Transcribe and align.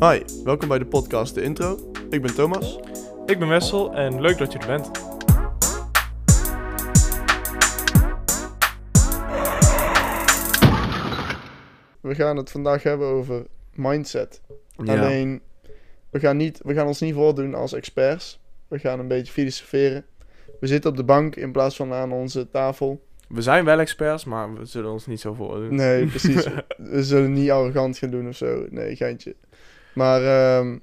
Hi, 0.00 0.22
welkom 0.44 0.68
bij 0.68 0.78
de 0.78 0.86
podcast 0.86 1.34
De 1.34 1.42
Intro. 1.42 1.90
Ik 2.10 2.22
ben 2.22 2.34
Thomas. 2.34 2.78
Ik 3.26 3.38
ben 3.38 3.48
Wessel 3.48 3.94
en 3.94 4.20
leuk 4.20 4.38
dat 4.38 4.52
je 4.52 4.58
er 4.58 4.66
bent. 4.66 4.90
We 12.00 12.14
gaan 12.14 12.36
het 12.36 12.50
vandaag 12.50 12.82
hebben 12.82 13.08
over 13.08 13.46
mindset. 13.74 14.40
Alleen, 14.76 15.42
we 16.10 16.20
gaan, 16.20 16.36
niet, 16.36 16.60
we 16.64 16.74
gaan 16.74 16.86
ons 16.86 17.00
niet 17.00 17.14
voordoen 17.14 17.54
als 17.54 17.72
experts. 17.72 18.40
We 18.68 18.78
gaan 18.78 18.98
een 18.98 19.08
beetje 19.08 19.32
filosoferen. 19.32 20.04
We 20.60 20.66
zitten 20.66 20.90
op 20.90 20.96
de 20.96 21.04
bank 21.04 21.36
in 21.36 21.52
plaats 21.52 21.76
van 21.76 21.92
aan 21.92 22.12
onze 22.12 22.50
tafel. 22.50 23.04
We 23.28 23.42
zijn 23.42 23.64
wel 23.64 23.80
experts, 23.80 24.24
maar 24.24 24.54
we 24.54 24.64
zullen 24.64 24.90
ons 24.90 25.06
niet 25.06 25.20
zo 25.20 25.34
voordoen. 25.34 25.74
Nee, 25.74 26.06
precies. 26.06 26.46
we 26.76 27.04
zullen 27.04 27.32
niet 27.32 27.50
arrogant 27.50 27.98
gaan 27.98 28.10
doen 28.10 28.28
of 28.28 28.36
zo. 28.36 28.66
Nee, 28.70 28.96
geintje. 28.96 29.36
Maar 29.96 30.22
ehm, 30.22 30.78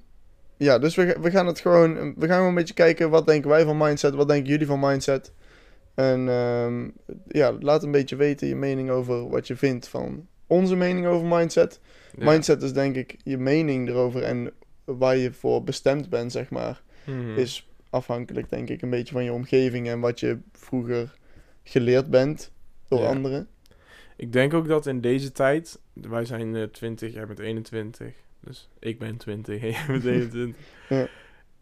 ja, 0.57 0.79
dus 0.79 0.95
we, 0.95 1.17
we 1.21 1.31
gaan 1.31 1.47
het 1.47 1.59
gewoon, 1.59 1.93
we 1.93 2.25
gaan 2.27 2.35
gewoon 2.35 2.47
een 2.47 2.55
beetje 2.55 2.73
kijken 2.73 3.09
wat 3.09 3.27
denken 3.27 3.49
wij 3.49 3.63
van 3.65 3.77
mindset, 3.77 4.13
wat 4.13 4.27
denken 4.27 4.49
jullie 4.51 4.67
van 4.67 4.79
mindset. 4.79 5.33
En 5.95 6.29
ehm, 6.29 6.89
ja, 7.27 7.51
laat 7.59 7.83
een 7.83 7.91
beetje 7.91 8.15
weten 8.15 8.47
je 8.47 8.55
mening 8.55 8.89
over 8.89 9.29
wat 9.29 9.47
je 9.47 9.55
vindt 9.55 9.87
van 9.87 10.27
onze 10.47 10.75
mening 10.75 11.05
over 11.05 11.27
mindset. 11.27 11.79
Ja. 12.17 12.31
Mindset 12.31 12.61
is 12.61 12.73
denk 12.73 12.95
ik 12.95 13.15
je 13.23 13.37
mening 13.37 13.89
erover 13.89 14.23
en 14.23 14.51
waar 14.83 15.17
je 15.17 15.33
voor 15.33 15.63
bestemd 15.63 16.09
bent, 16.09 16.31
zeg 16.31 16.49
maar, 16.49 16.81
Mhm. 17.05 17.37
is 17.37 17.69
afhankelijk 17.89 18.49
denk 18.49 18.69
ik 18.69 18.81
een 18.81 18.89
beetje 18.89 19.13
van 19.13 19.23
je 19.23 19.33
omgeving 19.33 19.87
en 19.87 19.99
wat 19.99 20.19
je 20.19 20.37
vroeger 20.51 21.15
geleerd 21.63 22.09
bent 22.09 22.51
door 22.87 22.99
Ja. 23.01 23.07
anderen. 23.07 23.47
Ik 24.17 24.31
denk 24.33 24.53
ook 24.53 24.67
dat 24.67 24.85
in 24.85 25.01
deze 25.01 25.31
tijd, 25.31 25.79
wij 25.93 26.25
zijn 26.25 26.55
eh, 26.55 26.63
20, 26.63 27.13
jij 27.13 27.25
bent 27.25 27.39
21, 27.39 28.13
dus 28.45 28.69
ik 28.79 28.99
ben 28.99 29.17
20 29.17 29.61
en 29.61 29.69
jij 29.69 29.83
bent 29.87 30.05
21. 30.05 30.55
Ja. 30.89 31.07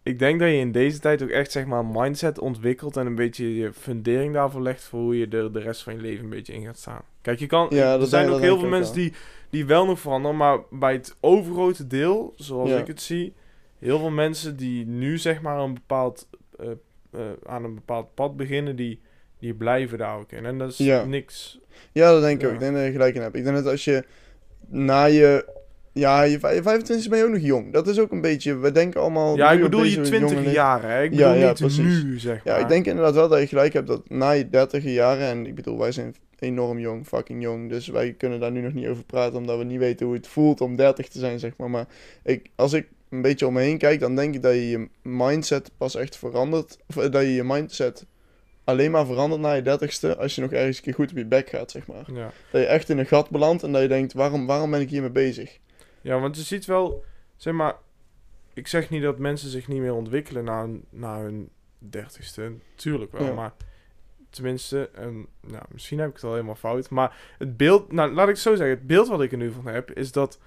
Ik 0.04 0.20
denk 0.20 0.40
dat 0.40 0.50
je 0.50 0.56
in 0.56 0.72
deze 0.72 1.00
tijd 1.00 1.24
ook 1.24 1.30
echt 1.30 1.52
zeg 1.52 1.66
maar 1.66 1.80
een 1.80 1.92
mindset 1.94 2.40
ontwikkelt 2.40 2.98
en 2.98 3.06
een 3.06 3.16
beetje 3.16 3.56
je 3.56 3.74
fundering 3.74 4.34
daarvoor 4.34 4.62
legt 4.62 4.84
voor 4.84 5.00
hoe 5.00 5.18
je 5.18 5.28
er 5.28 5.54
de 5.54 5.60
rest 5.60 5.84
van 5.84 5.94
je 5.94 6.00
leven 6.02 6.24
een 6.24 6.30
beetje 6.30 6.54
in 6.54 6.66
gaat 6.66 6.78
staan. 6.78 7.02
Kijk, 7.22 7.40
je 7.40 7.46
kan, 7.48 7.68
Ja, 7.70 8.00
er 8.00 8.08
zijn 8.08 8.24
denk- 8.26 8.36
ook 8.38 8.42
heel 8.42 8.60
veel 8.60 8.70
mensen 8.70 8.96
die, 8.96 9.14
die 9.50 9.66
wel 9.66 9.86
nog 9.86 10.00
veranderen, 10.00 10.38
maar 10.38 10.60
bij 10.72 10.94
het 10.94 11.16
overgrote 11.20 11.88
deel, 11.88 12.34
zoals 12.36 12.70
Ja. 12.70 12.78
ik 12.78 12.88
het 12.88 13.02
zie, 13.02 13.34
heel 13.80 14.00
veel 14.00 14.10
mensen 14.12 14.56
die 14.58 14.86
nu 14.86 15.18
zeg 15.18 15.42
maar 15.42 15.60
een 15.60 15.74
bepaald, 15.74 16.28
eh, 16.60 16.68
eh, 17.12 17.20
aan 17.46 17.64
een 17.64 17.76
bepaald 17.76 18.14
pad 18.14 18.38
beginnen, 18.38 18.76
die, 18.76 19.00
die 19.40 19.54
blijven 19.54 19.98
daar 19.98 20.18
ook 20.18 20.32
in. 20.32 20.46
En 20.46 20.58
dat 20.58 20.70
is 20.72 20.78
Ja. 20.78 21.04
niks. 21.06 21.60
Ja, 21.92 22.12
dat 22.12 22.22
denk 22.22 22.42
ik 22.42 22.48
ook. 22.48 22.54
Ik 22.54 22.60
denk 22.60 22.76
dat 22.76 22.86
je 22.86 22.92
gelijk 22.92 23.16
in 23.16 23.22
hebt. 23.22 23.36
Ik 23.36 23.44
denk 23.44 23.56
dat 23.56 23.66
als 23.68 23.86
je 23.86 24.04
na 24.68 25.06
je... 25.06 25.60
Ja, 25.94 26.22
je 26.22 26.40
vij- 26.40 26.64
25 26.64 27.10
ben 27.10 27.18
je 27.18 27.24
ook 27.24 27.32
nog 27.32 27.42
jong. 27.42 27.74
Dat 27.74 27.88
is 27.88 28.00
ook 28.00 28.12
een 28.12 28.22
beetje... 28.22 28.58
We 28.58 28.72
denken 28.72 29.02
allemaal... 29.02 29.36
Ja, 29.36 29.52
ik 29.52 29.62
bedoel 29.62 29.84
je 29.84 29.96
deze 29.96 30.02
20 30.10 30.30
jonge 30.32 30.44
le- 30.44 30.52
jaar, 30.52 30.82
hè? 30.82 31.04
Ik 31.04 31.10
bedoel 31.10 31.34
ja, 31.34 31.48
niet 31.48 31.58
precies. 31.60 32.04
nu, 32.04 32.20
zeg 32.20 32.46
maar. 32.46 32.54
Ja, 32.56 32.62
ik 32.62 32.68
denk 32.68 32.86
inderdaad 32.86 33.14
wel 33.14 33.28
dat 33.28 33.40
je 33.40 33.48
gelijk 33.48 33.74
hebt 33.74 33.88
dat 33.88 34.10
na 34.10 34.32
je 34.32 34.50
30 34.50 34.84
jaren... 34.84 35.28
En 35.28 35.46
ik 35.46 35.56
bedoel, 35.56 35.78
wij 35.78 35.92
zijn 35.92 36.16
enorm 36.40 36.80
jong, 36.80 37.08
fucking 37.08 37.42
jong. 37.44 37.70
Dus 37.70 37.88
wij 37.88 38.14
kunnen 38.14 38.40
daar 38.40 38.52
nu 38.52 38.62
nog 38.62 38.74
niet 38.74 38.88
over 38.88 39.04
praten... 39.04 39.38
Omdat 39.38 39.58
we 39.58 39.64
niet 39.64 39.80
weten 39.80 40.06
hoe 40.06 40.16
het 40.16 40.28
voelt 40.28 40.62
om 40.62 40.76
30 40.76 41.08
te 41.08 41.20
zijn, 41.20 41.40
zeg 41.40 41.52
maar. 41.58 41.70
Maar 41.70 41.86
ik, 42.24 42.50
als 42.56 42.74
ik 42.74 42.88
een 43.10 43.22
beetje 43.22 43.48
om 43.48 43.54
me 43.54 43.62
heen 43.62 43.78
kijk... 43.78 44.00
Dan 44.00 44.16
denk 44.16 44.36
ik 44.36 44.42
dat 44.42 44.54
je 44.54 44.70
je 44.70 44.88
mindset 45.02 45.72
pas 45.78 45.96
echt 45.96 46.18
verandert. 46.18 46.78
Of 46.88 46.98
eh, 46.98 47.12
dat 47.12 47.22
je 47.22 47.34
je 47.34 47.44
mindset 47.44 48.06
alleen 48.64 48.92
maar 48.92 49.06
verandert 49.06 49.42
na 49.42 49.54
je 49.54 49.62
30ste... 49.62 50.18
Als 50.18 50.36
je 50.36 50.42
nog 50.42 50.52
ergens 50.52 50.78
een 50.78 50.84
keer 50.84 50.94
goed 50.94 51.12
op 51.12 51.18
je 51.18 51.26
bek 51.26 51.50
gaat, 51.50 51.72
zeg 51.72 51.88
maar. 51.88 52.06
Ja. 52.14 52.32
Dat 52.52 52.62
je 52.62 52.68
echt 52.68 52.90
in 52.90 52.98
een 52.98 53.06
gat 53.06 53.30
belandt 53.30 53.64
en 53.64 53.72
dat 53.72 53.82
je 53.82 53.88
denkt, 53.88 54.14
waarom, 54.14 54.46
waarom 54.46 54.72
ben 54.72 54.82
ik 54.82 54.90
hiermee 54.90 55.10
bezig? 55.10 55.60
Ja, 56.02 56.20
want 56.20 56.36
je 56.36 56.42
ziet 56.42 56.66
wel, 56.66 57.04
zeg 57.36 57.54
maar... 57.54 57.76
Ik 58.54 58.68
zeg 58.68 58.90
niet 58.90 59.02
dat 59.02 59.18
mensen 59.20 59.50
zich 59.50 59.68
niet 59.68 59.80
meer 59.82 59.94
ontwikkelen 59.94 60.44
na, 60.44 60.62
hun- 60.62 60.84
na 60.90 61.20
hun 61.20 61.50
dertigste. 61.80 62.52
Tuurlijk 62.76 63.12
wel, 63.12 63.26
Ja. 63.26 63.34
maar... 63.34 63.54
Tenminste, 64.30 64.90
en, 64.94 65.26
nou, 65.48 65.64
misschien 65.72 66.00
heb 66.00 66.08
ik 66.10 66.14
het 66.16 66.24
al 66.24 66.32
helemaal 66.34 66.56
fout. 66.56 66.90
Maar 66.90 67.18
het 67.38 67.58
beeld, 67.58 67.92
nou 67.92 68.12
laat 68.14 68.28
ik 68.28 68.34
het 68.34 68.40
zo 68.44 68.56
zeggen. 68.56 68.78
Het 68.78 68.88
beeld 68.88 69.08
wat 69.08 69.22
ik 69.22 69.32
er 69.32 69.38
nu 69.38 69.52
van 69.52 69.66
heb, 69.68 69.92
is 69.92 70.12
dat, 70.12 70.40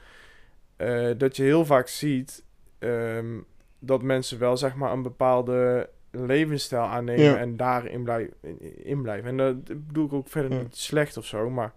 eh, 0.76 1.10
dat 1.18 1.36
je 1.36 1.42
heel 1.42 1.64
vaak 1.64 1.88
ziet 1.88 2.44
ehm, 2.78 3.38
dat 3.78 4.02
mensen 4.02 4.38
wel 4.38 4.56
zeg 4.56 4.74
maar 4.74 4.92
een 4.92 5.02
bepaalde 5.02 5.88
levensstijl 6.10 6.82
aannemen 6.82 7.24
Ja. 7.24 7.36
en 7.36 7.56
daarin 7.56 8.02
blij, 8.02 8.30
in, 8.40 8.84
in 8.84 9.02
blijven. 9.02 9.28
En 9.28 9.36
dat 9.36 9.64
bedoel 9.86 10.06
ik 10.06 10.12
ook 10.12 10.28
verder 10.28 10.52
Ja. 10.52 10.62
niet 10.62 10.76
slecht 10.76 11.16
of 11.16 11.26
zo, 11.26 11.50
maar 11.50 11.72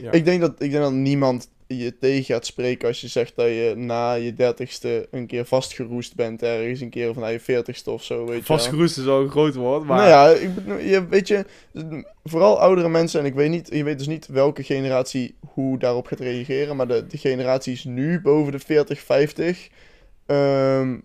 ja. 0.00 0.10
Ik, 0.10 0.24
denk 0.24 0.40
dat, 0.40 0.62
ik 0.62 0.70
denk 0.70 0.82
dat 0.82 0.92
niemand 0.92 1.50
je 1.66 1.98
tegen 1.98 2.24
gaat 2.24 2.46
spreken 2.46 2.88
als 2.88 3.00
je 3.00 3.08
zegt 3.08 3.36
dat 3.36 3.46
je 3.46 3.72
na 3.76 4.12
je 4.12 4.34
dertigste 4.34 5.08
een 5.10 5.26
keer 5.26 5.44
vastgeroest 5.44 6.14
bent 6.14 6.42
ergens, 6.42 6.80
een 6.80 6.90
keer 6.90 7.08
of 7.08 7.16
na 7.16 7.26
je 7.26 7.40
veertigste 7.40 7.90
of 7.90 8.02
zo, 8.02 8.26
weet 8.26 8.38
je. 8.38 8.44
Vastgeroest 8.44 8.98
is 8.98 9.04
wel 9.04 9.20
een 9.20 9.30
groot 9.30 9.54
woord, 9.54 9.84
maar... 9.84 9.96
Nou 9.96 10.08
ja, 10.08 10.28
ik, 10.28 10.50
je, 10.90 11.06
weet 11.08 11.28
je, 11.28 11.44
vooral 12.24 12.60
oudere 12.60 12.88
mensen, 12.88 13.20
en 13.20 13.26
ik 13.26 13.34
weet, 13.34 13.50
niet, 13.50 13.68
je 13.72 13.84
weet 13.84 13.98
dus 13.98 14.06
niet 14.06 14.26
welke 14.26 14.62
generatie 14.62 15.34
hoe 15.52 15.78
daarop 15.78 16.06
gaat 16.06 16.20
reageren, 16.20 16.76
maar 16.76 16.88
de, 16.88 17.06
de 17.06 17.18
generaties 17.18 17.84
nu 17.84 18.20
boven 18.20 18.52
de 18.52 18.58
40, 18.58 19.00
50, 19.00 19.68
ehm, 20.26 20.96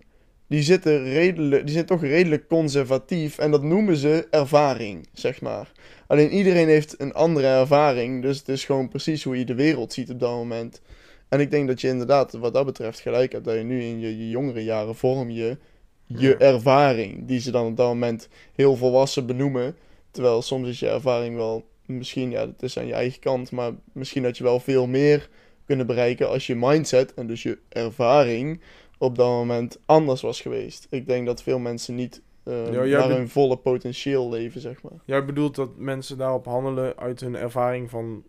die, 0.49 0.61
zitten 0.61 1.03
redelijk, 1.03 1.65
die 1.65 1.73
zijn 1.73 1.85
toch 1.85 2.01
redelijk 2.01 2.47
conservatief 2.47 3.37
en 3.37 3.51
dat 3.51 3.63
noemen 3.63 3.97
ze 3.97 4.27
ervaring, 4.29 5.07
zeg 5.13 5.41
maar. 5.41 5.71
Alleen 6.07 6.29
iedereen 6.29 6.67
heeft 6.67 6.99
een 6.99 7.13
andere 7.13 7.47
ervaring, 7.47 8.21
dus 8.21 8.37
het 8.37 8.49
is 8.49 8.65
gewoon 8.65 8.89
precies 8.89 9.23
hoe 9.23 9.37
je 9.37 9.45
de 9.45 9.55
wereld 9.55 9.93
ziet 9.93 10.09
op 10.09 10.19
dat 10.19 10.31
moment. 10.31 10.81
En 11.27 11.39
ik 11.39 11.51
denk 11.51 11.67
dat 11.67 11.81
je 11.81 11.87
inderdaad 11.87 12.31
wat 12.31 12.53
dat 12.53 12.65
betreft 12.65 12.99
gelijk 12.99 13.31
hebt, 13.31 13.45
dat 13.45 13.55
je 13.55 13.63
nu 13.63 13.81
in 13.81 13.99
je, 13.99 14.17
je 14.17 14.29
jongere 14.29 14.63
jaren 14.63 14.95
vorm 14.95 15.29
je 15.29 15.57
je 16.05 16.37
ervaring, 16.37 17.27
die 17.27 17.39
ze 17.39 17.51
dan 17.51 17.65
op 17.65 17.77
dat 17.77 17.87
moment 17.87 18.27
heel 18.55 18.75
volwassen 18.75 19.25
benoemen. 19.25 19.75
Terwijl 20.11 20.41
soms 20.41 20.67
is 20.67 20.79
je 20.79 20.89
ervaring 20.89 21.35
wel, 21.35 21.65
misschien, 21.85 22.31
ja, 22.31 22.45
dat 22.45 22.63
is 22.63 22.77
aan 22.77 22.87
je 22.87 22.93
eigen 22.93 23.19
kant, 23.19 23.51
maar 23.51 23.71
misschien 23.93 24.23
had 24.23 24.37
je 24.37 24.43
wel 24.43 24.59
veel 24.59 24.87
meer 24.87 25.29
kunnen 25.65 25.85
bereiken 25.85 26.29
als 26.29 26.47
je 26.47 26.55
mindset 26.55 27.13
en 27.13 27.27
dus 27.27 27.43
je 27.43 27.57
ervaring 27.69 28.61
op 28.99 29.15
dat 29.15 29.27
moment 29.27 29.79
anders 29.85 30.21
was 30.21 30.41
geweest. 30.41 30.87
Ik 30.89 31.07
denk 31.07 31.25
dat 31.25 31.43
veel 31.43 31.59
mensen 31.59 31.95
niet 31.95 32.21
eh, 32.43 32.73
Ja, 32.73 32.85
jij 32.85 32.99
naar 32.99 33.17
hun 33.17 33.29
volle 33.29 33.57
potentieel 33.57 34.29
leven, 34.29 34.61
zeg 34.61 34.81
maar. 34.81 34.99
Jij 35.05 35.25
bedoelt 35.25 35.55
dat 35.55 35.77
mensen 35.77 36.17
daarop 36.17 36.45
handelen 36.45 36.97
uit 36.97 37.19
hun 37.19 37.35
ervaring 37.35 37.89
van... 37.89 38.23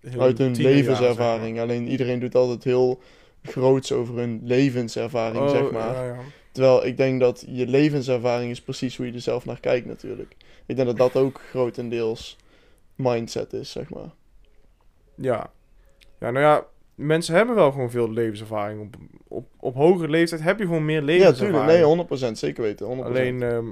heel 0.00 0.20
Uit 0.20 0.38
hun 0.38 0.56
levenservaring. 0.56 1.60
Alleen 1.60 1.88
iedereen 1.88 2.20
doet 2.20 2.34
altijd 2.34 2.64
heel 2.64 3.00
groots 3.42 3.92
over 3.92 4.16
hun 4.16 4.40
levenservaring, 4.44 5.50
zeg 5.50 5.62
Oh, 5.62 5.72
maar. 5.72 5.94
ja, 5.94 6.04
ja. 6.04 6.18
Terwijl 6.52 6.86
ik 6.86 6.96
denk 6.96 7.20
dat 7.20 7.44
je 7.48 7.66
levenservaring 7.66 8.50
is 8.50 8.60
precies 8.62 8.96
hoe 8.96 9.06
je 9.06 9.12
er 9.12 9.20
zelf 9.20 9.44
naar 9.44 9.60
kijkt 9.60 9.86
natuurlijk. 9.86 10.36
Ik 10.66 10.76
denk 10.76 10.88
dat 10.88 10.96
dat 10.96 11.22
ook 11.22 11.40
grotendeels 11.50 12.36
mindset 12.94 13.52
is, 13.52 13.70
zeg 13.70 13.90
maar. 13.90 14.10
Ja. 15.14 15.50
Ja, 16.20 16.30
nou 16.30 16.44
ja, 16.44 16.66
mensen 16.94 17.34
hebben 17.34 17.54
wel 17.54 17.72
gewoon 17.72 17.90
veel 17.90 18.10
levenservaring. 18.10 18.80
Op, 18.80 18.96
op, 19.28 19.46
op 19.64 19.74
hogere 19.74 20.08
leeftijd 20.10 20.42
heb 20.42 20.58
je 20.58 20.64
gewoon 20.64 20.84
meer 20.84 21.00
Ja, 21.00 21.04
levenservaring. 21.04 21.54
tuurlijk. 21.56 21.72
Nee, 21.72 22.28
100%. 22.30 22.38
Zeker 22.38 22.62
weten. 22.62 22.86
100%. 22.86 23.04
Alleen, 23.16 23.42
ehm, 23.42 23.66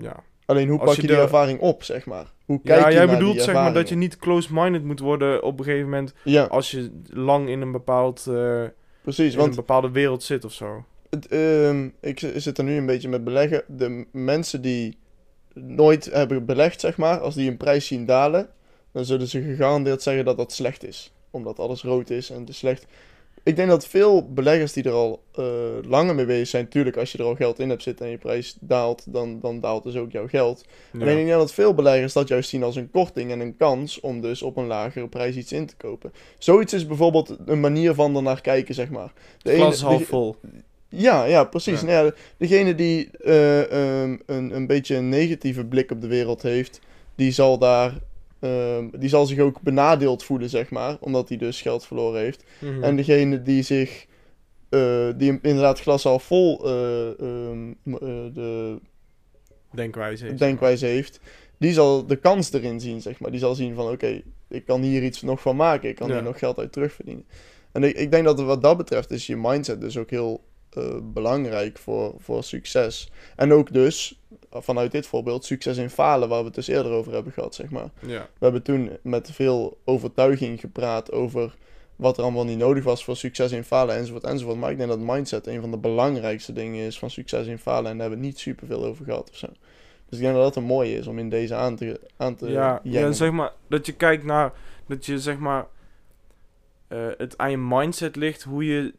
ja. 0.00 0.22
Alleen 0.46 0.68
hoe 0.68 0.78
als 0.78 0.86
pak 0.88 0.96
je 0.96 1.02
je 1.02 1.08
die 1.08 1.16
ervaring 1.16 1.60
op, 1.60 1.82
zeg 1.82 2.06
maar? 2.06 2.32
Hoe 2.44 2.60
kijk 2.64 2.80
Ja, 2.80 2.88
je 2.88 2.94
jij 2.94 3.06
naar 3.06 3.18
bedoelt 3.18 3.42
zeg 3.42 3.54
maar 3.54 3.74
dat 3.74 3.88
je 3.88 3.94
niet 3.94 4.16
close-minded 4.16 4.84
moet 4.84 5.00
worden 5.00 5.42
op 5.42 5.58
een 5.58 5.64
gegeven 5.64 5.84
moment 5.88 6.14
Ja, 6.24 6.44
als 6.44 6.70
je 6.70 6.90
lang 7.06 7.48
in 7.48 7.60
een 7.60 7.72
bepaald 7.72 8.26
eh, 8.28 8.62
precies. 9.02 9.32
in 9.32 9.38
Want 9.38 9.50
een 9.50 9.56
bepaalde 9.56 9.90
wereld 9.90 10.22
zit 10.22 10.44
of 10.44 10.52
zo. 10.52 10.84
het, 11.10 11.26
ehm, 11.28 11.88
ik 12.00 12.18
zit 12.36 12.58
er 12.58 12.64
nu 12.64 12.76
een 12.76 12.86
beetje 12.86 13.08
met 13.08 13.24
beleggen. 13.24 13.62
De 13.66 14.06
mensen 14.12 14.62
die 14.62 14.98
nooit 15.54 16.04
hebben 16.12 16.44
belegd, 16.44 16.80
zeg 16.80 16.96
maar, 16.96 17.20
als 17.20 17.34
die 17.34 17.50
een 17.50 17.56
prijs 17.56 17.86
zien 17.86 18.06
dalen, 18.06 18.48
dan 18.92 19.04
zullen 19.04 19.26
ze 19.26 19.42
gegarandeerd 19.42 20.02
zeggen 20.02 20.24
dat 20.24 20.36
dat 20.36 20.52
slecht 20.52 20.84
is. 20.84 21.12
Omdat 21.30 21.58
alles 21.58 21.82
rood 21.82 22.10
is 22.10 22.30
en 22.30 22.40
het 22.40 22.48
is 22.48 22.58
slecht. 22.58 22.86
Ik 23.42 23.56
denk 23.56 23.68
dat 23.68 23.86
veel 23.86 24.32
beleggers 24.32 24.72
die 24.72 24.84
er 24.84 24.92
al 24.92 25.22
eh, 25.34 25.44
langer 25.88 26.14
mee 26.14 26.26
bezig 26.26 26.48
zijn, 26.48 26.64
natuurlijk 26.64 26.96
als 26.96 27.12
je 27.12 27.18
er 27.18 27.24
al 27.24 27.34
geld 27.34 27.58
in 27.58 27.68
hebt 27.68 27.82
zitten 27.82 28.06
en 28.06 28.12
je 28.12 28.18
prijs 28.18 28.56
daalt, 28.60 29.04
dan, 29.06 29.40
dan 29.40 29.60
daalt 29.60 29.82
dus 29.82 29.96
ook 29.96 30.12
jouw 30.12 30.28
geld. 30.28 30.64
Ja. 30.92 31.00
Alleen 31.00 31.18
ik 31.18 31.26
denk 31.26 31.38
dat 31.38 31.52
veel 31.52 31.74
beleggers 31.74 32.12
dat 32.12 32.28
juist 32.28 32.48
zien 32.48 32.62
als 32.62 32.76
een 32.76 32.90
korting 32.90 33.30
en 33.30 33.40
een 33.40 33.56
kans 33.56 34.00
om 34.00 34.20
dus 34.20 34.42
op 34.42 34.56
een 34.56 34.66
lagere 34.66 35.08
prijs 35.08 35.36
iets 35.36 35.52
in 35.52 35.66
te 35.66 35.76
kopen. 35.76 36.12
Zoiets 36.38 36.72
is 36.72 36.86
bijvoorbeeld 36.86 37.36
een 37.46 37.60
manier 37.60 37.94
van 37.94 38.16
ernaar 38.16 38.40
kijken, 38.40 38.74
zeg 38.74 38.90
maar. 38.90 39.12
De 39.42 39.54
glas 39.54 39.80
half 39.80 40.06
vol. 40.06 40.36
ja, 40.88 41.24
ja, 41.24 41.44
precies. 41.44 41.80
Ja. 41.80 41.86
Nou 41.86 42.06
ja, 42.06 42.12
degene 42.36 42.74
die 42.74 43.10
eh, 43.10 43.72
ehm, 43.72 44.16
een, 44.26 44.54
een 44.54 44.66
beetje 44.66 44.96
een 44.96 45.08
negatieve 45.08 45.64
blik 45.64 45.90
op 45.90 46.00
de 46.00 46.08
wereld 46.08 46.42
heeft, 46.42 46.80
die 47.14 47.32
zal 47.32 47.58
daar. 47.58 47.92
Ehm, 48.40 48.88
die 48.98 49.08
zal 49.08 49.26
zich 49.26 49.38
ook 49.38 49.60
benadeeld 49.60 50.24
voelen, 50.24 50.48
zeg 50.50 50.70
maar, 50.70 50.96
omdat 51.00 51.28
hij 51.28 51.38
dus 51.38 51.62
geld 51.62 51.86
verloren 51.86 52.20
heeft. 52.20 52.44
Mhm. 52.58 52.82
En 52.82 52.96
degene 52.96 53.42
die 53.42 53.62
zich, 53.62 54.06
eh, 54.68 55.08
die 55.16 55.38
inderdaad 55.42 55.80
glas 55.80 56.06
al 56.06 56.18
vol 56.18 56.64
eh, 56.66 57.20
ehm, 57.20 57.70
eh, 57.84 57.98
de 58.34 58.78
Denkwijze. 59.70 60.28
is- 60.28 60.38
denkwijze 60.38 60.86
heeft, 60.86 61.20
die 61.58 61.72
zal 61.72 62.06
de 62.06 62.16
kans 62.16 62.52
erin 62.52 62.80
zien, 62.80 63.00
zeg 63.00 63.20
maar. 63.20 63.30
Die 63.30 63.40
zal 63.40 63.54
zien 63.54 63.74
van, 63.74 63.92
oké, 63.92 64.22
ik 64.48 64.64
kan 64.64 64.82
hier 64.82 65.02
iets 65.02 65.22
nog 65.22 65.40
van 65.40 65.56
maken, 65.56 65.88
ik 65.88 65.96
kan 65.96 66.08
Ja. 66.08 66.14
hier 66.14 66.22
nog 66.22 66.38
geld 66.38 66.58
uit 66.58 66.72
terugverdienen. 66.72 67.24
En 67.72 67.82
ik, 67.84 67.96
ik 67.96 68.10
denk 68.10 68.24
dat 68.24 68.40
wat 68.40 68.62
dat 68.62 68.76
betreft 68.76 69.10
is 69.10 69.26
je 69.26 69.36
mindset 69.36 69.80
dus 69.80 69.96
ook 69.96 70.10
heel 70.10 70.40
eh, 70.74 70.96
belangrijk 71.02 71.78
voor, 71.78 72.14
voor 72.18 72.44
succes. 72.44 73.10
En 73.36 73.52
ook 73.52 73.72
dus, 73.72 74.20
vanuit 74.50 74.92
dit 74.92 75.06
voorbeeld, 75.06 75.44
succes 75.44 75.76
in 75.76 75.90
falen, 75.90 76.28
waar 76.28 76.38
we 76.38 76.44
het 76.44 76.54
dus 76.54 76.68
eerder 76.68 76.92
over 76.92 77.12
hebben 77.12 77.32
gehad, 77.32 77.54
zeg 77.54 77.70
maar. 77.70 77.90
Ja. 78.00 78.20
We 78.20 78.44
hebben 78.44 78.62
toen 78.62 78.90
met 79.02 79.30
veel 79.30 79.78
overtuiging 79.84 80.60
gepraat 80.60 81.12
over 81.12 81.54
wat 81.96 82.16
er 82.16 82.22
allemaal 82.22 82.44
niet 82.44 82.58
nodig 82.58 82.84
was 82.84 83.04
voor 83.04 83.16
succes 83.16 83.52
in 83.52 83.64
falen, 83.64 83.96
enzovoort, 83.96 84.24
enzovoort. 84.24 84.56
Maar 84.56 84.70
ik 84.70 84.76
denk 84.76 84.88
dat 84.88 84.98
mindset 84.98 85.46
een 85.46 85.60
van 85.60 85.70
de 85.70 85.78
belangrijkste 85.78 86.52
dingen 86.52 86.86
is 86.86 86.98
van 86.98 87.10
succes 87.10 87.46
in 87.46 87.58
falen. 87.58 87.90
En 87.90 87.98
daar 87.98 88.00
hebben 88.00 88.18
we 88.18 88.26
niet 88.26 88.38
super 88.38 88.66
veel 88.66 88.84
over 88.84 89.04
gehad 89.04 89.30
of 89.30 89.36
zo. 89.36 89.46
Dus 90.08 90.18
ik 90.18 90.24
denk 90.24 90.34
dat 90.34 90.44
dat 90.44 90.56
een 90.56 90.68
mooie 90.68 90.98
is 90.98 91.06
om 91.06 91.18
in 91.18 91.28
deze 91.28 91.54
aan 91.54 91.76
te, 91.76 92.00
aan 92.16 92.34
te 92.34 92.50
ja, 92.82 93.12
zeg 93.12 93.30
maar, 93.30 93.52
dat 93.68 93.86
je 93.86 93.92
kijkt 93.92 94.24
naar, 94.24 94.52
dat 94.86 95.06
je 95.06 95.18
zeg 95.18 95.38
maar, 95.38 95.66
eh, 96.88 97.06
het 97.16 97.38
aan 97.38 97.50
je 97.50 97.58
mindset 97.58 98.16
ligt 98.16 98.42
hoe 98.42 98.64
je 98.64 98.94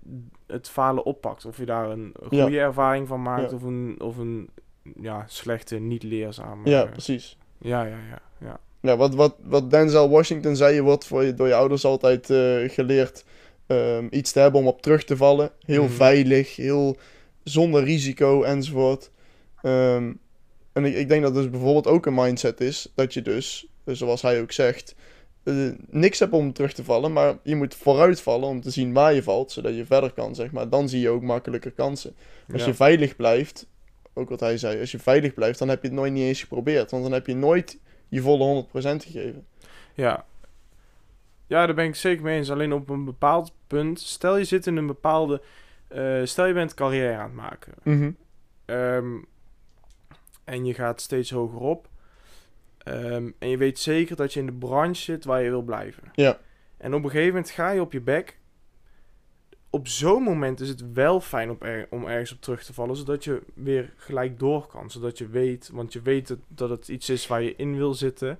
het 0.52 0.70
falen 0.70 1.06
oppakt. 1.06 1.46
Of 1.46 1.58
je 1.58 1.66
daar 1.66 1.90
een 1.90 2.14
Ja. 2.30 2.42
goede 2.44 2.60
ervaring 2.60 3.08
van 3.08 3.22
maakt 3.22 3.50
Ja. 3.50 3.56
of 3.56 3.64
een, 3.64 3.96
of 4.02 4.18
een 4.18 4.50
ja, 5.02 5.24
slechte, 5.28 5.76
niet 5.76 6.04
leerzame. 6.04 6.70
Ja, 6.70 6.86
precies. 6.86 7.38
ja, 7.58 7.84
ja, 7.84 7.98
ja, 8.10 8.22
ja. 8.48 8.60
Ja, 8.82 8.98
wat, 8.98 9.16
wat, 9.16 9.36
wat 9.44 9.70
Denzel 9.72 10.10
Washington 10.10 10.56
zei, 10.56 10.76
je 10.76 10.82
wordt 10.82 11.06
voor 11.06 11.24
je, 11.24 11.34
door 11.34 11.48
je 11.48 11.54
ouders 11.56 11.86
altijd 11.86 12.30
eh, 12.30 12.70
geleerd 12.70 13.26
ehm, 13.68 14.08
iets 14.10 14.32
te 14.32 14.40
hebben 14.40 14.60
om 14.62 14.68
op 14.68 14.82
terug 14.82 15.04
te 15.04 15.18
vallen. 15.18 15.52
Heel 15.66 15.84
Mhm. 15.84 15.92
veilig, 15.92 16.56
heel 16.56 16.98
zonder 17.44 17.84
risico 17.84 18.44
enzovoort. 18.44 19.12
Ehm, 19.62 20.14
en 20.74 20.86
ik, 20.86 20.96
ik 20.96 21.08
denk 21.08 21.22
dat 21.24 21.34
dus 21.34 21.50
bijvoorbeeld 21.50 21.88
ook 21.88 22.06
een 22.06 22.14
mindset 22.14 22.62
is 22.62 22.92
dat 22.96 23.14
je 23.14 23.22
dus, 23.22 23.68
zoals 23.86 24.22
hij 24.22 24.42
ook 24.42 24.52
zegt, 24.52 24.96
eh, 25.44 25.56
niks 25.90 26.20
hebt 26.20 26.34
om 26.34 26.54
terug 26.54 26.74
te 26.74 26.84
vallen, 26.84 27.14
maar 27.14 27.38
je 27.44 27.56
moet 27.56 27.76
vooruit 27.76 28.22
vallen 28.22 28.48
om 28.48 28.62
te 28.62 28.70
zien 28.72 28.94
waar 28.94 29.14
je 29.14 29.24
valt, 29.24 29.52
zodat 29.52 29.76
je 29.76 29.86
verder 29.86 30.12
kan, 30.14 30.36
zeg 30.36 30.52
maar. 30.52 30.70
Dan 30.70 30.90
zie 30.90 31.00
je 31.02 31.10
ook 31.10 31.22
makkelijker 31.22 31.72
kansen. 31.72 32.16
Als 32.52 32.62
Ja. 32.62 32.68
je 32.68 32.74
veilig 32.74 33.16
blijft, 33.16 33.68
ook 34.14 34.30
wat 34.30 34.40
hij 34.40 34.58
zei, 34.58 34.80
als 34.80 34.92
je 34.92 35.00
veilig 35.00 35.34
blijft, 35.34 35.60
dan 35.60 35.70
heb 35.70 35.82
je 35.82 35.88
het 35.88 35.98
nooit 35.98 36.14
niet 36.14 36.24
eens 36.24 36.42
geprobeerd, 36.42 36.92
want 36.92 37.04
dan 37.04 37.12
heb 37.12 37.28
je 37.28 37.36
nooit 37.36 37.80
je 38.08 38.22
volle 38.22 38.44
100% 38.44 39.04
gegeven. 39.06 39.46
Ja. 39.94 40.26
Ja, 41.48 41.66
daar 41.66 41.76
ben 41.76 41.86
ik 41.86 41.96
zeker 41.96 42.24
mee 42.24 42.38
eens. 42.38 42.52
Alleen 42.52 42.74
op 42.74 42.90
een 42.90 43.06
bepaald 43.06 43.54
punt, 43.68 44.00
stel 44.00 44.38
je 44.38 44.44
zit 44.44 44.68
in 44.68 44.78
een 44.78 44.88
bepaalde, 44.88 45.42
eh, 45.88 46.22
stel 46.24 46.46
je 46.46 46.54
bent 46.54 46.74
carrière 46.74 47.16
aan 47.18 47.24
het 47.24 47.34
maken. 47.34 47.74
Mhm. 47.84 48.12
Ehm, 48.66 49.18
en 50.44 50.66
je 50.66 50.74
gaat 50.74 51.02
steeds 51.02 51.32
hoger 51.32 51.60
op. 51.60 51.88
Ehm, 52.84 53.30
en 53.40 53.50
je 53.50 53.58
weet 53.58 53.80
zeker 53.80 54.16
dat 54.16 54.34
je 54.34 54.40
in 54.40 54.46
de 54.46 54.52
branche 54.52 55.02
zit 55.02 55.26
waar 55.26 55.42
je 55.44 55.50
wil 55.50 55.62
blijven. 55.62 56.04
Ja. 56.14 56.40
En 56.78 56.94
op 56.94 57.04
een 57.04 57.10
gegeven 57.10 57.34
moment 57.34 57.50
ga 57.52 57.70
je 57.72 57.82
op 57.82 57.92
je 57.92 58.02
bek. 58.02 58.40
Op 59.70 59.88
zo'n 59.88 60.24
moment 60.24 60.60
is 60.60 60.70
het 60.70 60.94
wel 60.94 61.22
fijn 61.22 61.50
op 61.50 61.64
er- 61.64 61.88
om 61.90 62.06
ergens 62.08 62.32
op 62.32 62.42
terug 62.42 62.64
te 62.64 62.74
vallen, 62.74 62.96
zodat 62.96 63.24
je 63.24 63.42
weer 63.54 63.94
gelijk 63.98 64.40
door 64.40 64.68
kan. 64.68 64.92
Zodat 64.92 65.18
je 65.18 65.28
weet, 65.28 65.70
want 65.74 65.94
je 65.94 66.02
weet 66.02 66.28
dat, 66.28 66.38
dat 66.48 66.70
het 66.70 66.88
iets 66.88 67.10
is 67.10 67.28
waar 67.28 67.42
je 67.42 67.56
in 67.56 67.76
wil 67.78 67.94
zitten. 67.94 68.40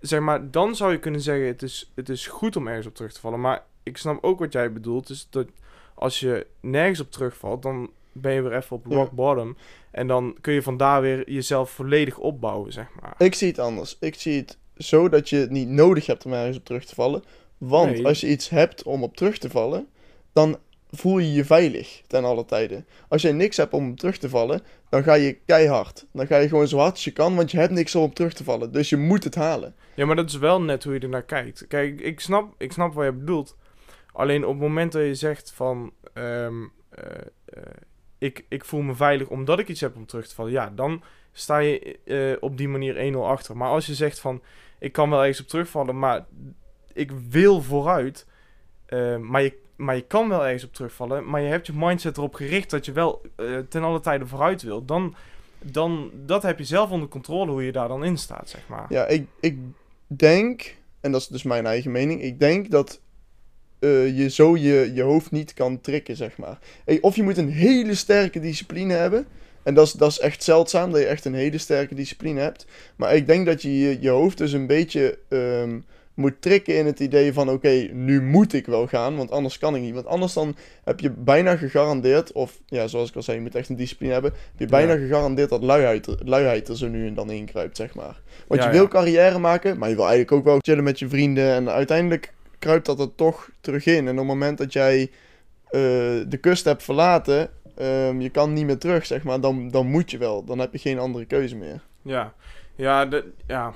Zeg 0.00 0.20
maar, 0.20 0.50
dan 0.50 0.74
zou 0.76 0.92
je 0.92 0.98
kunnen 0.98 1.20
zeggen, 1.20 1.46
het 1.46 1.62
is, 1.62 1.92
het 1.94 2.08
is 2.08 2.26
goed 2.26 2.56
om 2.56 2.66
ergens 2.66 2.86
op 2.86 2.94
terug 2.94 3.12
te 3.12 3.20
vallen. 3.20 3.40
Maar 3.40 3.64
ik 3.82 3.96
snap 3.96 4.24
ook 4.24 4.38
wat 4.38 4.52
jij 4.52 4.72
bedoelt. 4.72 5.06
Dus 5.06 5.26
dat 5.30 5.46
als 5.94 6.20
je 6.20 6.46
nergens 6.60 7.00
op 7.00 7.10
terugvalt, 7.10 7.62
dan 7.62 7.90
ben 8.20 8.32
je 8.32 8.42
weer 8.42 8.56
even 8.56 8.76
op 8.76 8.86
rock 8.86 9.10
bottom. 9.10 9.56
En 9.90 10.06
dan 10.06 10.36
kun 10.40 10.52
je 10.52 10.62
vandaar 10.62 11.00
weer 11.00 11.30
jezelf 11.30 11.70
volledig 11.70 12.18
opbouwen, 12.18 12.72
zeg 12.72 12.86
maar. 13.00 13.14
Ik 13.18 13.34
zie 13.34 13.48
het 13.48 13.58
anders. 13.58 13.96
Ik 14.00 14.14
zie 14.14 14.36
het 14.36 14.58
zo 14.76 15.08
dat 15.08 15.28
je 15.28 15.36
het 15.36 15.50
niet 15.50 15.68
nodig 15.68 16.06
hebt 16.06 16.24
om 16.26 16.32
ergens 16.32 16.56
op 16.56 16.64
terug 16.64 16.84
te 16.84 16.94
vallen. 16.94 17.22
Want 17.58 17.90
Nee. 17.90 18.06
als 18.06 18.20
je 18.20 18.28
iets 18.28 18.48
hebt 18.48 18.82
om 18.82 19.02
op 19.02 19.16
terug 19.16 19.38
te 19.38 19.50
vallen, 19.50 19.86
dan 20.32 20.58
voel 20.90 21.18
je 21.18 21.32
je 21.32 21.44
veilig 21.44 22.02
ten 22.06 22.24
alle 22.24 22.44
tijden. 22.44 22.86
Als 23.08 23.22
je 23.22 23.32
niks 23.32 23.56
hebt 23.56 23.72
om 23.72 23.90
op 23.90 23.96
terug 23.98 24.18
te 24.18 24.28
vallen, 24.28 24.60
dan 24.88 25.02
ga 25.02 25.14
je 25.14 25.38
keihard. 25.46 26.06
Dan 26.12 26.26
ga 26.26 26.36
je 26.36 26.48
gewoon 26.48 26.68
zo 26.68 26.78
hard 26.78 26.90
als 26.92 27.04
je 27.04 27.10
kan, 27.12 27.36
want 27.36 27.50
je 27.50 27.58
hebt 27.58 27.72
niks 27.72 27.94
om 27.94 28.02
op 28.02 28.14
terug 28.14 28.32
te 28.32 28.44
vallen. 28.44 28.72
Dus 28.72 28.88
je 28.88 28.96
moet 28.96 29.24
het 29.24 29.34
halen. 29.34 29.74
Ja, 29.94 30.06
maar 30.06 30.16
dat 30.16 30.28
is 30.28 30.36
wel 30.38 30.62
net 30.62 30.84
hoe 30.84 30.94
je 30.94 31.00
er 31.00 31.08
naar 31.08 31.22
kijkt. 31.22 31.66
Kijk, 31.66 32.00
ik 32.00 32.20
snap, 32.20 32.54
ik 32.58 32.72
snap 32.72 32.94
wat 32.94 33.04
je 33.04 33.12
bedoelt. 33.12 33.56
Alleen 34.12 34.44
op 34.44 34.50
het 34.52 34.60
moment 34.60 34.92
dat 34.92 35.02
je 35.02 35.14
zegt 35.14 35.52
van... 35.52 35.92
ehm, 36.14 36.54
eh, 36.88 37.04
eh, 37.44 37.62
ik, 38.18 38.44
ik 38.48 38.64
voel 38.64 38.80
me 38.80 38.94
veilig 38.94 39.28
omdat 39.28 39.58
ik 39.58 39.68
iets 39.68 39.80
heb 39.80 39.96
om 39.96 40.06
terug 40.06 40.28
te 40.28 40.34
vallen. 40.34 40.52
Ja, 40.52 40.72
dan 40.74 41.02
sta 41.32 41.58
je 41.58 41.98
eh, 42.04 42.42
op 42.42 42.56
die 42.56 42.68
manier 42.68 43.14
1-0 43.14 43.16
achter. 43.16 43.56
Maar 43.56 43.68
als 43.68 43.86
je 43.86 43.94
zegt 43.94 44.18
van... 44.20 44.42
Ik 44.78 44.92
kan 44.92 45.10
wel 45.10 45.18
ergens 45.20 45.40
op 45.40 45.48
terugvallen, 45.48 45.98
maar 45.98 46.24
ik 46.92 47.10
wil 47.10 47.62
vooruit. 47.62 48.26
eh, 48.86 49.16
maar, 49.16 49.42
je, 49.42 49.58
maar 49.76 49.94
je 49.96 50.04
kan 50.06 50.28
wel 50.28 50.44
ergens 50.44 50.64
op 50.64 50.72
terugvallen. 50.72 51.28
Maar 51.30 51.40
je 51.40 51.48
hebt 51.48 51.66
je 51.66 51.72
mindset 51.76 52.16
erop 52.16 52.34
gericht 52.34 52.70
dat 52.70 52.84
je 52.84 52.92
wel 52.92 53.22
eh, 53.36 53.58
ten 53.68 53.82
alle 53.82 54.00
tijde 54.00 54.26
vooruit 54.26 54.62
wil. 54.62 54.84
Dan, 54.84 55.14
dan 55.62 56.10
dat 56.12 56.42
heb 56.42 56.58
je 56.58 56.64
zelf 56.64 56.90
onder 56.90 57.08
controle 57.08 57.50
hoe 57.50 57.64
je 57.64 57.72
daar 57.72 57.88
dan 57.88 58.04
in 58.04 58.16
staat, 58.16 58.48
zeg 58.48 58.68
maar. 58.68 58.86
Ja, 58.88 59.06
ik, 59.06 59.26
ik 59.40 59.58
denk, 60.06 60.76
en 61.00 61.12
dat 61.12 61.20
is 61.20 61.26
dus 61.26 61.42
mijn 61.42 61.66
eigen 61.66 61.90
mening, 61.90 62.22
ik 62.22 62.40
denk 62.40 62.70
dat 62.70 63.00
eh, 63.78 64.18
je 64.18 64.30
zo 64.30 64.56
je, 64.56 64.90
je 64.94 65.02
hoofd 65.02 65.30
niet 65.30 65.54
kan 65.54 65.80
trikken, 65.80 66.16
zeg 66.16 66.36
maar. 66.36 66.58
Of 67.00 67.16
je 67.16 67.22
moet 67.22 67.36
een 67.38 67.50
hele 67.52 67.94
sterke 67.94 68.40
discipline 68.40 68.94
hebben. 68.94 69.26
En 69.62 69.74
dat 69.74 69.86
is, 69.86 69.92
dat 69.92 70.10
is 70.10 70.18
echt 70.18 70.42
zeldzaam, 70.42 70.90
dat 70.92 71.00
je 71.00 71.06
echt 71.06 71.24
een 71.24 71.34
hele 71.34 71.58
sterke 71.58 71.94
discipline 71.94 72.40
hebt. 72.40 72.66
Maar 72.96 73.14
ik 73.16 73.26
denk 73.26 73.46
dat 73.46 73.62
je 73.62 73.78
je, 73.78 73.96
je 74.00 74.08
hoofd 74.08 74.38
dus 74.38 74.52
een 74.52 74.66
beetje 74.66 75.18
ehm, 75.28 75.78
moet 76.14 76.42
trikken 76.42 76.76
in 76.76 76.86
het 76.86 77.00
idee 77.00 77.32
van... 77.32 77.50
Oké, 77.50 77.88
nu 77.92 78.22
moet 78.22 78.52
ik 78.52 78.66
wel 78.66 78.86
gaan, 78.86 79.16
want 79.16 79.30
anders 79.30 79.58
kan 79.58 79.74
ik 79.76 79.82
niet. 79.82 79.94
Want 79.94 80.06
anders 80.06 80.32
dan 80.32 80.56
heb 80.84 81.00
je 81.00 81.10
bijna 81.10 81.56
gegarandeerd... 81.56 82.32
Of 82.32 82.60
ja, 82.66 82.86
zoals 82.86 83.08
ik 83.08 83.16
al 83.16 83.22
zei, 83.22 83.36
je 83.36 83.42
moet 83.42 83.54
echt 83.54 83.68
een 83.68 83.76
discipline 83.76 84.12
hebben. 84.12 84.30
Heb 84.32 84.58
je 84.60 84.66
bijna 84.66 84.92
Ja. 84.92 84.98
gegarandeerd 84.98 85.48
dat 85.48 85.62
luiheid, 85.62 86.06
er- 86.06 86.18
luiheid 86.24 86.68
er 86.68 86.76
zo 86.76 86.88
nu 86.88 87.06
en 87.06 87.14
dan 87.14 87.30
inkruipt, 87.30 87.76
zeg 87.76 87.94
maar. 87.94 88.20
Want 88.46 88.60
Ja, 88.60 88.66
je 88.66 88.72
wil 88.72 88.82
ja. 88.82 88.88
carrière 88.88 89.38
maken, 89.38 89.78
maar 89.78 89.88
je 89.88 89.94
wil 89.94 90.04
eigenlijk 90.08 90.32
ook 90.32 90.44
wel 90.44 90.58
chillen 90.60 90.84
met 90.84 90.98
je 90.98 91.08
vrienden. 91.08 91.52
En 91.54 91.70
uiteindelijk 91.70 92.32
kruipt 92.66 92.86
dat 92.86 93.00
er 93.00 93.14
toch 93.14 93.50
terug 93.60 93.86
in. 93.86 94.06
En 94.06 94.12
op 94.12 94.16
het 94.16 94.26
moment 94.26 94.58
dat 94.58 94.72
jij 94.72 95.10
eh, 95.64 95.80
de 96.28 96.38
kust 96.40 96.64
hebt 96.64 96.82
verlaten, 96.82 97.50
ehm, 97.76 98.20
je 98.20 98.30
kan 98.30 98.52
niet 98.52 98.66
meer 98.66 98.78
terug, 98.78 99.06
zeg 99.06 99.22
maar, 99.22 99.40
dan, 99.40 99.68
dan 99.68 99.86
moet 99.86 100.10
je 100.10 100.18
wel. 100.18 100.44
Dan 100.44 100.58
heb 100.58 100.72
je 100.72 100.78
geen 100.78 100.98
andere 100.98 101.24
keuze 101.24 101.56
meer. 101.56 101.82
Ja, 102.02 102.34
ja, 102.74 103.06
de, 103.06 103.32
ja. 103.46 103.74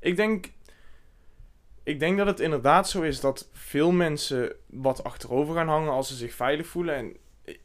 Ik 0.00 0.16
denk, 0.16 0.50
ik 1.82 2.00
denk 2.00 2.18
dat 2.18 2.26
het 2.26 2.40
inderdaad 2.40 2.88
zo 2.88 3.02
is 3.02 3.20
dat 3.20 3.48
veel 3.52 3.92
mensen 3.92 4.52
wat 4.66 5.04
achterover 5.04 5.54
gaan 5.54 5.68
hangen 5.68 5.92
als 5.92 6.08
ze 6.08 6.14
zich 6.14 6.34
veilig 6.34 6.66
voelen. 6.66 6.94
En 6.94 7.16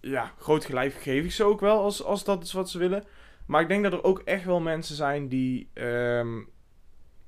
ja, 0.02 0.32
groot 0.40 0.66
gelijk 0.66 0.94
geef 0.94 1.24
ik 1.24 1.32
ze 1.32 1.44
ook 1.44 1.60
wel 1.60 1.80
als, 1.80 2.04
als 2.04 2.24
dat 2.24 2.44
is 2.44 2.54
wat 2.54 2.70
ze 2.70 2.78
willen. 2.78 3.04
Maar 3.46 3.62
ik 3.62 3.68
denk 3.68 3.84
dat 3.84 3.94
er 3.94 4.04
ook 4.04 4.20
echt 4.20 4.46
wel 4.46 4.60
mensen 4.60 4.96
zijn 4.96 5.28
die, 5.28 5.70
ehm, 5.74 6.42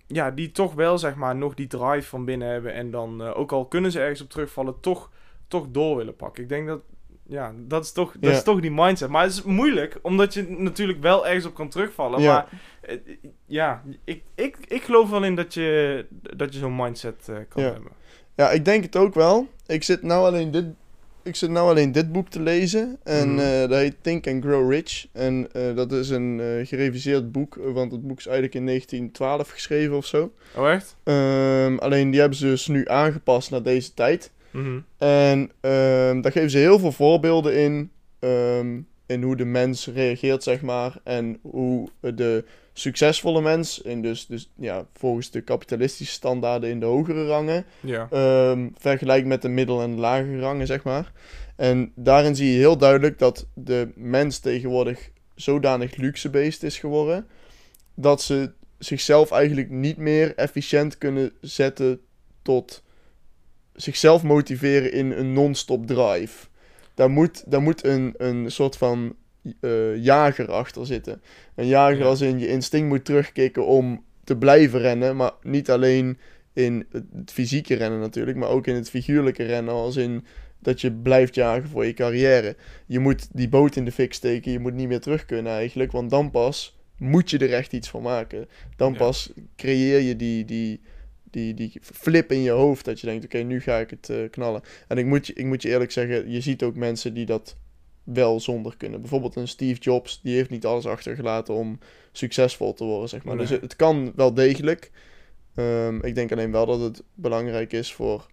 ja, 0.07 0.31
die 0.31 0.51
toch 0.51 0.73
wel 0.73 0.97
zeg 0.97 1.15
maar 1.15 1.35
nog 1.35 1.53
die 1.53 1.67
drive 1.67 2.07
van 2.07 2.25
binnen 2.25 2.47
hebben. 2.47 2.73
En 2.73 2.91
dan, 2.91 3.21
eh, 3.23 3.37
ook 3.39 3.51
al 3.51 3.65
kunnen 3.65 3.91
ze 3.91 3.99
ergens 3.99 4.21
op 4.21 4.29
terugvallen, 4.29 4.79
toch, 4.79 5.09
toch 5.47 5.65
door 5.69 5.97
willen 5.97 6.15
pakken. 6.15 6.43
Ik 6.43 6.49
denk 6.49 6.67
dat, 6.67 6.81
ja, 7.27 7.53
dat 7.57 7.83
is 7.83 7.91
toch, 7.91 8.11
dat 8.19 8.31
Ja. 8.31 8.37
is 8.37 8.43
toch 8.43 8.59
die 8.59 8.71
mindset. 8.71 9.09
Maar 9.09 9.23
het 9.23 9.31
is 9.31 9.43
moeilijk, 9.43 9.99
omdat 10.01 10.33
je 10.33 10.45
natuurlijk 10.49 11.01
wel 11.01 11.27
ergens 11.27 11.45
op 11.45 11.53
kan 11.53 11.69
terugvallen. 11.69 12.21
Ja. 12.21 12.33
Maar 12.33 12.61
eh, 12.81 12.97
ja, 13.45 13.83
ik, 14.03 14.23
ik, 14.35 14.57
ik 14.67 14.83
geloof 14.83 15.09
wel 15.09 15.23
in 15.23 15.35
dat 15.35 15.53
je, 15.53 16.05
dat 16.35 16.53
je 16.53 16.59
zo'n 16.59 16.75
mindset 16.75 17.29
eh, 17.29 17.35
kan 17.49 17.63
Ja. 17.63 17.71
hebben. 17.71 17.91
Ja, 18.35 18.49
ik 18.51 18.65
denk 18.65 18.83
het 18.83 18.95
ook 18.95 19.13
wel. 19.13 19.47
Ik 19.65 19.83
zit 19.83 20.01
nou 20.01 20.25
alleen 20.25 20.51
dit, 20.51 20.65
ik 21.27 21.35
zit 21.35 21.49
nou 21.49 21.69
alleen 21.69 21.91
dit 21.91 22.11
boek 22.11 22.29
te 22.29 22.39
lezen. 22.41 22.97
En 23.03 23.29
Mhm. 23.33 23.39
eh, 23.39 23.59
dat 23.59 23.79
heet 23.79 23.95
Think 24.01 24.27
and 24.27 24.43
Grow 24.43 24.71
Rich. 24.71 25.07
En 25.11 25.47
eh, 25.51 25.75
dat 25.75 25.91
is 25.91 26.09
een 26.09 26.39
eh, 26.39 26.67
gereviseerd 26.67 27.31
boek, 27.31 27.55
want 27.55 27.91
het 27.91 28.07
boek 28.07 28.17
is 28.17 28.25
eigenlijk 28.25 28.55
in 28.55 28.65
1912 28.65 29.49
geschreven 29.49 29.95
of 29.95 30.05
zo. 30.05 30.31
Oh, 30.55 30.69
echt? 30.71 30.95
Ehm, 31.03 31.77
alleen 31.77 32.11
die 32.11 32.19
hebben 32.19 32.37
ze 32.37 32.45
dus 32.45 32.67
nu 32.67 32.87
aangepast 32.87 33.51
naar 33.51 33.63
deze 33.63 33.93
tijd. 33.93 34.31
Mhm. 34.51 34.79
En 34.97 35.51
ehm, 35.61 36.21
daar 36.21 36.31
geven 36.31 36.49
ze 36.49 36.57
heel 36.57 36.79
veel 36.79 36.91
voorbeelden 36.91 37.53
in. 37.55 37.91
ehm, 38.19 38.79
in 39.05 39.21
hoe 39.23 39.35
de 39.35 39.45
mens 39.45 39.87
reageert, 39.87 40.43
zeg 40.43 40.61
maar. 40.61 40.97
En 41.03 41.39
hoe 41.41 41.89
de 41.99 42.43
succesvolle 42.79 43.41
mens, 43.41 43.81
in 43.81 44.01
dus, 44.01 44.25
dus 44.25 44.51
ja, 44.57 44.87
volgens 44.93 45.31
de 45.31 45.41
kapitalistische 45.41 46.13
standaarden 46.13 46.69
in 46.69 46.79
de 46.79 46.85
hogere 46.85 47.27
rangen, 47.27 47.65
Ja. 47.79 48.07
vergelijkt 48.77 49.27
met 49.27 49.41
de 49.41 49.47
middel- 49.49 49.81
en 49.81 49.99
lagere 49.99 50.39
rangen, 50.39 50.67
zeg 50.67 50.83
maar. 50.83 51.11
En 51.55 51.91
daarin 51.95 52.35
zie 52.35 52.51
je 52.51 52.57
heel 52.57 52.77
duidelijk 52.77 53.19
dat 53.19 53.47
de 53.53 53.91
mens 53.95 54.39
tegenwoordig 54.39 55.09
zodanig 55.35 55.95
luxe-based 55.95 56.63
is 56.63 56.79
geworden, 56.79 57.27
dat 57.95 58.21
ze 58.21 58.51
zichzelf 58.77 59.31
eigenlijk 59.31 59.69
niet 59.69 59.97
meer 59.97 60.35
efficiënt 60.35 60.97
kunnen 60.97 61.31
zetten 61.41 61.99
tot 62.41 62.83
zichzelf 63.73 64.23
motiveren 64.23 64.91
in 64.91 65.11
een 65.11 65.33
non-stop 65.33 65.87
drive. 65.87 66.47
Daar 66.93 67.09
moet, 67.09 67.43
daar 67.51 67.61
moet 67.61 67.85
een, 67.85 68.13
een 68.17 68.51
soort 68.51 68.77
van 68.77 69.15
eh, 69.59 70.03
jager 70.03 70.51
achter 70.51 70.85
zitten. 70.85 71.21
Een 71.55 71.67
jager 71.67 71.97
Ja. 71.99 72.05
als 72.05 72.21
in 72.21 72.39
je 72.39 72.47
instinct 72.47 72.87
moet 72.87 73.05
terugkicken 73.05 73.65
om 73.65 74.03
te 74.23 74.37
blijven 74.37 74.79
rennen, 74.79 75.15
maar 75.15 75.31
niet 75.43 75.69
alleen 75.69 76.17
in 76.53 76.85
het 76.91 77.31
fysieke 77.31 77.75
rennen 77.75 77.99
natuurlijk, 77.99 78.37
maar 78.37 78.49
ook 78.49 78.67
in 78.67 78.75
het 78.75 78.89
figuurlijke 78.89 79.43
rennen, 79.43 79.73
als 79.73 79.95
in 79.95 80.25
dat 80.59 80.81
je 80.81 80.91
blijft 80.91 81.35
jagen 81.35 81.69
voor 81.69 81.85
je 81.85 81.93
carrière. 81.93 82.55
Je 82.85 82.99
moet 82.99 83.27
die 83.31 83.49
boot 83.49 83.75
in 83.75 83.85
de 83.85 83.91
fik 83.91 84.13
steken, 84.13 84.51
je 84.51 84.59
moet 84.59 84.73
niet 84.73 84.87
meer 84.87 84.99
terug 84.99 85.25
kunnen 85.25 85.51
eigenlijk, 85.51 85.91
want 85.91 86.09
dan 86.09 86.31
pas 86.31 86.77
moet 86.97 87.29
je 87.29 87.37
er 87.37 87.53
echt 87.53 87.73
iets 87.73 87.89
van 87.89 88.01
maken. 88.01 88.47
Dan 88.75 88.91
Ja. 88.91 88.97
pas 88.97 89.31
creëer 89.55 89.99
je 89.99 90.15
die, 90.15 90.45
die, 90.45 90.81
die, 91.31 91.53
die 91.53 91.71
flip 91.81 92.31
in 92.31 92.41
je 92.41 92.49
hoofd, 92.51 92.85
dat 92.85 92.99
je 92.99 93.07
denkt, 93.07 93.25
oké, 93.25 93.37
nu 93.37 93.61
ga 93.61 93.77
ik 93.77 93.89
het 93.89 94.09
eh, 94.09 94.17
knallen. 94.29 94.61
En 94.87 94.97
ik 94.97 95.05
moet, 95.05 95.27
je, 95.27 95.33
ik 95.33 95.45
moet 95.45 95.61
je 95.61 95.69
eerlijk 95.69 95.91
zeggen, 95.91 96.31
je 96.31 96.41
ziet 96.41 96.63
ook 96.63 96.75
mensen 96.75 97.13
die 97.13 97.25
dat 97.25 97.57
wel 98.13 98.39
zonder 98.39 98.77
kunnen. 98.77 99.01
Bijvoorbeeld 99.01 99.35
een 99.35 99.47
Steve 99.47 99.79
Jobs, 99.79 100.21
die 100.21 100.35
heeft 100.35 100.49
niet 100.49 100.65
alles 100.65 100.85
achtergelaten 100.85 101.53
om 101.53 101.79
succesvol 102.11 102.73
te 102.73 102.83
worden, 102.83 103.09
zeg 103.09 103.23
maar. 103.23 103.35
Nee. 103.35 103.43
Dus 103.43 103.53
het, 103.53 103.61
het 103.61 103.75
kan 103.75 104.11
wel 104.15 104.33
degelijk. 104.33 104.91
Ehm, 105.55 105.99
ik 105.99 106.15
denk 106.15 106.31
alleen 106.31 106.51
wel 106.51 106.65
dat 106.65 106.79
het 106.79 107.03
belangrijk 107.13 107.73
is 107.73 107.93
voor... 107.93 108.25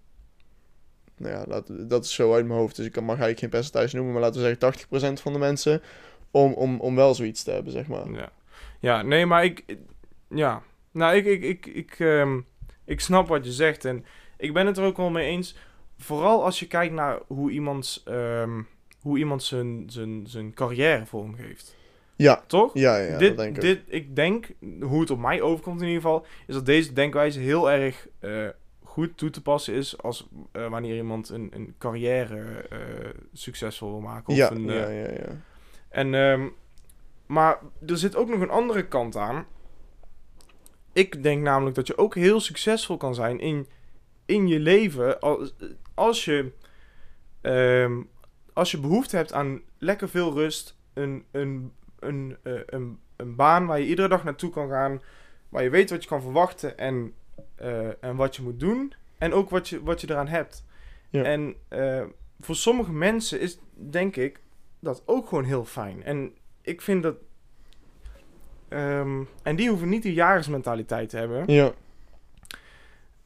Nou 1.16 1.34
ja, 1.34 1.62
dat 1.86 2.04
is 2.04 2.14
zo 2.14 2.34
uit 2.34 2.46
mijn 2.46 2.58
hoofd, 2.58 2.76
dus 2.76 2.86
ik 2.86 2.92
kan, 2.92 3.04
mag 3.04 3.18
eigenlijk 3.18 3.40
geen 3.40 3.60
percentage 3.60 3.96
noemen, 3.96 4.12
maar 4.12 4.22
laten 4.22 4.42
we 4.42 4.56
zeggen 4.60 5.18
80% 5.18 5.22
van 5.22 5.32
de 5.32 5.38
mensen 5.38 5.82
om, 6.30 6.52
om, 6.52 6.80
om 6.80 6.94
wel 6.94 7.14
zoiets 7.14 7.42
te 7.42 7.50
hebben, 7.50 7.72
zeg 7.72 7.86
maar. 7.86 8.10
Ja, 8.10 8.32
ja 8.80 9.02
nee, 9.02 9.26
maar 9.26 9.44
ik... 9.44 9.64
Ja, 10.28 10.62
nou, 10.90 11.16
ik, 11.16 11.24
ik, 11.24 11.42
ik, 11.42 11.66
ik, 11.66 11.98
ehm, 11.98 12.40
ik 12.84 13.00
snap 13.00 13.28
wat 13.28 13.44
je 13.44 13.52
zegt 13.52 13.84
en 13.84 14.04
ik 14.36 14.52
ben 14.52 14.66
het 14.66 14.78
er 14.78 14.84
ook 14.84 14.96
wel 14.96 15.10
mee 15.10 15.26
eens. 15.26 15.56
Vooral 15.98 16.44
als 16.44 16.58
je 16.60 16.66
kijkt 16.66 16.94
naar 16.94 17.18
hoe 17.26 17.50
iemand, 17.50 18.02
ehm, 18.04 18.62
hoe 19.04 19.18
iemand 19.18 19.42
zijn, 19.42 19.84
zijn, 19.86 20.26
zijn 20.26 20.54
carrière 20.54 21.06
vormgeeft. 21.06 21.76
Ja, 22.16 22.44
Toch? 22.46 22.70
ja, 22.74 22.96
ja, 22.96 23.18
dit, 23.18 23.28
dat 23.28 23.36
denk 23.36 23.56
ik 23.56 23.62
dit, 23.62 23.80
ik 23.86 24.16
denk, 24.16 24.46
hoe 24.80 25.00
het 25.00 25.10
op 25.10 25.18
mij 25.18 25.42
overkomt 25.42 25.80
in 25.80 25.86
ieder 25.86 26.02
geval, 26.02 26.26
is 26.46 26.54
dat 26.54 26.66
deze 26.66 26.92
denkwijze 26.92 27.40
heel 27.40 27.70
erg 27.70 28.08
eh, 28.18 28.48
goed 28.82 29.16
toe 29.16 29.30
te 29.30 29.42
passen 29.42 29.74
is 29.74 30.02
als 30.02 30.28
eh, 30.52 30.68
wanneer 30.68 30.96
iemand 30.96 31.28
een, 31.28 31.50
een 31.54 31.74
carrière 31.78 32.66
eh, 32.70 32.78
succesvol 33.32 33.90
wil 33.90 34.00
maken. 34.00 34.32
Of 34.32 34.36
Ja, 34.36 34.50
een, 34.50 34.64
ja, 34.64 34.88
ja, 34.88 35.10
ja. 35.10 35.40
en, 35.88 36.14
ehm, 36.14 36.48
maar 37.26 37.58
er 37.86 37.98
zit 37.98 38.16
ook 38.16 38.28
nog 38.28 38.40
een 38.40 38.50
andere 38.50 38.86
kant 38.86 39.16
aan. 39.16 39.46
Ik 40.92 41.22
denk 41.22 41.42
namelijk 41.42 41.76
dat 41.76 41.86
je 41.86 41.98
ook 41.98 42.14
heel 42.14 42.40
succesvol 42.40 42.96
kan 42.96 43.14
zijn 43.14 43.40
in, 43.40 43.66
in 44.26 44.48
je 44.48 44.58
leven 44.58 45.20
als, 45.20 45.54
als 45.94 46.24
je 46.24 46.52
ehm, 47.40 48.00
als 48.54 48.70
je 48.70 48.78
behoefte 48.80 49.16
hebt 49.16 49.32
aan 49.32 49.60
lekker 49.78 50.08
veel 50.08 50.32
rust, 50.32 50.76
een, 50.92 51.24
een, 51.30 51.72
een, 51.98 52.36
eh, 52.42 52.52
een, 52.66 52.98
een 53.16 53.34
baan 53.36 53.66
waar 53.66 53.80
je 53.80 53.86
iedere 53.86 54.08
dag 54.08 54.24
naartoe 54.24 54.50
kan 54.50 54.68
gaan, 54.68 55.02
waar 55.48 55.62
je 55.62 55.70
weet 55.70 55.90
wat 55.90 56.02
je 56.02 56.08
kan 56.08 56.22
verwachten 56.22 56.78
en, 56.78 57.12
eh, 57.54 58.04
en 58.04 58.16
wat 58.16 58.36
je 58.36 58.42
moet 58.42 58.60
doen, 58.60 58.92
en 59.18 59.32
ook 59.32 59.50
wat 59.50 59.68
je, 59.68 59.82
wat 59.82 60.00
je 60.00 60.10
eraan 60.10 60.28
hebt. 60.28 60.64
Ja. 61.10 61.22
En 61.22 61.54
eh, 61.68 62.02
voor 62.40 62.56
sommige 62.56 62.92
mensen 62.92 63.40
is, 63.40 63.58
denk 63.74 64.16
ik, 64.16 64.40
dat 64.80 65.02
ook 65.06 65.28
gewoon 65.28 65.44
heel 65.44 65.64
fijn. 65.64 66.02
En 66.02 66.34
ik 66.62 66.80
vind 66.80 67.02
dat. 67.02 67.16
ehm, 68.68 69.22
en 69.42 69.56
die 69.56 69.68
hoeven 69.68 69.88
niet 69.88 70.02
die 70.02 70.12
jagersmentaliteit 70.14 71.08
te 71.08 71.16
hebben. 71.16 71.44
Ja, 71.46 71.72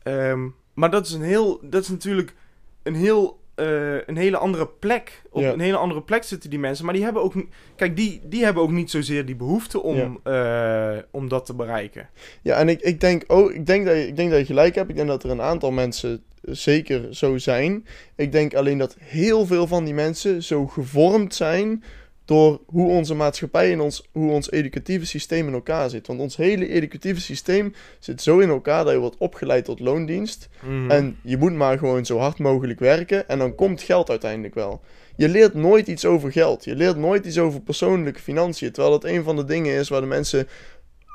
Ehm, 0.02 0.48
maar 0.74 0.90
dat 0.90 1.06
is 1.06 1.12
een 1.12 1.22
heel. 1.22 1.60
Dat 1.62 1.82
is 1.82 1.88
natuurlijk 1.88 2.34
een 2.82 2.94
heel. 2.94 3.37
Eh, 3.58 3.94
een 4.06 4.16
hele 4.16 4.36
andere 4.36 4.68
plek. 4.78 5.22
Op 5.30 5.42
Ja. 5.42 5.52
een 5.52 5.60
hele 5.60 5.76
andere 5.76 6.02
plek 6.02 6.22
zitten 6.22 6.50
die 6.50 6.58
mensen. 6.58 6.84
Maar 6.84 6.94
die 6.94 7.02
hebben 7.04 7.22
ook. 7.22 7.34
Kijk, 7.76 7.96
die, 7.96 8.20
die 8.24 8.44
hebben 8.44 8.62
ook 8.62 8.70
niet 8.70 8.90
zozeer 8.90 9.26
die 9.26 9.36
behoefte 9.36 9.82
om, 9.82 10.20
eh, 10.22 10.96
om 11.10 11.28
dat 11.28 11.46
te 11.46 11.54
bereiken. 11.54 12.08
ja 12.42 12.56
en 12.56 12.68
ik, 12.68 12.80
ik, 12.80 13.00
denk 13.00 13.24
ook, 13.26 13.50
ik, 13.52 13.66
denk 13.66 13.86
dat 13.86 13.94
je, 13.96 14.06
ik 14.06 14.16
denk 14.16 14.30
dat 14.30 14.38
je 14.38 14.44
gelijk 14.46 14.74
hebt. 14.74 14.90
Ik 14.90 14.96
denk 14.96 15.08
dat 15.08 15.24
er 15.24 15.30
een 15.30 15.42
aantal 15.42 15.70
mensen 15.70 16.22
zeker 16.42 17.14
zo 17.14 17.38
zijn. 17.38 17.86
Ik 18.16 18.32
denk 18.32 18.54
alleen 18.54 18.78
dat 18.78 18.96
heel 18.98 19.46
veel 19.46 19.66
van 19.66 19.84
die 19.84 19.94
mensen 19.94 20.42
zo 20.42 20.66
gevormd 20.66 21.34
zijn 21.34 21.82
door 22.28 22.60
hoe 22.66 22.88
onze 22.88 23.14
maatschappij 23.14 23.72
en 23.72 23.80
ons, 23.80 24.08
hoe 24.12 24.30
ons 24.30 24.50
educatieve 24.50 25.06
systeem 25.06 25.46
in 25.46 25.52
elkaar 25.52 25.90
zit. 25.90 26.06
Want 26.06 26.20
ons 26.20 26.36
hele 26.36 26.68
educatieve 26.68 27.20
systeem 27.20 27.74
zit 27.98 28.22
zo 28.22 28.38
in 28.38 28.48
elkaar 28.48 28.84
dat 28.84 28.92
je 28.92 28.98
wordt 28.98 29.16
opgeleid 29.18 29.64
tot 29.64 29.80
loondienst. 29.80 30.48
Mhm. 30.60 30.90
En 30.90 31.16
je 31.22 31.36
moet 31.36 31.52
maar 31.52 31.78
gewoon 31.78 32.06
zo 32.06 32.18
hard 32.18 32.38
mogelijk 32.38 32.80
werken 32.80 33.28
en 33.28 33.38
dan 33.38 33.54
komt 33.54 33.82
geld 33.82 34.10
uiteindelijk 34.10 34.54
wel. 34.54 34.80
Je 35.16 35.28
leert 35.28 35.54
nooit 35.54 35.86
iets 35.86 36.04
over 36.04 36.32
geld. 36.32 36.64
Je 36.64 36.76
leert 36.76 36.96
nooit 36.96 37.26
iets 37.26 37.38
over 37.38 37.60
persoonlijke 37.60 38.20
financiën. 38.20 38.72
Terwijl 38.72 39.00
dat 39.00 39.10
een 39.10 39.22
van 39.22 39.36
de 39.36 39.44
dingen 39.44 39.74
is 39.74 39.88
waar 39.88 40.00
de 40.00 40.06
mensen 40.06 40.48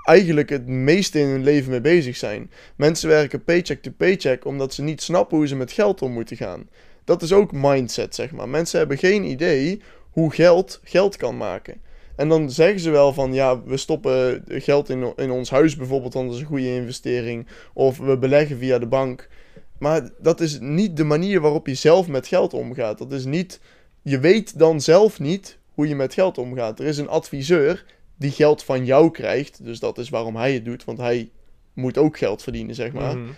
eigenlijk 0.05 0.49
het 0.49 0.67
meeste 0.67 1.19
in 1.19 1.27
hun 1.27 1.43
leven 1.43 1.71
mee 1.71 1.81
bezig 1.81 2.17
zijn. 2.17 2.51
Mensen 2.75 3.09
werken 3.09 3.43
paycheck 3.43 3.81
to 3.81 3.91
paycheck 3.97 4.45
omdat 4.45 4.73
ze 4.73 4.81
niet 4.81 5.01
snappen 5.01 5.37
hoe 5.37 5.47
ze 5.47 5.55
met 5.55 5.71
geld 5.71 6.01
om 6.01 6.11
moeten 6.11 6.37
gaan. 6.37 6.69
Dat 7.05 7.21
is 7.21 7.33
ook 7.33 7.51
mindset, 7.51 8.15
zeg 8.15 8.31
maar. 8.31 8.49
Mensen 8.49 8.79
hebben 8.79 8.97
geen 8.97 9.23
idee 9.23 9.81
hoe 10.13 10.33
geld 10.33 10.79
geld 10.83 11.17
kan 11.17 11.37
maken. 11.37 11.81
En 12.15 12.29
dan 12.29 12.51
zeggen 12.51 12.79
ze 12.79 12.89
wel 12.89 13.13
van 13.13 13.33
ja, 13.33 13.63
we 13.63 13.77
stoppen 13.77 14.43
geld 14.47 14.89
in, 14.89 15.13
in 15.15 15.31
ons 15.31 15.49
huis 15.49 15.75
bijvoorbeeld, 15.75 16.13
want 16.13 16.25
dat 16.25 16.35
is 16.35 16.41
een 16.41 16.47
goede 16.47 16.75
investering. 16.75 17.47
Of 17.73 17.97
we 17.97 18.17
beleggen 18.17 18.57
via 18.57 18.79
de 18.79 18.87
bank. 18.87 19.29
Maar 19.77 20.09
dat 20.19 20.39
is 20.39 20.59
niet 20.59 20.97
de 20.97 21.03
manier 21.03 21.41
waarop 21.41 21.67
je 21.67 21.75
zelf 21.75 22.07
met 22.07 22.27
geld 22.27 22.53
omgaat. 22.53 22.97
Dat 22.97 23.11
is 23.11 23.25
niet. 23.25 23.59
Je 24.01 24.19
weet 24.19 24.59
dan 24.59 24.81
zelf 24.81 25.19
niet 25.19 25.57
hoe 25.73 25.87
je 25.87 25.95
met 25.95 26.13
geld 26.13 26.37
omgaat. 26.37 26.79
Er 26.79 26.85
is 26.85 26.97
een 26.97 27.09
adviseur 27.09 27.85
die 28.15 28.31
geld 28.31 28.63
van 28.63 28.85
jou 28.85 29.11
krijgt. 29.11 29.63
Dus 29.63 29.79
dat 29.79 29.97
is 29.97 30.09
waarom 30.09 30.35
hij 30.35 30.53
het 30.53 30.65
doet, 30.65 30.83
want 30.83 30.97
hij 30.97 31.29
moet 31.73 31.97
ook 31.97 32.17
geld 32.17 32.43
verdienen, 32.43 32.75
zeg 32.75 32.91
maar. 32.91 33.17
Mhm. 33.17 33.29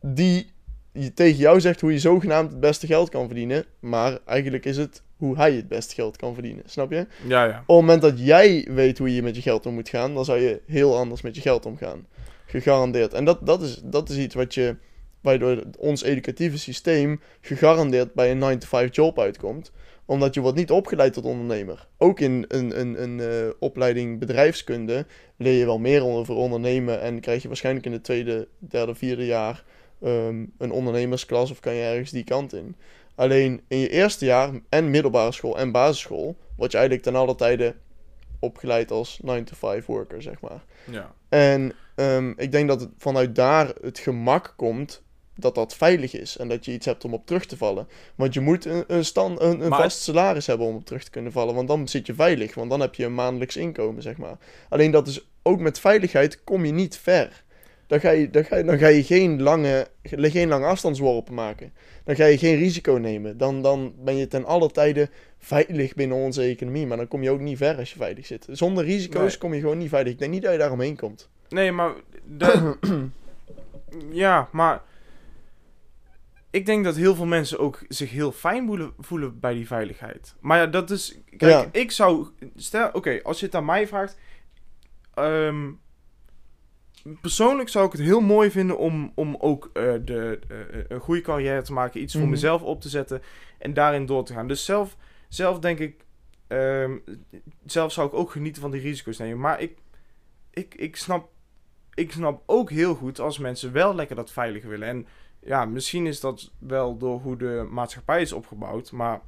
Die 0.00 0.50
je 0.92 1.14
tegen 1.14 1.38
jou 1.38 1.60
zegt 1.60 1.80
hoe 1.80 1.92
je 1.92 1.98
zogenaamd 1.98 2.50
het 2.50 2.60
beste 2.60 2.86
geld 2.86 3.08
kan 3.08 3.26
verdienen. 3.26 3.64
Maar 3.80 4.18
eigenlijk 4.24 4.64
is 4.64 4.76
het 4.76 5.02
hoe 5.22 5.36
hij 5.36 5.52
het 5.52 5.68
beste 5.68 5.94
geld 5.94 6.16
kan 6.16 6.34
verdienen. 6.34 6.62
Snap 6.66 6.90
je? 6.90 7.06
Ja, 7.26 7.44
ja. 7.44 7.50
Op 7.50 7.56
het 7.56 7.66
moment 7.66 8.02
dat 8.02 8.26
jij 8.26 8.68
weet 8.70 8.98
hoe 8.98 9.14
je 9.14 9.22
met 9.22 9.36
je 9.36 9.42
geld 9.42 9.66
om 9.66 9.74
moet 9.74 9.88
gaan, 9.88 10.14
dan 10.14 10.24
zou 10.24 10.40
je 10.40 10.60
heel 10.66 10.96
anders 10.96 11.22
met 11.22 11.34
je 11.34 11.40
geld 11.40 11.66
omgaan. 11.66 12.06
Gegarandeerd. 12.46 13.14
En 13.14 13.24
dat, 13.24 13.46
dat, 13.46 13.62
is, 13.62 13.80
dat 13.84 14.08
is 14.08 14.16
iets 14.16 14.34
wat 14.34 14.54
je, 14.54 14.76
waardoor 15.20 15.62
ons 15.78 16.02
educatieve 16.02 16.58
systeem 16.58 17.20
gegarandeerd 17.40 18.14
bij 18.14 18.30
een 18.30 18.58
9-to-5 18.58 18.90
job 18.90 19.18
uitkomt. 19.18 19.72
Omdat 20.04 20.34
je 20.34 20.40
wordt 20.40 20.56
niet 20.56 20.70
opgeleid 20.70 21.12
tot 21.12 21.24
ondernemer. 21.24 21.88
Ook 21.98 22.20
in 22.20 22.44
een, 22.48 22.80
een, 22.80 23.02
een 23.02 23.20
eh, 23.20 23.48
opleiding 23.58 24.18
bedrijfskunde 24.18 25.06
leer 25.36 25.58
je 25.58 25.64
wel 25.64 25.78
meer 25.78 26.04
over 26.04 26.34
ondernemen. 26.34 27.00
En 27.00 27.20
krijg 27.20 27.42
je 27.42 27.48
waarschijnlijk 27.48 27.86
in 27.86 27.92
het 27.92 28.04
tweede, 28.04 28.48
derde, 28.58 28.94
vierde 28.94 29.26
jaar 29.26 29.64
ehm, 30.02 30.44
een 30.58 30.72
ondernemersklas 30.72 31.50
of 31.50 31.60
kan 31.60 31.74
je 31.74 31.82
ergens 31.82 32.10
die 32.10 32.24
kant 32.24 32.52
in. 32.52 32.76
Alleen 33.14 33.60
in 33.68 33.78
je 33.78 33.88
eerste 33.88 34.24
jaar 34.24 34.50
en 34.68 34.90
middelbare 34.90 35.32
school 35.32 35.58
en 35.58 35.72
basisschool 35.72 36.36
word 36.56 36.70
je 36.72 36.78
eigenlijk 36.78 37.06
ten 37.06 37.16
alle 37.16 37.34
tijde 37.34 37.74
opgeleid 38.38 38.90
als 38.90 39.20
9-to-5 39.26 39.84
worker, 39.86 40.22
zeg 40.22 40.40
maar. 40.40 40.64
ja. 40.84 41.14
En 41.28 41.72
ehm, 41.94 42.32
ik 42.36 42.52
denk 42.52 42.68
dat 42.68 42.80
het 42.80 42.90
vanuit 42.98 43.34
daar 43.34 43.72
het 43.80 43.98
gemak 43.98 44.54
komt 44.56 45.02
dat 45.36 45.54
dat 45.54 45.74
veilig 45.74 46.14
is 46.14 46.36
en 46.36 46.48
dat 46.48 46.64
je 46.64 46.72
iets 46.72 46.86
hebt 46.86 47.04
om 47.04 47.14
op 47.14 47.26
terug 47.26 47.46
te 47.46 47.56
vallen. 47.56 47.88
Want 48.14 48.34
je 48.34 48.40
moet 48.40 48.64
een, 48.64 48.84
een, 48.86 49.04
stand, 49.04 49.40
een, 49.40 49.60
een 49.60 49.68
Maar- 49.68 49.82
vast 49.82 50.00
salaris 50.02 50.46
hebben 50.46 50.66
om 50.66 50.74
op 50.74 50.84
terug 50.84 51.04
te 51.04 51.10
kunnen 51.10 51.32
vallen, 51.32 51.54
want 51.54 51.68
dan 51.68 51.88
zit 51.88 52.06
je 52.06 52.14
veilig, 52.14 52.54
want 52.54 52.70
dan 52.70 52.80
heb 52.80 52.94
je 52.94 53.04
een 53.04 53.14
maandelijks 53.14 53.56
inkomen, 53.56 54.02
zeg 54.02 54.16
maar. 54.16 54.36
Alleen 54.68 54.90
dat 54.90 55.06
is 55.06 55.26
ook 55.42 55.60
met 55.60 55.80
veiligheid 55.80 56.44
kom 56.44 56.64
je 56.64 56.72
niet 56.72 56.96
ver. 56.98 57.44
Dan 57.92 58.00
ga 58.00 58.10
je, 58.10 58.30
dan 58.30 58.44
ga 58.44 58.56
je, 58.56 58.64
dan 58.64 58.78
ga 58.78 58.86
je 58.86 59.02
geen, 59.04 59.42
lange, 59.42 59.86
geen 60.02 60.48
lange 60.48 60.66
afstandsworpen 60.66 61.34
maken. 61.34 61.72
Dan 62.04 62.16
ga 62.16 62.24
je 62.24 62.38
geen 62.38 62.56
risico 62.56 62.92
nemen. 62.92 63.38
Dan, 63.38 63.62
dan 63.62 63.94
ben 63.98 64.16
je 64.16 64.26
ten 64.26 64.44
alle 64.44 64.70
tijde 64.70 65.08
veilig 65.38 65.94
binnen 65.94 66.16
onze 66.16 66.42
economie. 66.42 66.86
Maar 66.86 66.96
dan 66.96 67.08
kom 67.08 67.22
je 67.22 67.30
ook 67.30 67.40
niet 67.40 67.56
ver 67.56 67.76
als 67.76 67.90
je 67.90 67.96
veilig 67.96 68.26
zit. 68.26 68.46
Zonder 68.50 68.84
risico's 68.84 69.20
Nee. 69.30 69.38
kom 69.38 69.54
je 69.54 69.60
gewoon 69.60 69.78
niet 69.78 69.88
veilig. 69.88 70.12
Ik 70.12 70.18
denk 70.18 70.30
niet 70.32 70.42
dat 70.42 70.52
je 70.52 70.58
daaromheen 70.58 70.96
komt. 70.96 71.28
Nee, 71.48 71.72
maar... 71.72 71.92
de- 72.24 72.76
ja, 74.24 74.48
maar... 74.52 74.82
Ik 76.50 76.66
denk 76.66 76.84
dat 76.84 76.96
heel 76.96 77.14
veel 77.14 77.26
mensen 77.26 77.58
ook 77.58 77.78
zich 77.88 78.10
heel 78.10 78.32
fijn 78.32 78.66
voelen, 78.66 78.92
voelen 78.98 79.40
bij 79.40 79.54
die 79.54 79.66
veiligheid. 79.66 80.34
Maar 80.40 80.58
ja, 80.58 80.66
dat 80.66 80.90
is... 80.90 81.18
Kijk, 81.36 81.52
Ja. 81.52 81.66
ik 81.80 81.90
zou... 81.90 82.26
Stel, 82.56 82.90
oké, 82.92 83.20
als 83.22 83.40
je 83.40 83.46
het 83.46 83.54
aan 83.54 83.64
mij 83.64 83.86
vraagt... 83.86 84.18
ehm, 85.14 85.70
persoonlijk 87.20 87.68
zou 87.68 87.86
ik 87.86 87.92
het 87.92 88.00
heel 88.00 88.20
mooi 88.20 88.50
vinden 88.50 88.78
om, 88.78 89.12
om 89.14 89.36
ook 89.38 89.70
eh, 89.72 89.92
de, 90.04 90.38
eh, 90.48 90.84
een 90.88 91.00
goede 91.00 91.20
carrière 91.20 91.62
te 91.62 91.72
maken. 91.72 92.00
Iets 92.02 92.12
voor 92.12 92.22
Mhm. 92.22 92.30
mezelf 92.30 92.62
op 92.62 92.80
te 92.80 92.88
zetten. 92.88 93.22
En 93.58 93.74
daarin 93.74 94.06
door 94.06 94.24
te 94.24 94.32
gaan. 94.32 94.48
Dus 94.48 94.64
zelf, 94.64 94.96
zelf 95.28 95.58
denk 95.58 95.78
ik... 95.78 96.04
ehm, 96.46 96.98
zelf 97.66 97.92
zou 97.92 98.06
ik 98.08 98.14
ook 98.14 98.30
genieten 98.30 98.62
van 98.62 98.70
die 98.70 98.80
risico's 98.80 99.18
nemen. 99.18 99.38
Maar 99.40 99.60
ik, 99.60 99.78
ik, 100.50 100.74
ik, 100.74 100.96
snap, 100.96 101.28
ik 101.94 102.12
snap 102.12 102.42
ook 102.46 102.70
heel 102.70 102.94
goed 102.94 103.20
als 103.20 103.38
mensen 103.38 103.72
wel 103.72 103.94
lekker 103.94 104.16
dat 104.16 104.30
veilig 104.32 104.64
willen. 104.64 104.88
En 104.88 105.06
ja, 105.40 105.64
misschien 105.64 106.06
is 106.06 106.20
dat 106.20 106.50
wel 106.58 106.96
door 106.96 107.20
hoe 107.20 107.36
de 107.36 107.66
maatschappij 107.70 108.20
is 108.20 108.32
opgebouwd. 108.32 108.92
Maar 108.92 109.20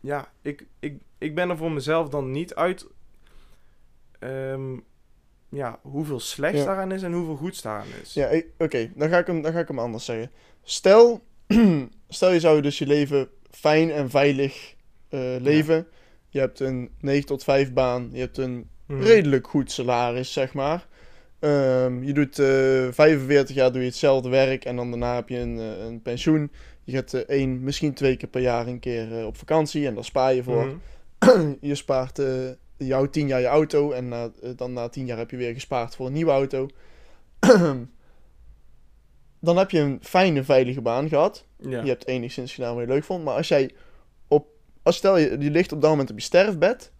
ja, 0.00 0.32
ik, 0.42 0.66
ik, 0.78 1.00
ik 1.18 1.34
ben 1.34 1.50
er 1.50 1.56
voor 1.56 1.72
mezelf 1.72 2.08
dan 2.08 2.30
niet 2.30 2.54
uit. 2.54 2.86
ehm, 4.18 4.76
ja, 5.48 5.78
hoeveel 5.82 6.20
slechts 6.20 6.58
Ja. 6.58 6.64
daaraan 6.64 6.92
is 6.92 7.02
en 7.02 7.12
hoeveel 7.12 7.36
goeds 7.36 7.62
daaraan 7.62 7.86
is. 8.02 8.14
Ja, 8.14 8.30
oké, 8.58 8.90
dan, 8.94 9.08
ga 9.08 9.18
ik 9.18 9.26
hem- 9.26 9.42
dan 9.42 9.52
ga 9.52 9.58
ik 9.58 9.68
hem 9.68 9.78
anders 9.78 10.04
zeggen. 10.04 10.30
Stel, 10.62 11.22
stel 12.08 12.32
je 12.32 12.40
zou 12.40 12.60
dus 12.60 12.78
je 12.78 12.86
leven 12.86 13.28
fijn 13.50 13.90
en 13.90 14.10
veilig 14.10 14.74
eh, 15.08 15.20
leven. 15.40 15.86
Je 16.28 16.38
hebt 16.38 16.60
een 16.60 16.90
9 17.00 17.26
tot 17.26 17.44
5 17.44 17.72
baan. 17.72 18.08
Je 18.12 18.20
hebt 18.20 18.38
een 18.38 18.68
Mhm. 18.86 19.02
redelijk 19.02 19.48
goed 19.48 19.70
salaris, 19.72 20.32
zeg 20.32 20.52
maar. 20.54 20.86
Ehm, 21.38 22.02
je 22.02 22.12
doet 22.12 22.38
eh 22.38 22.86
45 22.90 23.54
jaar 23.56 23.72
doe 23.72 23.80
je 23.80 23.86
hetzelfde 23.88 24.28
werk 24.28 24.64
en 24.64 24.76
dan 24.76 24.90
daarna 24.90 25.14
heb 25.14 25.28
je 25.28 25.38
een, 25.38 25.58
eh, 25.58 25.84
een 25.84 26.02
pensioen. 26.02 26.50
Je 26.84 26.92
gaat 26.92 27.12
eh, 27.14 27.20
één, 27.20 27.62
misschien 27.62 27.94
twee 27.94 28.16
keer 28.16 28.28
per 28.28 28.40
jaar 28.40 28.66
een 28.66 28.78
keer 28.80 29.26
op 29.26 29.36
vakantie 29.36 29.86
en 29.86 29.94
daar 29.94 30.04
spaar 30.04 30.34
je 30.34 30.42
voor. 30.42 30.66
Mhm. 31.18 31.52
je 31.60 31.74
spaart 31.74 32.18
jouw 32.78 33.06
10 33.10 33.26
jaar 33.26 33.40
je 33.40 33.46
auto 33.46 33.92
en 33.92 34.08
na, 34.08 34.30
eh, 34.42 34.50
dan 34.56 34.72
na 34.72 34.88
10 34.88 35.06
jaar 35.06 35.18
heb 35.18 35.30
je 35.30 35.36
weer 35.36 35.52
gespaard 35.52 35.94
voor 35.94 36.06
een 36.06 36.12
nieuwe 36.12 36.30
auto. 36.30 36.68
dan 39.40 39.56
heb 39.56 39.70
je 39.70 39.78
een 39.78 39.98
fijne, 40.02 40.44
veilige 40.44 40.80
baan 40.80 41.08
gehad. 41.08 41.44
Ja. 41.58 41.82
Je 41.82 41.88
hebt 41.88 42.06
enigszins 42.06 42.54
gedaan 42.54 42.74
wat 42.74 42.84
je 42.84 42.92
leuk 42.92 43.04
vond. 43.04 43.24
Maar 43.24 43.34
als 43.34 43.48
jij 43.48 43.70
op, 44.28 44.46
als 44.82 44.96
stel 44.96 45.16
je, 45.16 45.36
je 45.38 45.50
ligt 45.50 45.72
op 45.72 45.80
dat 45.80 45.90
moment 45.90 46.10
op 46.10 46.18
je 46.18 46.22
sterfbed 46.24 46.92